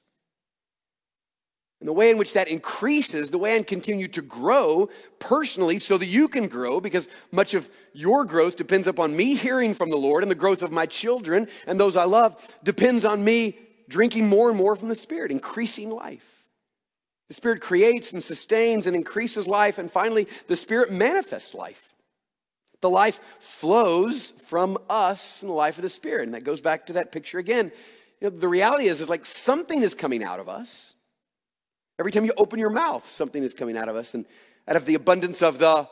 and 1.82 1.88
the 1.88 1.94
way 1.94 2.12
in 2.12 2.20
which 2.20 2.34
that 2.34 2.48
increases, 2.48 3.32
the 3.32 3.39
way 3.39 3.56
I 3.56 3.63
continue 3.63 4.08
to 4.10 4.22
grow 4.22 4.88
personally 5.17 5.80
so 5.80 5.98
that 5.98 6.06
you 6.06 6.28
can 6.28 6.48
grow, 6.48 6.80
because 6.80 7.10
much 7.32 7.56
of 7.56 7.72
your 7.91 8.24
growth 8.24 8.56
depends 8.56 8.86
upon 8.86 9.15
me 9.17 9.36
hearing 9.36 9.74
from 9.74 9.89
the 9.89 9.98
Lord, 9.98 10.24
and 10.24 10.30
the 10.30 10.36
growth 10.36 10.62
of 10.62 10.72
my 10.72 10.86
children 10.86 11.48
and 11.65 11.80
those 11.80 11.98
I 11.98 12.04
love 12.04 12.56
depends 12.63 13.04
on 13.04 13.24
me 13.24 13.58
drinking 13.89 14.30
more 14.30 14.50
and 14.50 14.58
more 14.58 14.76
from 14.76 14.89
the 14.89 14.96
Spirit, 14.96 15.32
increasing 15.32 15.89
life. 15.89 16.46
The 17.30 17.34
Spirit 17.34 17.62
creates 17.62 18.13
and 18.13 18.24
sustains 18.24 18.86
and 18.86 18.96
increases 18.96 19.48
life, 19.48 19.80
and 19.80 19.89
finally, 19.89 20.28
the 20.46 20.56
Spirit 20.56 20.91
manifests 20.91 21.56
life. 21.56 21.96
The 22.82 22.91
life 22.91 23.20
flows 23.39 24.30
from 24.46 24.78
us 24.88 25.41
in 25.41 25.48
the 25.48 25.54
life 25.56 25.80
of 25.80 25.82
the 25.82 25.89
Spirit. 25.89 26.26
And 26.26 26.36
that 26.36 26.44
goes 26.44 26.62
back 26.62 26.86
to 26.88 26.94
that 26.94 27.12
picture 27.12 27.39
again. 27.39 27.72
You 28.20 28.30
know, 28.30 28.38
the 28.38 28.48
reality 28.48 28.88
is, 28.88 29.02
is 29.02 29.10
like 29.10 29.26
something 29.26 29.82
is 29.82 29.96
coming 29.96 30.24
out 30.24 30.39
of 30.39 30.48
us 30.48 30.96
Every 32.02 32.12
time 32.12 32.26
you 32.26 32.34
open 32.36 32.58
your 32.58 32.72
mouth, 32.72 33.06
something 33.06 33.44
is 33.44 33.54
coming 33.54 33.78
out 33.78 33.88
of 33.88 33.96
us. 33.96 34.16
And 34.16 34.26
out 34.68 34.76
of 34.76 34.88
the 34.88 34.96
abundance 34.96 35.44
of 35.44 35.60
the 35.60 35.88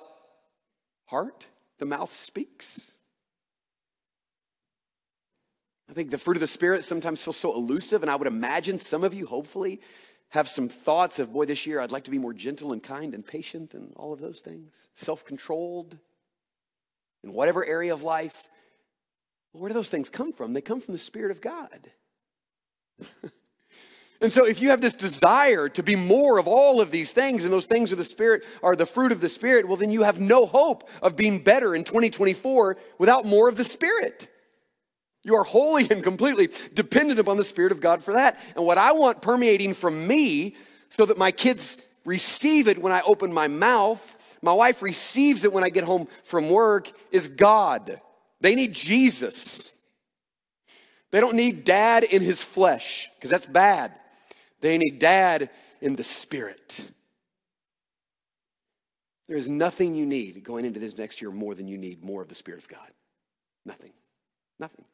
heart, 1.06 1.46
the 1.78 1.86
mouth 1.86 2.12
speaks. 2.12 2.94
I 5.88 5.94
think 5.94 6.10
the 6.10 6.18
fruit 6.18 6.36
of 6.36 6.42
the 6.42 6.48
Spirit 6.48 6.84
sometimes 6.84 7.22
feels 7.22 7.38
so 7.38 7.54
elusive, 7.54 8.02
and 8.02 8.10
I 8.10 8.16
would 8.16 8.28
imagine 8.28 8.80
some 8.80 9.04
of 9.04 9.14
you, 9.14 9.28
hopefully, 9.28 9.82
have 10.30 10.48
some 10.48 10.68
thoughts 10.68 11.20
of, 11.20 11.32
boy, 11.32 11.46
this 11.46 11.68
year 11.68 11.80
I'd 11.80 11.92
like 11.92 12.06
to 12.06 12.12
be 12.12 12.18
more 12.18 12.34
gentle 12.34 12.74
and 12.74 12.82
kind 12.82 13.14
and 13.14 13.24
patient 13.24 13.76
and 13.76 13.94
all 13.96 14.12
of 14.12 14.20
those 14.20 14.42
things, 14.42 14.88
self 14.96 15.24
controlled 15.24 15.96
in 17.24 17.34
whatever 17.34 17.64
area 17.64 17.94
of 17.94 18.02
life. 18.02 18.50
Well, 19.54 19.62
where 19.62 19.70
do 19.70 19.76
those 19.76 19.90
things 19.90 20.10
come 20.10 20.34
from? 20.34 20.54
They 20.54 20.62
come 20.62 20.82
from 20.82 20.94
the 20.94 20.98
Spirit 20.98 21.30
of 21.30 21.40
God. 21.40 21.92
And 24.22 24.34
so, 24.34 24.46
if 24.46 24.62
you 24.62 24.70
have 24.70 24.82
this 24.82 24.96
desire 24.96 25.70
to 25.70 25.82
be 25.82 25.96
more 25.96 26.40
of 26.40 26.48
all 26.48 26.82
of 26.82 26.92
these 26.92 27.14
things, 27.14 27.46
and 27.46 27.54
those 27.54 27.66
things 27.66 27.94
of 27.94 27.98
the 27.98 28.04
Spirit 28.04 28.44
are 28.62 28.76
the 28.76 28.86
fruit 28.86 29.14
of 29.14 29.22
the 29.22 29.30
Spirit, 29.30 29.68
well, 29.68 29.78
then 29.78 29.92
you 29.92 30.04
have 30.04 30.20
no 30.20 30.46
hope 30.46 30.90
of 31.02 31.16
being 31.16 31.42
better 31.42 31.74
in 31.74 31.86
2024 31.86 32.76
without 32.98 33.24
more 33.26 33.48
of 33.48 33.56
the 33.56 33.64
Spirit. 33.64 34.30
You 35.24 35.36
are 35.36 35.44
wholly 35.44 35.90
and 35.90 36.04
completely 36.04 36.50
dependent 36.74 37.20
upon 37.20 37.38
the 37.38 37.44
Spirit 37.44 37.72
of 37.72 37.80
God 37.80 38.04
for 38.04 38.14
that. 38.14 38.40
And 38.56 38.66
what 38.66 38.78
I 38.78 38.92
want 38.92 39.22
permeating 39.22 39.74
from 39.74 40.08
me 40.08 40.56
so 40.90 41.06
that 41.06 41.18
my 41.18 41.32
kids 41.32 41.78
receive 42.04 42.68
it 42.68 42.82
when 42.82 42.92
I 42.92 43.02
open 43.02 43.32
my 43.32 43.48
mouth, 43.48 44.16
my 44.42 44.54
wife 44.54 44.82
receives 44.82 45.46
it 45.46 45.54
when 45.54 45.64
I 45.64 45.70
get 45.70 45.84
home 45.84 46.08
from 46.24 46.50
work, 46.50 46.92
is 47.12 47.28
God. 47.28 48.02
They 48.42 48.56
need 48.56 48.74
Jesus. 48.74 49.72
They 51.12 51.20
don't 51.20 51.36
need 51.36 51.64
dad 51.64 52.04
in 52.04 52.22
his 52.22 52.44
flesh, 52.44 53.10
because 53.16 53.30
that's 53.30 53.46
bad. 53.46 53.94
They 54.62 54.78
need 54.78 55.00
dad 55.00 55.50
in 55.82 55.96
the 55.96 56.04
spirit. 56.04 56.82
There 59.30 59.38
is 59.38 59.48
nothing 59.48 59.94
you 59.94 60.08
need 60.08 60.44
going 60.44 60.66
into 60.66 60.80
this 60.80 60.98
next 60.98 61.22
year 61.22 61.30
more 61.30 61.54
than 61.54 61.68
you 61.68 61.78
need 61.78 62.04
more 62.04 62.24
of 62.24 62.30
the 62.30 62.36
Spirit 62.36 62.62
of 62.62 62.68
God. 62.68 62.90
Nothing. 63.64 63.92
Nothing. 64.60 64.86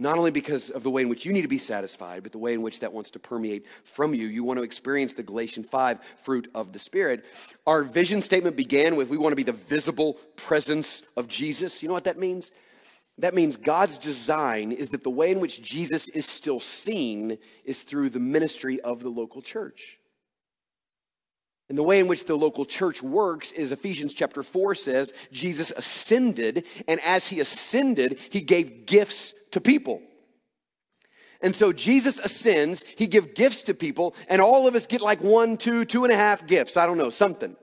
Not 0.00 0.18
only 0.18 0.32
because 0.32 0.70
of 0.70 0.82
the 0.82 0.90
way 0.90 1.02
in 1.02 1.08
which 1.08 1.24
you 1.24 1.32
need 1.32 1.42
to 1.42 1.48
be 1.48 1.58
satisfied, 1.58 2.24
but 2.24 2.32
the 2.32 2.38
way 2.38 2.54
in 2.54 2.62
which 2.62 2.80
that 2.80 2.92
wants 2.92 3.10
to 3.10 3.20
permeate 3.20 3.66
from 3.84 4.12
you. 4.14 4.26
You 4.26 4.42
want 4.42 4.58
to 4.58 4.64
experience 4.64 5.14
the 5.14 5.22
Galatians 5.22 5.68
5 5.68 6.00
fruit 6.16 6.50
of 6.56 6.72
the 6.72 6.80
Spirit. 6.80 7.24
Our 7.68 7.84
vision 7.84 8.20
statement 8.20 8.56
began 8.56 8.96
with 8.96 9.08
we 9.08 9.16
want 9.16 9.30
to 9.30 9.36
be 9.36 9.44
the 9.44 9.52
visible 9.52 10.14
presence 10.34 11.04
of 11.16 11.28
Jesus. 11.28 11.84
You 11.84 11.88
know 11.88 11.94
what 11.94 12.04
that 12.04 12.18
means? 12.18 12.50
That 13.18 13.34
means 13.34 13.56
God's 13.56 13.98
design 13.98 14.72
is 14.72 14.90
that 14.90 15.04
the 15.04 15.10
way 15.10 15.30
in 15.30 15.40
which 15.40 15.62
Jesus 15.62 16.08
is 16.08 16.26
still 16.26 16.58
seen 16.58 17.38
is 17.64 17.82
through 17.82 18.10
the 18.10 18.20
ministry 18.20 18.80
of 18.80 19.02
the 19.02 19.08
local 19.08 19.40
church. 19.40 19.98
And 21.68 21.78
the 21.78 21.82
way 21.82 22.00
in 22.00 22.08
which 22.08 22.26
the 22.26 22.36
local 22.36 22.66
church 22.66 23.02
works 23.02 23.52
is 23.52 23.72
Ephesians 23.72 24.14
chapter 24.14 24.42
4 24.42 24.74
says 24.74 25.12
Jesus 25.32 25.70
ascended, 25.70 26.66
and 26.86 27.00
as 27.00 27.28
he 27.28 27.40
ascended, 27.40 28.18
he 28.30 28.40
gave 28.40 28.84
gifts 28.84 29.32
to 29.52 29.60
people. 29.60 30.02
And 31.40 31.54
so 31.54 31.72
Jesus 31.72 32.18
ascends, 32.18 32.84
he 32.96 33.06
gives 33.06 33.28
gifts 33.34 33.62
to 33.64 33.74
people, 33.74 34.14
and 34.28 34.40
all 34.40 34.66
of 34.66 34.74
us 34.74 34.86
get 34.86 35.00
like 35.00 35.22
one, 35.22 35.56
two, 35.56 35.84
two 35.84 36.04
and 36.04 36.12
a 36.12 36.16
half 36.16 36.46
gifts. 36.46 36.76
I 36.76 36.86
don't 36.86 36.98
know, 36.98 37.10
something. 37.10 37.56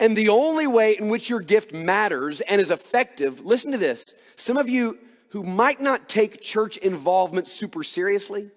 And 0.00 0.16
the 0.16 0.28
only 0.28 0.66
way 0.66 0.96
in 0.96 1.08
which 1.08 1.30
your 1.30 1.40
gift 1.40 1.72
matters 1.72 2.40
and 2.40 2.60
is 2.60 2.70
effective, 2.70 3.44
listen 3.44 3.72
to 3.72 3.78
this. 3.78 4.14
Some 4.36 4.56
of 4.56 4.68
you 4.68 4.98
who 5.30 5.42
might 5.42 5.80
not 5.80 6.08
take 6.08 6.40
church 6.40 6.76
involvement 6.76 7.48
super 7.48 7.82
seriously, 7.84 8.50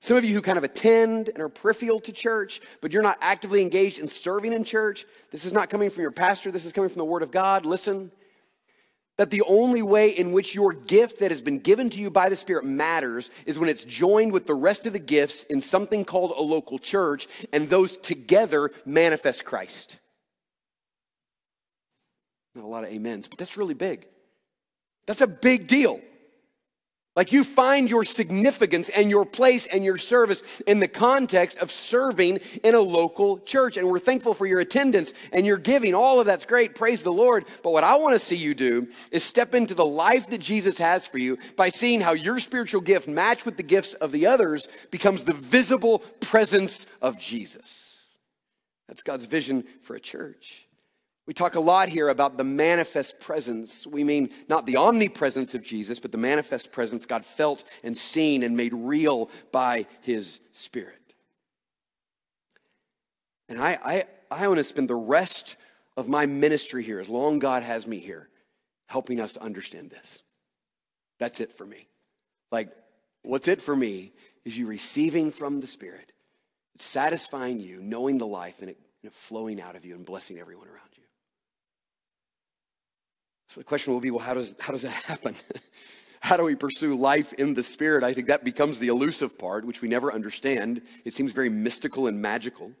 some 0.00 0.16
of 0.16 0.24
you 0.24 0.34
who 0.34 0.42
kind 0.42 0.58
of 0.58 0.64
attend 0.64 1.28
and 1.28 1.38
are 1.38 1.48
peripheral 1.48 1.98
to 2.00 2.12
church, 2.12 2.60
but 2.80 2.92
you're 2.92 3.02
not 3.02 3.16
actively 3.22 3.62
engaged 3.62 3.98
in 3.98 4.06
serving 4.06 4.52
in 4.52 4.62
church, 4.62 5.06
this 5.30 5.44
is 5.44 5.52
not 5.52 5.70
coming 5.70 5.88
from 5.88 6.02
your 6.02 6.10
pastor, 6.10 6.50
this 6.50 6.66
is 6.66 6.72
coming 6.72 6.90
from 6.90 6.98
the 6.98 7.04
Word 7.04 7.22
of 7.22 7.30
God. 7.30 7.64
Listen, 7.64 8.12
that 9.16 9.30
the 9.30 9.42
only 9.42 9.80
way 9.80 10.10
in 10.10 10.32
which 10.32 10.54
your 10.54 10.72
gift 10.72 11.20
that 11.20 11.30
has 11.30 11.40
been 11.40 11.58
given 11.58 11.88
to 11.88 12.00
you 12.00 12.10
by 12.10 12.28
the 12.28 12.36
Spirit 12.36 12.64
matters 12.64 13.30
is 13.46 13.58
when 13.58 13.68
it's 13.68 13.84
joined 13.84 14.32
with 14.32 14.46
the 14.46 14.54
rest 14.54 14.86
of 14.86 14.92
the 14.92 14.98
gifts 14.98 15.44
in 15.44 15.60
something 15.60 16.04
called 16.04 16.34
a 16.36 16.42
local 16.42 16.78
church, 16.78 17.26
and 17.52 17.70
those 17.70 17.96
together 17.96 18.70
manifest 18.84 19.44
Christ. 19.44 19.98
Not 22.54 22.64
a 22.64 22.68
lot 22.68 22.84
of 22.84 22.90
amens, 22.90 23.28
but 23.28 23.38
that's 23.38 23.56
really 23.56 23.74
big. 23.74 24.06
That's 25.06 25.20
a 25.20 25.26
big 25.26 25.66
deal. 25.66 26.00
Like 27.16 27.30
you 27.30 27.44
find 27.44 27.88
your 27.88 28.02
significance 28.02 28.88
and 28.88 29.08
your 29.08 29.24
place 29.24 29.66
and 29.68 29.84
your 29.84 29.98
service 29.98 30.60
in 30.66 30.80
the 30.80 30.88
context 30.88 31.58
of 31.58 31.70
serving 31.70 32.40
in 32.64 32.74
a 32.74 32.80
local 32.80 33.38
church. 33.38 33.76
And 33.76 33.88
we're 33.88 34.00
thankful 34.00 34.34
for 34.34 34.46
your 34.46 34.58
attendance 34.58 35.12
and 35.32 35.46
your 35.46 35.56
giving. 35.56 35.94
All 35.94 36.18
of 36.18 36.26
that's 36.26 36.44
great. 36.44 36.74
Praise 36.74 37.02
the 37.02 37.12
Lord. 37.12 37.44
But 37.62 37.70
what 37.70 37.84
I 37.84 37.96
want 37.96 38.14
to 38.14 38.18
see 38.18 38.34
you 38.34 38.52
do 38.52 38.88
is 39.12 39.22
step 39.22 39.54
into 39.54 39.74
the 39.74 39.86
life 39.86 40.28
that 40.30 40.40
Jesus 40.40 40.78
has 40.78 41.06
for 41.06 41.18
you 41.18 41.38
by 41.56 41.68
seeing 41.68 42.00
how 42.00 42.14
your 42.14 42.40
spiritual 42.40 42.80
gift 42.80 43.06
matched 43.06 43.46
with 43.46 43.56
the 43.56 43.62
gifts 43.62 43.94
of 43.94 44.10
the 44.10 44.26
others 44.26 44.66
becomes 44.90 45.22
the 45.22 45.34
visible 45.34 46.00
presence 46.20 46.84
of 47.00 47.16
Jesus. 47.16 48.06
That's 48.88 49.02
God's 49.02 49.26
vision 49.26 49.64
for 49.82 49.94
a 49.94 50.00
church. 50.00 50.66
We 51.26 51.32
talk 51.32 51.54
a 51.54 51.60
lot 51.60 51.88
here 51.88 52.08
about 52.10 52.36
the 52.36 52.44
manifest 52.44 53.18
presence. 53.18 53.86
We 53.86 54.04
mean 54.04 54.30
not 54.48 54.66
the 54.66 54.76
omnipresence 54.76 55.54
of 55.54 55.64
Jesus, 55.64 55.98
but 55.98 56.12
the 56.12 56.18
manifest 56.18 56.70
presence 56.70 57.06
God 57.06 57.24
felt 57.24 57.64
and 57.82 57.96
seen 57.96 58.42
and 58.42 58.56
made 58.56 58.74
real 58.74 59.30
by 59.50 59.86
his 60.02 60.40
Spirit. 60.52 61.00
And 63.48 63.58
I, 63.58 63.78
I, 63.84 64.04
I 64.30 64.48
want 64.48 64.58
to 64.58 64.64
spend 64.64 64.88
the 64.90 64.94
rest 64.94 65.56
of 65.96 66.08
my 66.08 66.26
ministry 66.26 66.82
here, 66.82 67.00
as 67.00 67.08
long 67.08 67.38
God 67.38 67.62
has 67.62 67.86
me 67.86 67.98
here, 67.98 68.28
helping 68.86 69.20
us 69.20 69.36
understand 69.36 69.90
this. 69.90 70.22
That's 71.18 71.40
it 71.40 71.52
for 71.52 71.64
me. 71.64 71.88
Like, 72.52 72.70
what's 73.22 73.48
it 73.48 73.62
for 73.62 73.74
me 73.74 74.12
is 74.44 74.58
you 74.58 74.66
receiving 74.66 75.30
from 75.30 75.60
the 75.60 75.66
Spirit, 75.66 76.12
satisfying 76.78 77.60
you, 77.60 77.80
knowing 77.80 78.18
the 78.18 78.26
life, 78.26 78.60
and 78.60 78.70
it, 78.70 78.78
and 79.02 79.10
it 79.10 79.14
flowing 79.14 79.60
out 79.60 79.76
of 79.76 79.84
you 79.84 79.94
and 79.94 80.04
blessing 80.04 80.38
everyone 80.38 80.68
around 80.68 80.90
you. 80.93 80.93
So 83.54 83.60
the 83.60 83.64
question 83.64 83.92
will 83.92 84.00
be 84.00 84.10
well, 84.10 84.24
how 84.24 84.34
does, 84.34 84.52
how 84.58 84.72
does 84.72 84.82
that 84.82 84.90
happen? 84.90 85.36
how 86.20 86.36
do 86.36 86.42
we 86.42 86.56
pursue 86.56 86.96
life 86.96 87.32
in 87.34 87.54
the 87.54 87.62
Spirit? 87.62 88.02
I 88.02 88.12
think 88.12 88.26
that 88.26 88.42
becomes 88.42 88.80
the 88.80 88.88
elusive 88.88 89.38
part, 89.38 89.64
which 89.64 89.80
we 89.80 89.86
never 89.86 90.12
understand. 90.12 90.82
It 91.04 91.12
seems 91.12 91.30
very 91.30 91.48
mystical 91.50 92.08
and 92.08 92.20
magical. 92.20 92.72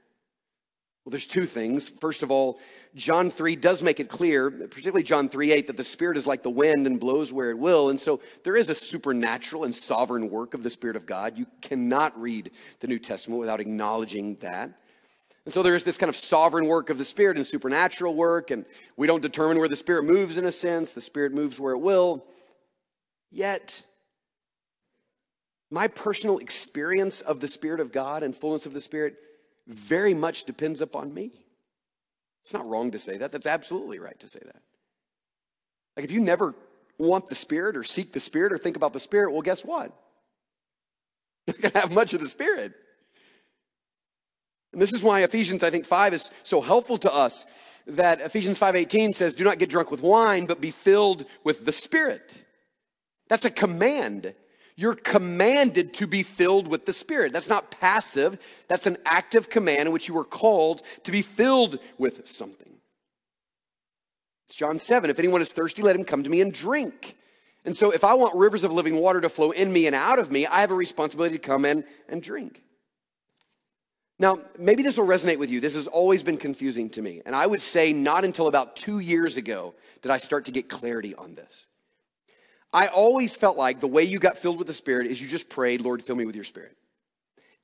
Well, 1.04 1.10
there's 1.12 1.28
two 1.28 1.46
things. 1.46 1.88
First 1.88 2.24
of 2.24 2.32
all, 2.32 2.58
John 2.96 3.30
3 3.30 3.54
does 3.54 3.84
make 3.84 4.00
it 4.00 4.08
clear, 4.08 4.50
particularly 4.50 5.04
John 5.04 5.28
3 5.28 5.52
8, 5.52 5.68
that 5.68 5.76
the 5.76 5.84
Spirit 5.84 6.16
is 6.16 6.26
like 6.26 6.42
the 6.42 6.50
wind 6.50 6.88
and 6.88 6.98
blows 6.98 7.32
where 7.32 7.50
it 7.50 7.58
will. 7.58 7.90
And 7.90 8.00
so 8.00 8.20
there 8.42 8.56
is 8.56 8.68
a 8.68 8.74
supernatural 8.74 9.62
and 9.62 9.72
sovereign 9.72 10.28
work 10.28 10.54
of 10.54 10.64
the 10.64 10.70
Spirit 10.70 10.96
of 10.96 11.06
God. 11.06 11.38
You 11.38 11.46
cannot 11.62 12.20
read 12.20 12.50
the 12.80 12.88
New 12.88 12.98
Testament 12.98 13.38
without 13.38 13.60
acknowledging 13.60 14.38
that. 14.40 14.72
And 15.44 15.52
so 15.52 15.62
there 15.62 15.74
is 15.74 15.84
this 15.84 15.98
kind 15.98 16.08
of 16.08 16.16
sovereign 16.16 16.66
work 16.66 16.88
of 16.88 16.96
the 16.96 17.04
Spirit 17.04 17.36
and 17.36 17.46
supernatural 17.46 18.14
work, 18.14 18.50
and 18.50 18.64
we 18.96 19.06
don't 19.06 19.20
determine 19.20 19.58
where 19.58 19.68
the 19.68 19.76
Spirit 19.76 20.04
moves 20.04 20.38
in 20.38 20.46
a 20.46 20.52
sense. 20.52 20.92
The 20.92 21.00
Spirit 21.00 21.32
moves 21.32 21.60
where 21.60 21.74
it 21.74 21.80
will. 21.80 22.24
Yet, 23.30 23.82
my 25.70 25.88
personal 25.88 26.38
experience 26.38 27.20
of 27.20 27.40
the 27.40 27.48
Spirit 27.48 27.80
of 27.80 27.92
God 27.92 28.22
and 28.22 28.34
fullness 28.34 28.64
of 28.64 28.72
the 28.72 28.80
Spirit 28.80 29.16
very 29.66 30.14
much 30.14 30.44
depends 30.44 30.80
upon 30.80 31.12
me. 31.12 31.32
It's 32.44 32.54
not 32.54 32.68
wrong 32.68 32.90
to 32.92 32.98
say 32.98 33.16
that. 33.18 33.32
That's 33.32 33.46
absolutely 33.46 33.98
right 33.98 34.18
to 34.20 34.28
say 34.28 34.40
that. 34.44 34.62
Like 35.96 36.04
if 36.04 36.10
you 36.10 36.20
never 36.20 36.54
want 36.98 37.26
the 37.26 37.34
Spirit 37.34 37.76
or 37.76 37.82
seek 37.82 38.12
the 38.12 38.20
Spirit 38.20 38.52
or 38.52 38.58
think 38.58 38.76
about 38.76 38.92
the 38.92 39.00
Spirit, 39.00 39.32
well, 39.32 39.42
guess 39.42 39.64
what? 39.64 39.92
You're 41.46 41.56
not 41.56 41.62
going 41.62 41.72
to 41.72 41.80
have 41.80 41.92
much 41.92 42.14
of 42.14 42.20
the 42.20 42.26
Spirit. 42.26 42.72
And 44.74 44.82
this 44.82 44.92
is 44.92 45.04
why 45.04 45.22
Ephesians, 45.22 45.62
I 45.62 45.70
think, 45.70 45.86
5 45.86 46.14
is 46.14 46.32
so 46.42 46.60
helpful 46.60 46.98
to 46.98 47.14
us 47.14 47.46
that 47.86 48.20
Ephesians 48.20 48.58
5:18 48.58 49.12
says, 49.12 49.34
"Do 49.34 49.44
not 49.44 49.60
get 49.60 49.68
drunk 49.68 49.92
with 49.92 50.02
wine, 50.02 50.46
but 50.46 50.60
be 50.60 50.72
filled 50.72 51.26
with 51.44 51.64
the 51.64 51.70
Spirit." 51.70 52.44
That's 53.28 53.44
a 53.44 53.50
command. 53.50 54.34
You're 54.74 54.96
commanded 54.96 55.94
to 55.94 56.08
be 56.08 56.24
filled 56.24 56.66
with 56.66 56.86
the 56.86 56.92
Spirit. 56.92 57.32
That's 57.32 57.48
not 57.48 57.70
passive, 57.70 58.36
that's 58.66 58.88
an 58.88 58.98
active 59.04 59.48
command 59.48 59.86
in 59.86 59.92
which 59.92 60.08
you 60.08 60.18
are 60.18 60.24
called 60.24 60.82
to 61.04 61.12
be 61.12 61.22
filled 61.22 61.78
with 61.96 62.26
something. 62.26 62.80
It's 64.46 64.56
John 64.56 64.80
7. 64.80 65.08
If 65.08 65.20
anyone 65.20 65.40
is 65.40 65.52
thirsty, 65.52 65.82
let 65.82 65.94
him 65.94 66.04
come 66.04 66.24
to 66.24 66.30
me 66.30 66.40
and 66.40 66.52
drink. 66.52 67.16
And 67.64 67.76
so, 67.76 67.92
if 67.92 68.02
I 68.02 68.14
want 68.14 68.34
rivers 68.34 68.64
of 68.64 68.72
living 68.72 68.96
water 68.96 69.20
to 69.20 69.28
flow 69.28 69.52
in 69.52 69.72
me 69.72 69.86
and 69.86 69.94
out 69.94 70.18
of 70.18 70.32
me, 70.32 70.46
I 70.46 70.62
have 70.62 70.72
a 70.72 70.74
responsibility 70.74 71.38
to 71.38 71.46
come 71.46 71.64
in 71.64 71.84
and 72.08 72.20
drink. 72.20 72.63
Now, 74.24 74.38
maybe 74.58 74.82
this 74.82 74.96
will 74.96 75.06
resonate 75.06 75.38
with 75.38 75.50
you. 75.50 75.60
This 75.60 75.74
has 75.74 75.86
always 75.86 76.22
been 76.22 76.38
confusing 76.38 76.88
to 76.92 77.02
me. 77.02 77.20
And 77.26 77.36
I 77.36 77.46
would 77.46 77.60
say 77.60 77.92
not 77.92 78.24
until 78.24 78.46
about 78.46 78.74
two 78.74 78.98
years 78.98 79.36
ago 79.36 79.74
did 80.00 80.10
I 80.10 80.16
start 80.16 80.46
to 80.46 80.50
get 80.50 80.70
clarity 80.70 81.14
on 81.14 81.34
this. 81.34 81.66
I 82.72 82.86
always 82.86 83.36
felt 83.36 83.58
like 83.58 83.80
the 83.80 83.86
way 83.86 84.04
you 84.04 84.18
got 84.18 84.38
filled 84.38 84.56
with 84.56 84.66
the 84.66 84.72
Spirit 84.72 85.08
is 85.08 85.20
you 85.20 85.28
just 85.28 85.50
prayed, 85.50 85.82
Lord, 85.82 86.02
fill 86.02 86.16
me 86.16 86.24
with 86.24 86.36
your 86.36 86.44
Spirit. 86.44 86.74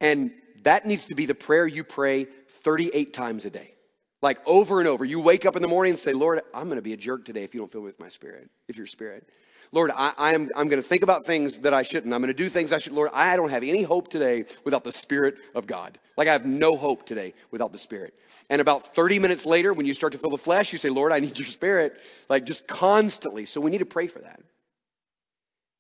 And 0.03 0.33
that 0.65 0.85
needs 0.85 1.07
to 1.07 1.15
be 1.15 1.25
the 1.25 1.35
prayer 1.35 1.67
you 1.67 1.83
pray 1.83 2.25
38 2.25 3.15
times 3.15 3.47
a 3.47 3.51
day. 3.51 3.73
Like 4.21 4.47
over 4.47 4.81
and 4.81 4.87
over. 4.87 5.03
You 5.03 5.19
wake 5.19 5.47
up 5.47 5.57
in 5.57 5.63
the 5.63 5.69
morning 5.69 5.93
and 5.93 5.99
say, 5.99 6.13
Lord, 6.13 6.43
I'm 6.53 6.67
going 6.67 6.77
to 6.77 6.83
be 6.83 6.93
a 6.93 6.99
jerk 6.99 7.25
today 7.25 7.43
if 7.43 7.55
you 7.55 7.61
don't 7.63 7.73
fill 7.73 7.81
me 7.81 7.87
with 7.87 7.99
my 7.99 8.11
Spirit, 8.11 8.51
if 8.69 8.77
your 8.77 8.85
Spirit. 8.85 9.27
Lord, 9.73 9.93
I, 9.95 10.13
I 10.19 10.35
am, 10.35 10.51
I'm 10.57 10.69
going 10.69 10.83
to 10.83 10.89
think 10.89 11.03
about 11.03 11.27
things 11.27 11.61
that 11.61 11.73
I 11.73 11.83
shouldn't. 11.83 12.13
I'm 12.13 12.21
going 12.21 12.29
to 12.29 12.35
do 12.35 12.49
things 12.49 12.73
I 12.73 12.79
should. 12.79 12.93
Lord, 12.93 13.11
I 13.15 13.37
don't 13.37 13.51
have 13.51 13.63
any 13.63 13.83
hope 13.83 14.09
today 14.09 14.45
without 14.65 14.83
the 14.83 14.91
Spirit 14.91 15.37
of 15.55 15.67
God. 15.67 15.99
Like 16.17 16.27
I 16.27 16.33
have 16.33 16.45
no 16.45 16.77
hope 16.77 17.07
today 17.07 17.35
without 17.53 17.73
the 17.73 17.79
Spirit. 17.79 18.15
And 18.49 18.61
about 18.61 18.95
30 18.95 19.21
minutes 19.21 19.47
later, 19.47 19.73
when 19.73 19.87
you 19.87 19.95
start 19.95 20.13
to 20.13 20.19
feel 20.19 20.31
the 20.31 20.39
flesh, 20.39 20.73
you 20.73 20.79
say, 20.79 20.89
Lord, 20.89 21.13
I 21.13 21.21
need 21.21 21.39
your 21.39 21.47
Spirit, 21.47 22.01
like 22.29 22.45
just 22.45 22.67
constantly. 22.67 23.45
So 23.45 23.61
we 23.61 23.71
need 23.71 23.79
to 23.79 23.87
pray 23.87 24.09
for 24.09 24.19
that. 24.19 24.41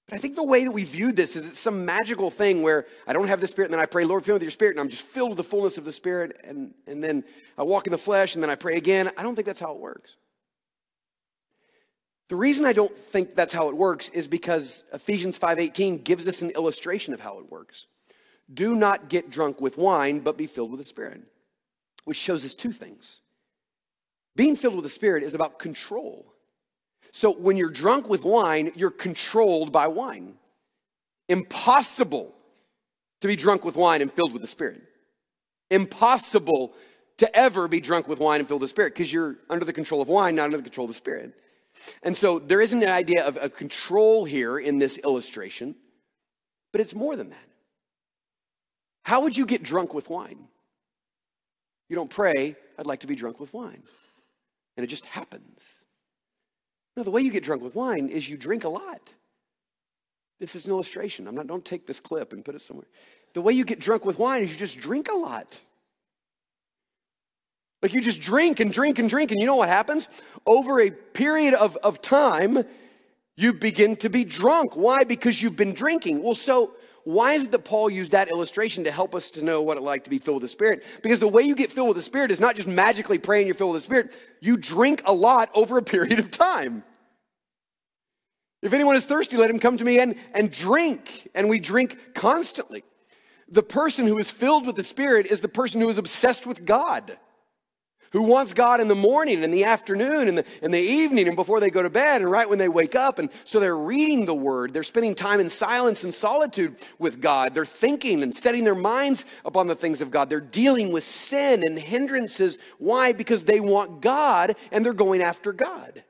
But 0.07 0.17
I 0.17 0.19
think 0.19 0.37
the 0.37 0.45
way 0.45 0.65
that 0.65 0.71
we 0.71 0.85
viewed 0.85 1.17
this 1.17 1.35
is 1.35 1.45
it's 1.45 1.59
some 1.59 1.85
magical 1.85 2.31
thing 2.31 2.63
where 2.63 2.87
I 3.09 3.13
don't 3.13 3.27
have 3.27 3.41
the 3.41 3.49
Spirit 3.49 3.67
and 3.67 3.75
then 3.75 3.81
I 3.81 3.87
pray, 3.87 4.05
Lord, 4.05 4.25
fill 4.25 4.35
me 4.35 4.37
with 4.37 4.43
your 4.43 4.51
Spirit, 4.53 4.73
and 4.73 4.81
I'm 4.81 4.89
just 4.89 5.05
filled 5.05 5.31
with 5.31 5.37
the 5.37 5.45
fullness 5.45 5.79
of 5.79 5.85
the 5.85 5.93
Spirit, 5.93 6.41
and, 6.45 6.75
and 6.87 7.03
then 7.03 7.25
I 7.59 7.65
walk 7.65 7.89
in 7.89 7.91
the 7.91 7.99
flesh 7.99 8.35
and 8.35 8.43
then 8.43 8.51
I 8.51 8.55
pray 8.55 8.77
again. 8.77 9.11
I 9.17 9.25
don't 9.25 9.35
think 9.35 9.47
that's 9.47 9.61
how 9.61 9.73
it 9.73 9.81
works. 9.81 10.15
The 12.31 12.37
reason 12.37 12.65
I 12.65 12.73
don't 12.73 12.97
think 12.97 13.35
that's 13.35 13.53
how 13.53 13.71
it 13.71 13.77
works 13.77 14.09
is 14.11 14.29
because 14.29 14.85
Ephesians 14.93 15.37
5:18 15.37 15.99
gives 16.05 16.29
us 16.29 16.43
an 16.43 16.51
illustration 16.51 17.13
of 17.13 17.19
how 17.19 17.41
it 17.41 17.51
works. 17.51 17.89
Do 18.55 18.77
not 18.77 19.09
get 19.09 19.31
drunk 19.31 19.61
with 19.61 19.77
wine, 19.77 20.21
but 20.21 20.37
be 20.37 20.47
filled 20.47 20.71
with 20.71 20.79
the 20.79 20.87
Spirit, 20.87 21.23
which 22.05 22.17
shows 22.17 22.45
us 22.45 22.55
two 22.55 22.71
things. 22.71 23.19
Being 24.37 24.55
filled 24.55 24.77
with 24.77 24.85
the 24.85 24.91
Spirit 24.91 25.25
is 25.25 25.35
about 25.35 25.59
control. 25.59 26.33
So 27.11 27.33
when 27.33 27.57
you're 27.57 27.69
drunk 27.69 28.09
with 28.09 28.23
wine, 28.23 28.71
you're 28.77 28.93
controlled 28.93 29.73
by 29.73 29.89
wine. 29.89 30.39
Impossible 31.29 32.33
to 33.23 33.27
be 33.27 33.35
drunk 33.35 33.65
with 33.65 33.75
wine 33.75 34.03
and 34.03 34.13
filled 34.13 34.33
with 34.33 34.43
the 34.43 34.49
Spirit. 34.49 34.83
Impossible 35.69 36.75
to 37.17 37.37
ever 37.37 37.67
be 37.67 37.81
drunk 37.81 38.07
with 38.07 38.21
wine 38.21 38.39
and 38.39 38.47
filled 38.47 38.61
with 38.61 38.71
the 38.71 38.75
Spirit 38.75 38.95
because 38.95 39.13
you're 39.13 39.39
under 39.49 39.65
the 39.65 39.73
control 39.73 40.01
of 40.01 40.07
wine, 40.07 40.37
not 40.37 40.45
under 40.45 40.59
the 40.59 40.63
control 40.63 40.85
of 40.85 40.91
the 40.91 40.95
Spirit. 40.95 41.35
And 42.03 42.17
so 42.17 42.39
there 42.39 42.61
isn't 42.61 42.83
an 42.83 42.89
idea 42.89 43.27
of, 43.27 43.37
of 43.37 43.57
control 43.57 44.25
here 44.25 44.59
in 44.59 44.79
this 44.79 44.99
illustration, 44.99 45.75
but 46.73 46.81
it's 46.81 46.95
more 46.95 47.17
than 47.17 47.31
that. 47.31 47.49
How 49.05 49.23
would 49.23 49.37
you 49.37 49.47
get 49.47 49.63
drunk 49.63 49.95
with 49.95 50.11
wine? 50.11 50.49
You 51.89 51.97
don't 51.97 52.11
pray, 52.11 52.57
I'd 52.79 52.87
like 52.87 53.01
to 53.01 53.07
be 53.07 53.17
drunk 53.17 53.41
with 53.41 53.53
wine. 53.53 53.83
And 54.77 54.85
it 54.85 54.89
just 54.89 55.07
happens. 55.07 55.85
No, 56.97 57.03
the 57.03 57.11
way 57.11 57.23
you 57.23 57.31
get 57.31 57.43
drunk 57.43 57.63
with 57.63 57.75
wine 57.75 58.09
is 58.09 58.29
you 58.29 58.37
drink 58.37 58.65
a 58.65 58.69
lot. 58.69 59.15
This 60.39 60.55
is 60.55 60.65
an 60.65 60.71
illustration. 60.71 61.27
I'm 61.27 61.35
not, 61.35 61.47
don't 61.47 61.65
take 61.65 61.87
this 61.87 62.01
clip 62.01 62.33
and 62.33 62.45
put 62.45 62.55
it 62.55 62.63
somewhere. 62.63 62.87
The 63.35 63.43
way 63.43 63.53
you 63.53 63.65
get 63.65 63.79
drunk 63.81 64.05
with 64.05 64.19
wine 64.19 64.43
is 64.43 64.53
you 64.53 64.59
just 64.59 64.79
drink 64.79 65.09
a 65.11 65.17
lot. 65.17 65.61
Like 67.83 67.95
you 67.95 68.01
just 68.01 68.21
drink 68.21 68.61
and 68.61 68.73
drink 68.73 68.99
and 68.99 69.09
drink, 69.09 69.31
and 69.31 69.41
you 69.41 69.47
know 69.47 69.57
what 69.57 69.69
happens? 69.69 70.09
Over 70.47 70.81
a 70.81 70.91
period 70.91 71.55
of, 71.55 71.77
of 71.79 72.01
time, 72.01 72.65
you 73.37 73.55
begin 73.55 73.97
to 73.97 74.11
be 74.11 74.25
drunk. 74.25 74.77
Why? 74.77 75.05
Because 75.05 75.41
you've 75.41 75.57
been 75.57 75.73
drinking. 75.73 76.23
Well, 76.23 76.35
so 76.35 76.73
why 77.05 77.33
is 77.33 77.45
it 77.45 77.53
that 77.53 77.65
Paul 77.65 77.89
used 77.89 78.13
that 78.13 78.31
illustration 78.31 78.85
to 78.85 78.91
help 78.91 79.15
us 79.15 79.31
to 79.31 79.43
know 79.43 79.63
what 79.63 79.79
it 79.79 79.83
like 79.83 80.05
to 80.05 80.11
be 80.11 80.19
filled 80.19 80.37
with 80.37 80.43
the 80.43 80.49
Spirit? 80.49 80.85
Because 81.03 81.21
the 81.21 81.29
way 81.29 81.43
you 81.43 81.55
get 81.55 81.73
filled 81.73 81.89
with 81.89 81.97
the 81.97 82.03
Spirit 82.03 82.31
is 82.31 82.41
not 82.41 82.55
just 82.55 82.69
magically 82.69 83.19
praying 83.19 83.47
you're 83.47 83.55
filled 83.55 83.73
with 83.73 83.83
the 83.83 83.87
Spirit. 83.87 84.15
You 84.41 84.59
drink 84.59 85.03
a 85.07 85.13
lot 85.13 85.51
over 85.55 85.79
a 85.79 85.83
period 85.83 86.19
of 86.19 86.31
time. 86.31 86.85
If 88.61 88.75
anyone 88.75 88.95
is 88.95 89.07
thirsty, 89.07 89.39
let 89.39 89.49
him 89.49 89.59
come 89.59 89.79
to 89.79 89.85
me 89.85 89.99
and, 90.01 90.17
and 90.35 90.51
drink. 90.51 91.31
And 91.35 91.49
we 91.49 91.59
drink 91.59 92.15
constantly. 92.15 92.85
The 93.49 93.63
person 93.63 94.07
who 94.07 94.19
is 94.19 94.31
filled 94.31 94.67
with 94.67 94.77
the 94.77 94.85
Spirit 94.85 95.25
is 95.25 95.41
the 95.41 95.49
person 95.49 95.81
who 95.81 95.89
is 95.89 95.97
obsessed 95.97 96.47
with 96.47 96.67
God 96.67 97.17
who 98.11 98.23
wants 98.23 98.53
God 98.55 98.81
in 98.81 98.89
the 98.89 98.95
morning 98.95 99.43
and 99.45 99.55
the 99.55 99.65
afternoon 99.65 100.29
and 100.29 100.39
the, 100.39 100.45
and 100.63 100.75
the 100.75 100.81
evening 100.81 101.29
and 101.29 101.37
before 101.37 101.61
they 101.61 101.71
go 101.71 101.83
to 101.83 101.91
bed 101.91 102.21
and 102.21 102.31
right 102.31 102.49
when 102.49 102.59
they 102.59 102.69
wake 102.69 102.95
up. 102.95 103.19
And 103.19 103.31
so 103.45 103.61
they're 103.61 103.77
reading 103.77 104.27
the 104.27 104.35
word. 104.35 104.73
They're 104.73 104.83
spending 104.83 105.15
time 105.15 105.41
in 105.41 105.49
silence 105.49 106.03
and 106.03 106.13
solitude 106.13 106.77
with 106.99 107.21
God. 107.21 107.55
They're 107.55 107.65
thinking 107.65 108.23
and 108.23 108.35
setting 108.35 108.65
their 108.65 108.75
minds 108.75 109.25
upon 109.45 109.69
the 109.69 109.77
things 109.77 110.01
of 110.01 110.11
God. 110.11 110.29
They're 110.29 110.41
dealing 110.41 110.93
with 110.93 111.05
sin 111.05 111.63
and 111.65 111.79
hindrances. 111.79 112.59
Why? 112.79 113.13
Because 113.13 113.45
they 113.45 113.61
want 113.61 114.01
God 114.01 114.57
and 114.73 114.85
they're 114.85 114.93
going 114.93 115.23
after 115.23 115.53
God. 115.53 116.03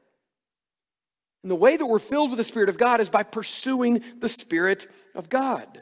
And 1.43 1.51
the 1.51 1.57
way 1.57 1.77
that 1.77 1.87
we're 1.87 1.99
filled 1.99 2.31
with 2.31 2.39
the 2.39 2.45
Spirit 2.45 2.69
of 2.69 2.79
God 2.79 3.01
is 3.01 3.09
by 3.09 3.23
pursuing 3.23 4.03
the 4.19 4.29
Spirit 4.29 4.87
of 5.15 5.29
God. 5.29 5.81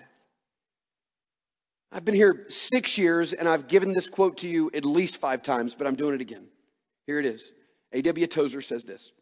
I've 1.90 2.04
been 2.04 2.14
here 2.14 2.44
six 2.48 2.98
years 2.98 3.32
and 3.32 3.48
I've 3.48 3.66
given 3.66 3.92
this 3.92 4.08
quote 4.08 4.38
to 4.38 4.48
you 4.48 4.70
at 4.74 4.84
least 4.84 5.18
five 5.18 5.42
times, 5.42 5.74
but 5.74 5.86
I'm 5.86 5.94
doing 5.94 6.14
it 6.14 6.20
again. 6.20 6.48
Here 7.06 7.18
it 7.18 7.24
is. 7.24 7.52
A.W. 7.92 8.26
Tozer 8.26 8.60
says 8.60 8.84
this 8.84 9.12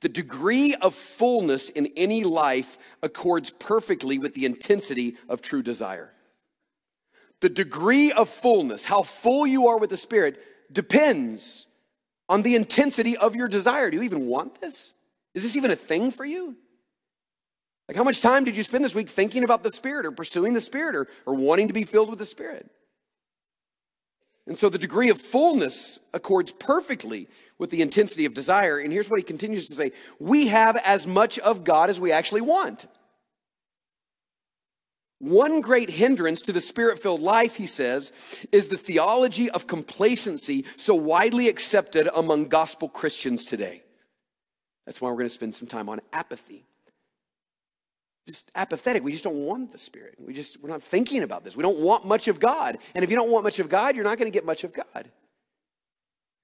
The 0.00 0.08
degree 0.08 0.74
of 0.74 0.94
fullness 0.94 1.70
in 1.70 1.92
any 1.96 2.24
life 2.24 2.78
accords 3.02 3.50
perfectly 3.50 4.18
with 4.18 4.34
the 4.34 4.44
intensity 4.44 5.16
of 5.28 5.42
true 5.42 5.62
desire. 5.62 6.12
The 7.40 7.48
degree 7.48 8.12
of 8.12 8.28
fullness, 8.28 8.84
how 8.84 9.02
full 9.02 9.46
you 9.46 9.68
are 9.68 9.78
with 9.78 9.90
the 9.90 9.96
Spirit, 9.96 10.40
depends 10.72 11.66
on 12.28 12.42
the 12.42 12.54
intensity 12.54 13.16
of 13.16 13.36
your 13.36 13.48
desire. 13.48 13.90
Do 13.90 13.96
you 13.96 14.02
even 14.04 14.26
want 14.26 14.60
this? 14.60 14.94
Is 15.34 15.42
this 15.42 15.56
even 15.56 15.70
a 15.70 15.76
thing 15.76 16.10
for 16.10 16.24
you? 16.24 16.56
Like, 17.92 17.98
how 17.98 18.04
much 18.04 18.22
time 18.22 18.44
did 18.44 18.56
you 18.56 18.62
spend 18.62 18.82
this 18.82 18.94
week 18.94 19.10
thinking 19.10 19.44
about 19.44 19.62
the 19.62 19.70
Spirit 19.70 20.06
or 20.06 20.12
pursuing 20.12 20.54
the 20.54 20.62
Spirit 20.62 20.96
or, 20.96 21.08
or 21.26 21.34
wanting 21.34 21.68
to 21.68 21.74
be 21.74 21.84
filled 21.84 22.08
with 22.08 22.18
the 22.18 22.24
Spirit? 22.24 22.70
And 24.46 24.56
so 24.56 24.70
the 24.70 24.78
degree 24.78 25.10
of 25.10 25.20
fullness 25.20 26.00
accords 26.14 26.52
perfectly 26.52 27.28
with 27.58 27.68
the 27.68 27.82
intensity 27.82 28.24
of 28.24 28.32
desire. 28.32 28.78
And 28.78 28.94
here's 28.94 29.10
what 29.10 29.18
he 29.18 29.22
continues 29.22 29.68
to 29.68 29.74
say 29.74 29.92
We 30.18 30.46
have 30.46 30.76
as 30.78 31.06
much 31.06 31.38
of 31.40 31.64
God 31.64 31.90
as 31.90 32.00
we 32.00 32.12
actually 32.12 32.40
want. 32.40 32.86
One 35.18 35.60
great 35.60 35.90
hindrance 35.90 36.40
to 36.42 36.52
the 36.52 36.62
spirit 36.62 36.98
filled 36.98 37.20
life, 37.20 37.56
he 37.56 37.66
says, 37.66 38.10
is 38.52 38.68
the 38.68 38.78
theology 38.78 39.50
of 39.50 39.66
complacency 39.66 40.64
so 40.78 40.94
widely 40.94 41.50
accepted 41.50 42.08
among 42.16 42.48
gospel 42.48 42.88
Christians 42.88 43.44
today. 43.44 43.82
That's 44.86 44.98
why 44.98 45.10
we're 45.10 45.16
going 45.16 45.26
to 45.26 45.30
spend 45.34 45.54
some 45.54 45.68
time 45.68 45.90
on 45.90 46.00
apathy 46.14 46.64
just 48.26 48.50
apathetic. 48.54 49.02
We 49.02 49.12
just 49.12 49.24
don't 49.24 49.44
want 49.44 49.72
the 49.72 49.78
Spirit. 49.78 50.14
We 50.18 50.32
just, 50.32 50.62
we're 50.62 50.70
not 50.70 50.82
thinking 50.82 51.22
about 51.22 51.44
this. 51.44 51.56
We 51.56 51.62
don't 51.62 51.78
want 51.78 52.04
much 52.04 52.28
of 52.28 52.38
God. 52.38 52.78
And 52.94 53.02
if 53.02 53.10
you 53.10 53.16
don't 53.16 53.30
want 53.30 53.44
much 53.44 53.58
of 53.58 53.68
God, 53.68 53.96
you're 53.96 54.04
not 54.04 54.18
going 54.18 54.30
to 54.30 54.34
get 54.34 54.46
much 54.46 54.64
of 54.64 54.72
God. 54.72 55.10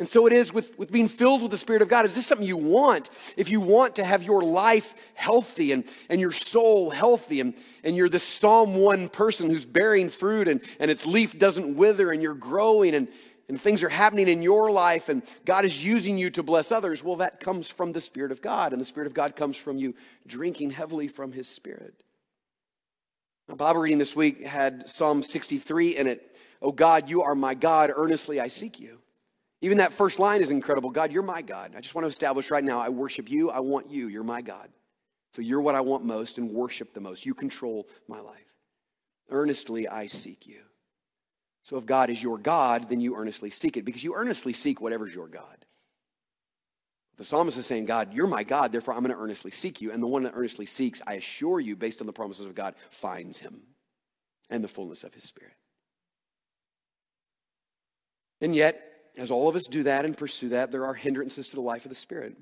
And 0.01 0.09
so 0.09 0.27
it 0.27 0.33
is 0.33 0.53
with, 0.53 0.79
with 0.79 0.93
being 0.93 1.09
filled 1.09 1.43
with 1.43 1.51
the 1.51 1.59
Spirit 1.59 1.83
of 1.83 1.89
God. 1.89 2.07
Is 2.07 2.15
this 2.15 2.25
something 2.25 2.47
you 2.47 2.57
want? 2.57 3.11
If 3.37 3.49
you 3.49 3.61
want 3.61 3.97
to 3.97 4.05
have 4.05 4.23
your 4.23 4.43
life 4.43 4.95
healthy 5.15 5.73
and, 5.73 5.85
and 6.09 6.21
your 6.21 6.31
soul 6.31 6.91
healthy, 6.91 7.41
and, 7.41 7.55
and 7.83 7.97
you're 7.97 8.09
this 8.09 8.23
Psalm 8.23 8.77
1 8.77 9.09
person 9.09 9.51
who's 9.51 9.67
bearing 9.67 10.09
fruit 10.09 10.47
and, 10.47 10.61
and 10.79 10.89
its 10.89 11.05
leaf 11.05 11.37
doesn't 11.37 11.75
wither 11.75 12.13
and 12.13 12.23
you're 12.23 12.35
growing 12.35 12.95
and, 12.95 13.09
and 13.49 13.61
things 13.61 13.83
are 13.83 13.89
happening 13.89 14.29
in 14.29 14.43
your 14.43 14.71
life 14.71 15.09
and 15.09 15.23
God 15.45 15.65
is 15.65 15.85
using 15.85 16.19
you 16.19 16.31
to 16.31 16.43
bless 16.43 16.71
others, 16.71 17.03
well, 17.03 17.17
that 17.17 17.41
comes 17.41 17.69
from 17.69 17.93
the 17.93 18.01
Spirit 18.01 18.31
of 18.31 18.43
God. 18.43 18.73
And 18.73 18.81
the 18.81 18.87
Spirit 18.87 19.07
of 19.07 19.15
God 19.15 19.37
comes 19.37 19.57
from 19.57 19.79
you 19.79 19.95
drinking 20.27 20.73
heavily 20.73 21.09
from 21.09 21.33
His 21.33 21.49
Spirit. 21.49 22.03
My 23.49 23.55
Bible 23.55 23.81
reading 23.81 23.99
this 23.99 24.15
week 24.15 24.45
had 24.45 24.89
Psalm 24.89 25.23
63 25.23 25.97
in 25.97 26.07
it. 26.07 26.37
Oh 26.61 26.73
God, 26.73 27.09
you 27.09 27.23
are 27.23 27.35
my 27.35 27.55
God, 27.55 27.91
earnestly 27.95 28.41
I 28.41 28.49
seek 28.49 28.79
you. 28.79 29.01
Even 29.61 29.79
that 29.79 29.93
first 29.93 30.19
line 30.19 30.41
is 30.41 30.51
incredible. 30.51 30.91
God, 30.91 31.11
you're 31.11 31.23
my 31.23 31.43
God. 31.43 31.75
I 31.77 31.81
just 31.81 31.95
want 31.95 32.05
to 32.05 32.09
establish 32.09 32.51
right 32.51 32.63
now 32.63 32.79
I 32.79 32.91
worship 32.91 33.31
you. 33.31 33.51
I 33.51 33.61
want 33.61 33.91
you. 33.91 34.09
You're 34.09 34.23
my 34.23 34.43
God. 34.43 34.69
So 35.33 35.43
you're 35.43 35.61
what 35.61 35.75
I 35.75 35.81
want 35.81 36.05
most 36.05 36.39
and 36.39 36.51
worship 36.51 36.95
the 36.95 37.01
most. 37.01 37.27
You 37.27 37.35
control 37.35 37.89
my 38.07 38.21
life. 38.21 38.37
Earnestly 39.31 39.89
I 39.89 40.07
seek 40.07 40.47
you. 40.47 40.61
So 41.69 41.77
if 41.77 41.85
God 41.85 42.09
is 42.09 42.23
your 42.23 42.39
God, 42.39 42.89
then 42.89 42.99
you 42.99 43.15
earnestly 43.15 43.51
seek 43.51 43.77
it 43.77 43.85
because 43.85 44.03
you 44.03 44.15
earnestly 44.15 44.55
seek 44.55 44.81
whatever's 44.81 45.15
your 45.15 45.29
God. 45.29 45.67
The 47.19 47.25
psalmist 47.25 47.59
is 47.59 47.67
saying, 47.67 47.85
God, 47.85 48.15
you're 48.15 48.27
my 48.27 48.43
God, 48.43 48.73
therefore 48.73 48.95
I'm 48.95 49.03
going 49.03 49.15
to 49.15 49.23
earnestly 49.23 49.51
seek 49.51 49.83
you. 49.83 49.93
And 49.93 50.03
the 50.03 50.07
one 50.07 50.23
that 50.23 50.33
earnestly 50.35 50.65
seeks, 50.65 51.03
I 51.07 51.17
assure 51.17 51.61
you, 51.61 51.77
based 51.77 52.01
on 52.01 52.07
the 52.07 52.13
promises 52.15 52.47
of 52.47 52.55
God, 52.55 52.75
finds 52.89 53.39
him 53.39 53.61
and 54.49 54.65
the 54.65 54.69
fullness 54.69 55.05
of 55.05 55.13
his 55.13 55.25
spirit. 55.25 55.53
And 58.41 58.57
yet, 58.57 58.83
as 59.19 59.31
all 59.31 59.47
of 59.47 59.55
us 59.55 59.65
do 59.65 59.83
that 59.83 60.07
and 60.07 60.17
pursue 60.17 60.49
that, 60.49 60.73
there 60.73 60.87
are 60.87 60.95
hindrances 60.95 61.49
to 61.49 61.57
the 61.57 61.61
life 61.61 61.85
of 61.85 61.91
the 61.91 61.95
Spirit. 61.95 62.35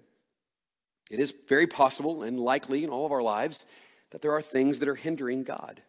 It 1.11 1.19
is 1.19 1.35
very 1.49 1.67
possible 1.67 2.23
and 2.23 2.39
likely 2.39 2.85
in 2.85 2.91
all 2.91 3.07
of 3.07 3.11
our 3.11 3.23
lives 3.23 3.65
that 4.11 4.23
there 4.23 4.35
are 4.35 4.43
things 4.43 4.79
that 4.79 4.89
are 4.89 4.95
hindering 4.95 5.43
God. 5.43 5.83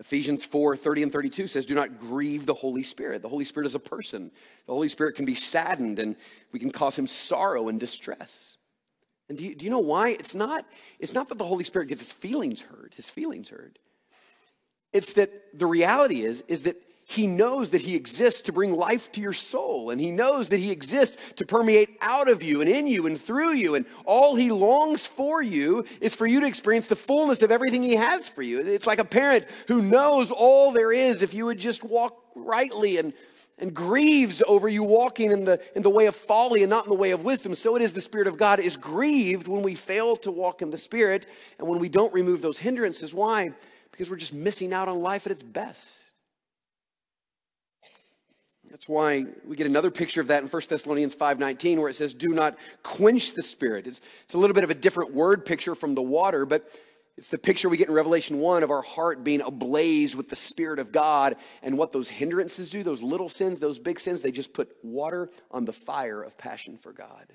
Ephesians 0.00 0.44
4 0.44 0.76
30 0.76 1.04
and 1.04 1.12
32 1.12 1.46
says, 1.46 1.66
Do 1.66 1.74
not 1.74 1.98
grieve 1.98 2.46
the 2.46 2.54
Holy 2.54 2.82
Spirit. 2.82 3.22
The 3.22 3.28
Holy 3.28 3.44
Spirit 3.44 3.66
is 3.66 3.74
a 3.74 3.80
person. 3.80 4.30
The 4.66 4.72
Holy 4.72 4.88
Spirit 4.88 5.14
can 5.14 5.24
be 5.24 5.34
saddened 5.34 5.98
and 5.98 6.16
we 6.52 6.58
can 6.58 6.70
cause 6.70 6.98
him 6.98 7.06
sorrow 7.06 7.68
and 7.68 7.78
distress. 7.78 8.58
And 9.28 9.38
do 9.38 9.44
you, 9.44 9.54
do 9.54 9.64
you 9.64 9.70
know 9.70 9.78
why? 9.78 10.10
It's 10.10 10.34
not, 10.34 10.66
it's 10.98 11.14
not 11.14 11.28
that 11.28 11.38
the 11.38 11.44
Holy 11.44 11.64
Spirit 11.64 11.88
gets 11.88 12.00
his 12.00 12.12
feelings 12.12 12.62
hurt, 12.62 12.94
his 12.94 13.08
feelings 13.08 13.48
hurt. 13.50 13.78
It's 14.92 15.14
that 15.14 15.58
the 15.58 15.66
reality 15.66 16.22
is, 16.22 16.44
is 16.48 16.64
that 16.64 16.76
he 17.06 17.26
knows 17.26 17.70
that 17.70 17.82
he 17.82 17.94
exists 17.94 18.40
to 18.42 18.52
bring 18.52 18.74
life 18.74 19.12
to 19.12 19.20
your 19.20 19.34
soul. 19.34 19.90
And 19.90 20.00
he 20.00 20.10
knows 20.10 20.48
that 20.48 20.58
he 20.58 20.70
exists 20.70 21.34
to 21.34 21.44
permeate 21.44 21.98
out 22.00 22.28
of 22.28 22.42
you 22.42 22.60
and 22.62 22.70
in 22.70 22.86
you 22.86 23.06
and 23.06 23.20
through 23.20 23.52
you. 23.52 23.74
And 23.74 23.84
all 24.06 24.36
he 24.36 24.50
longs 24.50 25.06
for 25.06 25.42
you 25.42 25.84
is 26.00 26.16
for 26.16 26.26
you 26.26 26.40
to 26.40 26.46
experience 26.46 26.86
the 26.86 26.96
fullness 26.96 27.42
of 27.42 27.50
everything 27.50 27.82
he 27.82 27.96
has 27.96 28.28
for 28.28 28.42
you. 28.42 28.60
It's 28.60 28.86
like 28.86 29.00
a 29.00 29.04
parent 29.04 29.44
who 29.68 29.82
knows 29.82 30.30
all 30.30 30.72
there 30.72 30.92
is 30.92 31.20
if 31.20 31.34
you 31.34 31.44
would 31.44 31.58
just 31.58 31.84
walk 31.84 32.24
rightly 32.34 32.96
and, 32.96 33.12
and 33.58 33.74
grieves 33.74 34.42
over 34.46 34.66
you 34.66 34.82
walking 34.82 35.30
in 35.30 35.44
the, 35.44 35.60
in 35.76 35.82
the 35.82 35.90
way 35.90 36.06
of 36.06 36.16
folly 36.16 36.62
and 36.62 36.70
not 36.70 36.86
in 36.86 36.90
the 36.90 36.96
way 36.96 37.10
of 37.10 37.22
wisdom. 37.22 37.54
So 37.54 37.76
it 37.76 37.82
is 37.82 37.92
the 37.92 38.00
Spirit 38.00 38.28
of 38.28 38.38
God 38.38 38.60
is 38.60 38.78
grieved 38.78 39.46
when 39.46 39.62
we 39.62 39.74
fail 39.74 40.16
to 40.16 40.30
walk 40.30 40.62
in 40.62 40.70
the 40.70 40.78
Spirit 40.78 41.26
and 41.58 41.68
when 41.68 41.80
we 41.80 41.90
don't 41.90 42.14
remove 42.14 42.40
those 42.40 42.58
hindrances. 42.58 43.12
Why? 43.12 43.52
Because 43.90 44.08
we're 44.08 44.16
just 44.16 44.32
missing 44.32 44.72
out 44.72 44.88
on 44.88 45.00
life 45.00 45.26
at 45.26 45.32
its 45.32 45.42
best. 45.42 46.00
That's 48.74 48.88
why 48.88 49.26
we 49.46 49.54
get 49.54 49.68
another 49.68 49.92
picture 49.92 50.20
of 50.20 50.26
that 50.26 50.42
in 50.42 50.48
1 50.48 50.62
Thessalonians 50.68 51.14
5.19 51.14 51.78
where 51.78 51.90
it 51.90 51.94
says, 51.94 52.12
do 52.12 52.30
not 52.30 52.58
quench 52.82 53.34
the 53.34 53.42
spirit. 53.42 53.86
It's, 53.86 54.00
it's 54.24 54.34
a 54.34 54.38
little 54.38 54.52
bit 54.52 54.64
of 54.64 54.70
a 54.70 54.74
different 54.74 55.14
word 55.14 55.46
picture 55.46 55.76
from 55.76 55.94
the 55.94 56.02
water, 56.02 56.44
but 56.44 56.68
it's 57.16 57.28
the 57.28 57.38
picture 57.38 57.68
we 57.68 57.76
get 57.76 57.86
in 57.86 57.94
Revelation 57.94 58.40
1 58.40 58.64
of 58.64 58.72
our 58.72 58.82
heart 58.82 59.22
being 59.22 59.42
ablaze 59.42 60.16
with 60.16 60.28
the 60.28 60.34
Spirit 60.34 60.80
of 60.80 60.90
God 60.90 61.36
and 61.62 61.78
what 61.78 61.92
those 61.92 62.10
hindrances 62.10 62.68
do, 62.68 62.82
those 62.82 63.00
little 63.00 63.28
sins, 63.28 63.60
those 63.60 63.78
big 63.78 64.00
sins, 64.00 64.22
they 64.22 64.32
just 64.32 64.52
put 64.52 64.74
water 64.82 65.30
on 65.52 65.66
the 65.66 65.72
fire 65.72 66.20
of 66.20 66.36
passion 66.36 66.76
for 66.76 66.92
God. 66.92 67.32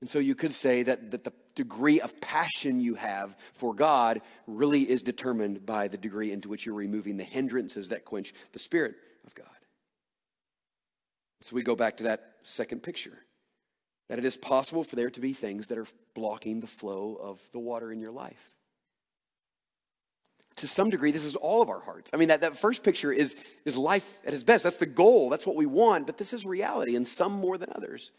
And 0.00 0.08
so 0.08 0.20
you 0.20 0.36
could 0.36 0.54
say 0.54 0.84
that, 0.84 1.10
that 1.10 1.24
the 1.24 1.32
degree 1.56 2.00
of 2.00 2.20
passion 2.20 2.80
you 2.80 2.94
have 2.94 3.36
for 3.54 3.74
God 3.74 4.20
really 4.46 4.88
is 4.88 5.02
determined 5.02 5.66
by 5.66 5.88
the 5.88 5.98
degree 5.98 6.30
into 6.30 6.48
which 6.48 6.64
you're 6.64 6.76
removing 6.76 7.16
the 7.16 7.24
hindrances 7.24 7.88
that 7.88 8.04
quench 8.04 8.32
the 8.52 8.60
Spirit 8.60 8.94
of 9.26 9.34
God. 9.34 9.46
So 11.40 11.54
we 11.54 11.62
go 11.62 11.76
back 11.76 11.98
to 11.98 12.04
that 12.04 12.32
second 12.42 12.82
picture 12.82 13.18
that 14.08 14.18
it 14.18 14.24
is 14.24 14.36
possible 14.36 14.84
for 14.84 14.96
there 14.96 15.10
to 15.10 15.20
be 15.20 15.32
things 15.32 15.66
that 15.66 15.78
are 15.78 15.86
blocking 16.14 16.60
the 16.60 16.66
flow 16.66 17.18
of 17.20 17.40
the 17.52 17.58
water 17.58 17.92
in 17.92 18.00
your 18.00 18.12
life. 18.12 18.50
To 20.56 20.66
some 20.66 20.88
degree, 20.88 21.10
this 21.10 21.24
is 21.24 21.36
all 21.36 21.60
of 21.60 21.68
our 21.68 21.80
hearts. 21.80 22.10
I 22.14 22.16
mean, 22.16 22.28
that, 22.28 22.40
that 22.40 22.56
first 22.56 22.82
picture 22.82 23.12
is, 23.12 23.36
is 23.64 23.76
life 23.76 24.18
at 24.26 24.32
its 24.32 24.42
best. 24.42 24.64
That's 24.64 24.78
the 24.78 24.86
goal. 24.86 25.28
That's 25.28 25.46
what 25.46 25.56
we 25.56 25.66
want. 25.66 26.06
But 26.06 26.16
this 26.16 26.32
is 26.32 26.46
reality, 26.46 26.96
and 26.96 27.06
some 27.06 27.32
more 27.32 27.58
than 27.58 27.68
others. 27.74 28.12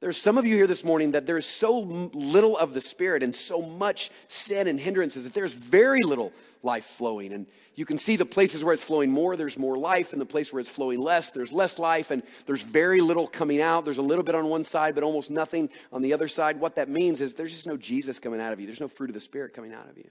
There's 0.00 0.16
some 0.16 0.38
of 0.38 0.46
you 0.46 0.56
here 0.56 0.66
this 0.66 0.82
morning 0.82 1.12
that 1.12 1.26
there's 1.26 1.44
so 1.44 1.78
little 1.78 2.56
of 2.56 2.72
the 2.72 2.80
Spirit 2.80 3.22
and 3.22 3.34
so 3.34 3.60
much 3.60 4.10
sin 4.28 4.66
and 4.66 4.80
hindrances 4.80 5.24
that 5.24 5.34
there's 5.34 5.52
very 5.52 6.00
little 6.02 6.32
life 6.62 6.84
flowing. 6.84 7.34
And 7.34 7.46
you 7.74 7.84
can 7.84 7.98
see 7.98 8.16
the 8.16 8.24
places 8.24 8.64
where 8.64 8.72
it's 8.72 8.82
flowing 8.82 9.10
more, 9.10 9.36
there's 9.36 9.58
more 9.58 9.76
life, 9.76 10.12
and 10.12 10.20
the 10.20 10.26
place 10.26 10.52
where 10.52 10.60
it's 10.60 10.70
flowing 10.70 11.00
less, 11.00 11.30
there's 11.32 11.52
less 11.52 11.78
life, 11.78 12.10
and 12.10 12.22
there's 12.46 12.62
very 12.62 13.02
little 13.02 13.26
coming 13.26 13.60
out. 13.60 13.84
There's 13.84 13.98
a 13.98 14.02
little 14.02 14.24
bit 14.24 14.34
on 14.34 14.48
one 14.48 14.64
side, 14.64 14.94
but 14.94 15.04
almost 15.04 15.30
nothing 15.30 15.68
on 15.92 16.00
the 16.00 16.14
other 16.14 16.28
side. 16.28 16.58
What 16.58 16.76
that 16.76 16.88
means 16.88 17.20
is 17.20 17.34
there's 17.34 17.52
just 17.52 17.66
no 17.66 17.76
Jesus 17.76 18.18
coming 18.18 18.40
out 18.40 18.54
of 18.54 18.60
you, 18.60 18.66
there's 18.66 18.80
no 18.80 18.88
fruit 18.88 19.10
of 19.10 19.14
the 19.14 19.20
Spirit 19.20 19.52
coming 19.52 19.74
out 19.74 19.88
of 19.90 19.98
you. 19.98 20.10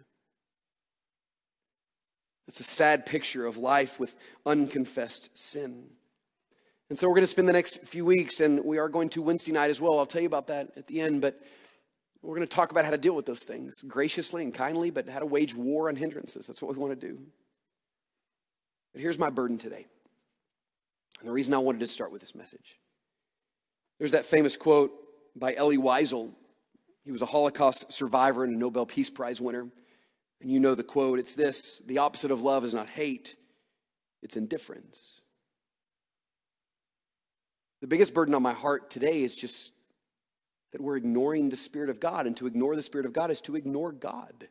It's 2.47 2.59
a 2.59 2.63
sad 2.63 3.07
picture 3.07 3.45
of 3.45 3.57
life 3.57 3.99
with 3.99 4.15
unconfessed 4.45 5.35
sin. 5.35 5.89
And 6.89 6.97
so 6.97 7.07
we're 7.07 7.15
going 7.15 7.23
to 7.23 7.27
spend 7.27 7.47
the 7.47 7.53
next 7.53 7.81
few 7.85 8.03
weeks, 8.03 8.39
and 8.39 8.65
we 8.65 8.79
are 8.79 8.89
going 8.89 9.09
to 9.09 9.21
Wednesday 9.21 9.51
night 9.51 9.69
as 9.69 9.79
well. 9.79 9.99
I'll 9.99 10.07
tell 10.07 10.21
you 10.21 10.27
about 10.27 10.47
that 10.47 10.71
at 10.75 10.87
the 10.87 11.01
end, 11.01 11.21
but 11.21 11.39
we're 12.23 12.35
going 12.35 12.47
to 12.47 12.55
talk 12.55 12.71
about 12.71 12.83
how 12.83 12.91
to 12.91 12.97
deal 12.97 13.15
with 13.15 13.27
those 13.27 13.43
things 13.43 13.83
graciously 13.83 14.43
and 14.43 14.53
kindly, 14.53 14.89
but 14.89 15.07
how 15.07 15.19
to 15.19 15.25
wage 15.25 15.55
war 15.55 15.89
on 15.89 15.95
hindrances. 15.95 16.47
That's 16.47 16.61
what 16.61 16.75
we 16.75 16.81
want 16.81 16.99
to 16.99 17.07
do. 17.07 17.19
But 18.91 19.01
here's 19.01 19.19
my 19.19 19.29
burden 19.29 19.59
today. 19.59 19.85
And 21.19 21.27
the 21.29 21.31
reason 21.31 21.53
I 21.53 21.59
wanted 21.59 21.79
to 21.79 21.87
start 21.87 22.11
with 22.11 22.21
this 22.21 22.33
message. 22.33 22.79
There's 23.99 24.11
that 24.11 24.25
famous 24.25 24.57
quote 24.57 24.91
by 25.35 25.53
Elie 25.53 25.77
Wiesel. 25.77 26.31
He 27.05 27.11
was 27.11 27.21
a 27.21 27.27
Holocaust 27.27 27.91
survivor 27.91 28.43
and 28.43 28.55
a 28.55 28.57
Nobel 28.57 28.85
Peace 28.85 29.09
Prize 29.09 29.39
winner. 29.39 29.67
And 30.41 30.51
you 30.51 30.59
know 30.59 30.73
the 30.73 30.83
quote 30.83 31.19
it's 31.19 31.35
this 31.35 31.79
the 31.85 31.99
opposite 31.99 32.31
of 32.31 32.41
love 32.41 32.63
is 32.63 32.73
not 32.73 32.89
hate, 32.89 33.35
it's 34.23 34.37
indifference. 34.37 35.21
The 37.81 37.87
biggest 37.87 38.13
burden 38.13 38.35
on 38.35 38.43
my 38.43 38.53
heart 38.53 38.89
today 38.89 39.21
is 39.21 39.35
just 39.35 39.71
that 40.71 40.81
we're 40.81 40.97
ignoring 40.97 41.49
the 41.49 41.55
Spirit 41.55 41.89
of 41.89 41.99
God. 41.99 42.27
And 42.27 42.35
to 42.37 42.47
ignore 42.47 42.75
the 42.75 42.83
Spirit 42.83 43.05
of 43.05 43.13
God 43.13 43.31
is 43.31 43.41
to 43.41 43.55
ignore 43.55 43.91
God. 43.91 44.49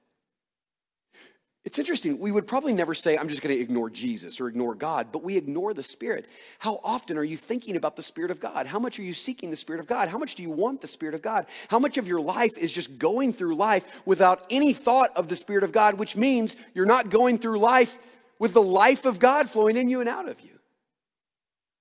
It's 1.65 1.79
interesting. 1.79 2.19
We 2.19 2.33
would 2.33 2.47
probably 2.47 2.73
never 2.73 2.95
say, 2.95 3.19
I'm 3.19 3.29
just 3.29 3.43
going 3.43 3.55
to 3.55 3.61
ignore 3.61 3.91
Jesus 3.91 4.41
or 4.41 4.49
ignore 4.49 4.75
God, 4.75 5.13
but 5.13 5.23
we 5.23 5.37
ignore 5.37 5.75
the 5.75 5.83
Spirit. 5.83 6.27
How 6.61 6.81
often 6.83 7.19
are 7.19 7.25
you 7.25 7.37
thinking 7.37 7.77
about 7.77 7.95
the 7.95 8.03
Spirit 8.03 8.31
of 8.31 8.41
God? 8.41 8.67
How 8.67 8.79
much 8.79 8.99
are 8.99 9.03
you 9.03 9.13
seeking 9.13 9.51
the 9.51 9.57
Spirit 9.57 9.81
of 9.81 9.87
God? 9.87 10.09
How 10.09 10.17
much 10.17 10.35
do 10.35 10.43
you 10.43 10.51
want 10.51 10.81
the 10.81 10.89
Spirit 10.89 11.15
of 11.15 11.21
God? 11.21 11.47
How 11.69 11.79
much 11.79 11.99
of 11.99 12.09
your 12.09 12.23
life 12.23 12.57
is 12.57 12.73
just 12.73 12.99
going 12.99 13.35
through 13.35 13.55
life 13.57 14.07
without 14.07 14.47
any 14.49 14.73
thought 14.73 15.15
of 15.15 15.29
the 15.29 15.37
Spirit 15.37 15.63
of 15.63 15.73
God, 15.73 15.95
which 15.99 16.17
means 16.17 16.57
you're 16.75 16.87
not 16.87 17.11
going 17.11 17.37
through 17.37 17.59
life 17.59 17.99
with 18.39 18.55
the 18.55 18.63
life 18.63 19.05
of 19.05 19.19
God 19.19 19.51
flowing 19.51 19.77
in 19.77 19.89
you 19.89 20.01
and 20.01 20.09
out 20.09 20.29
of 20.29 20.41
you? 20.41 20.58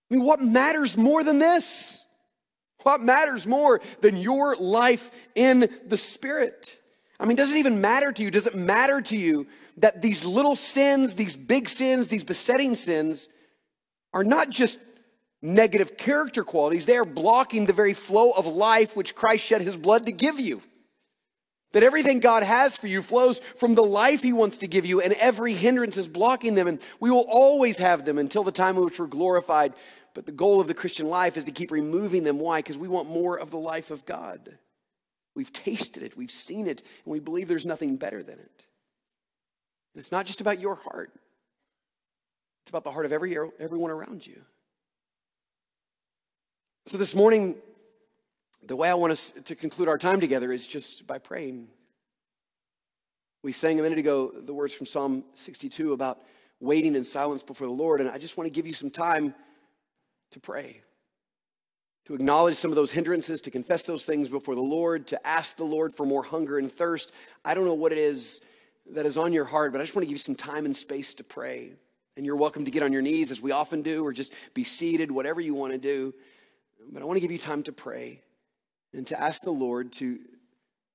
I 0.09 0.15
mean, 0.15 0.23
what 0.23 0.41
matters 0.41 0.97
more 0.97 1.23
than 1.23 1.39
this? 1.39 2.05
What 2.83 3.01
matters 3.01 3.45
more 3.45 3.81
than 4.01 4.17
your 4.17 4.55
life 4.55 5.11
in 5.35 5.69
the 5.85 5.97
Spirit? 5.97 6.79
I 7.19 7.25
mean, 7.25 7.35
does 7.35 7.51
it 7.51 7.57
even 7.57 7.81
matter 7.81 8.11
to 8.11 8.23
you? 8.23 8.31
Does 8.31 8.47
it 8.47 8.55
matter 8.55 9.01
to 9.01 9.17
you 9.17 9.47
that 9.77 10.01
these 10.01 10.23
little 10.23 10.55
sins, 10.55 11.15
these 11.15 11.35
big 11.35 11.67
sins, 11.67 12.07
these 12.07 12.23
besetting 12.23 12.75
sins 12.75 13.27
are 14.13 14.23
not 14.23 14.49
just 14.49 14.79
negative 15.41 15.97
character 15.97 16.43
qualities, 16.43 16.85
they 16.85 16.97
are 16.97 17.05
blocking 17.05 17.65
the 17.65 17.73
very 17.73 17.93
flow 17.93 18.31
of 18.31 18.45
life 18.45 18.95
which 18.95 19.15
Christ 19.15 19.45
shed 19.45 19.61
his 19.61 19.77
blood 19.77 20.05
to 20.05 20.11
give 20.11 20.39
you? 20.39 20.61
That 21.73 21.83
everything 21.83 22.19
God 22.19 22.43
has 22.43 22.77
for 22.77 22.87
you 22.87 23.01
flows 23.01 23.39
from 23.39 23.75
the 23.75 23.83
life 23.83 24.23
He 24.23 24.31
wants 24.31 24.59
to 24.59 24.67
give 24.67 24.85
you, 24.85 25.01
and 25.01 25.13
every 25.13 25.53
hindrance 25.53 25.97
is 25.97 26.07
blocking 26.07 26.55
them. 26.55 26.67
And 26.67 26.79
we 26.99 27.11
will 27.11 27.25
always 27.27 27.77
have 27.77 28.05
them 28.05 28.17
until 28.17 28.43
the 28.43 28.53
time 28.53 28.77
in 28.77 28.85
which 28.85 28.99
we're 28.99 29.07
glorified 29.07 29.73
but 30.17 30.25
the 30.25 30.31
goal 30.31 30.59
of 30.59 30.67
the 30.67 30.73
Christian 30.73 31.09
life 31.09 31.37
is 31.37 31.43
to 31.43 31.51
keep 31.51 31.69
removing 31.69 32.23
them. 32.23 32.39
Why? 32.39 32.57
Because 32.57 32.75
we 32.75 32.87
want 32.87 33.07
more 33.07 33.37
of 33.37 33.51
the 33.51 33.59
life 33.59 33.91
of 33.91 34.03
God. 34.03 34.57
We've 35.35 35.53
tasted 35.53 36.01
it, 36.01 36.17
we've 36.17 36.31
seen 36.31 36.65
it, 36.65 36.81
and 37.05 37.11
we 37.11 37.19
believe 37.19 37.47
there's 37.47 37.67
nothing 37.67 37.97
better 37.97 38.23
than 38.23 38.39
it. 38.39 38.65
And 39.93 39.99
it's 39.99 40.11
not 40.11 40.25
just 40.25 40.41
about 40.41 40.59
your 40.59 40.73
heart, 40.73 41.11
it's 42.63 42.71
about 42.71 42.83
the 42.83 42.89
heart 42.89 43.05
of 43.05 43.13
every, 43.13 43.37
everyone 43.59 43.91
around 43.91 44.25
you. 44.25 44.41
So 46.87 46.97
this 46.97 47.13
morning, 47.13 47.53
the 48.65 48.75
way 48.75 48.89
I 48.89 48.95
want 48.95 49.11
us 49.11 49.31
to 49.43 49.53
conclude 49.53 49.87
our 49.87 49.99
time 49.99 50.19
together 50.19 50.51
is 50.51 50.65
just 50.65 51.05
by 51.05 51.19
praying. 51.19 51.67
We 53.43 53.51
sang 53.51 53.79
a 53.79 53.83
minute 53.83 53.99
ago 53.99 54.31
the 54.35 54.51
words 54.51 54.73
from 54.73 54.87
Psalm 54.87 55.25
62 55.35 55.93
about 55.93 56.17
waiting 56.59 56.95
in 56.95 57.03
silence 57.03 57.43
before 57.43 57.67
the 57.67 57.73
Lord, 57.73 58.01
and 58.01 58.09
I 58.09 58.17
just 58.17 58.35
want 58.35 58.47
to 58.47 58.51
give 58.51 58.65
you 58.65 58.73
some 58.73 58.89
time 58.89 59.35
to 60.31 60.39
pray, 60.39 60.81
to 62.05 62.15
acknowledge 62.15 62.55
some 62.55 62.71
of 62.71 62.75
those 62.75 62.91
hindrances, 62.91 63.41
to 63.41 63.51
confess 63.51 63.83
those 63.83 64.03
things 64.03 64.29
before 64.29 64.55
the 64.55 64.61
Lord, 64.61 65.07
to 65.07 65.27
ask 65.27 65.57
the 65.57 65.63
Lord 65.63 65.95
for 65.95 66.05
more 66.05 66.23
hunger 66.23 66.57
and 66.57 66.71
thirst. 66.71 67.11
I 67.43 67.53
don't 67.53 67.65
know 67.65 67.73
what 67.73 67.91
it 67.91 67.97
is 67.97 68.41
that 68.93 69.05
is 69.05 69.17
on 69.17 69.33
your 69.33 69.45
heart, 69.45 69.71
but 69.71 69.81
I 69.81 69.83
just 69.83 69.95
want 69.95 70.03
to 70.03 70.07
give 70.07 70.15
you 70.15 70.19
some 70.19 70.35
time 70.35 70.65
and 70.65 70.75
space 70.75 71.13
to 71.15 71.23
pray. 71.23 71.73
And 72.15 72.25
you're 72.25 72.35
welcome 72.35 72.65
to 72.65 72.71
get 72.71 72.83
on 72.83 72.93
your 72.93 73.01
knees 73.01 73.29
as 73.29 73.41
we 73.41 73.51
often 73.51 73.81
do, 73.81 74.03
or 74.05 74.13
just 74.13 74.33
be 74.53 74.63
seated, 74.63 75.11
whatever 75.11 75.41
you 75.41 75.53
want 75.53 75.73
to 75.73 75.77
do. 75.77 76.13
But 76.91 77.01
I 77.01 77.05
want 77.05 77.17
to 77.17 77.21
give 77.21 77.31
you 77.31 77.37
time 77.37 77.63
to 77.63 77.73
pray 77.73 78.21
and 78.93 79.05
to 79.07 79.21
ask 79.21 79.41
the 79.43 79.51
Lord 79.51 79.91
to, 79.93 80.19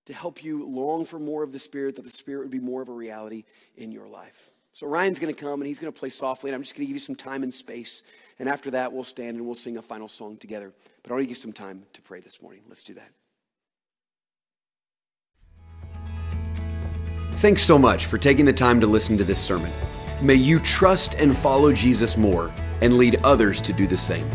to 0.06 0.14
help 0.14 0.42
you 0.42 0.66
long 0.66 1.04
for 1.04 1.18
more 1.18 1.42
of 1.42 1.52
the 1.52 1.58
Spirit, 1.58 1.96
that 1.96 2.04
the 2.04 2.10
Spirit 2.10 2.44
would 2.44 2.50
be 2.50 2.58
more 2.58 2.82
of 2.82 2.88
a 2.88 2.92
reality 2.92 3.44
in 3.76 3.92
your 3.92 4.08
life. 4.08 4.51
So 4.74 4.86
Ryan's 4.86 5.18
going 5.18 5.34
to 5.34 5.38
come 5.38 5.60
and 5.60 5.66
he's 5.66 5.78
going 5.78 5.92
to 5.92 5.98
play 5.98 6.08
softly, 6.08 6.50
and 6.50 6.54
I'm 6.54 6.62
just 6.62 6.74
going 6.74 6.86
to 6.86 6.86
give 6.86 6.96
you 6.96 7.00
some 7.00 7.14
time 7.14 7.42
and 7.42 7.52
space. 7.52 8.02
And 8.38 8.48
after 8.48 8.70
that, 8.70 8.92
we'll 8.92 9.04
stand 9.04 9.36
and 9.36 9.44
we'll 9.44 9.54
sing 9.54 9.76
a 9.76 9.82
final 9.82 10.08
song 10.08 10.38
together. 10.38 10.72
But 11.02 11.10
I 11.10 11.14
want 11.14 11.24
to 11.24 11.28
give 11.28 11.38
some 11.38 11.52
time 11.52 11.84
to 11.92 12.02
pray 12.02 12.20
this 12.20 12.40
morning. 12.40 12.62
Let's 12.68 12.82
do 12.82 12.94
that. 12.94 13.10
Thanks 17.36 17.62
so 17.62 17.76
much 17.76 18.06
for 18.06 18.18
taking 18.18 18.44
the 18.44 18.52
time 18.52 18.80
to 18.80 18.86
listen 18.86 19.18
to 19.18 19.24
this 19.24 19.40
sermon. 19.40 19.72
May 20.22 20.36
you 20.36 20.60
trust 20.60 21.14
and 21.14 21.36
follow 21.36 21.72
Jesus 21.72 22.16
more 22.16 22.54
and 22.80 22.96
lead 22.96 23.16
others 23.24 23.60
to 23.62 23.72
do 23.72 23.86
the 23.86 23.96
same. 23.96 24.30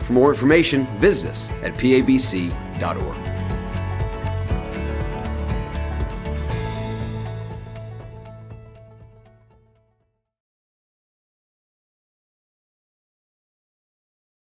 For 0.00 0.12
more 0.12 0.30
information, 0.30 0.86
visit 0.98 1.26
us 1.26 1.48
at 1.62 1.72
pabc.org. 1.74 3.39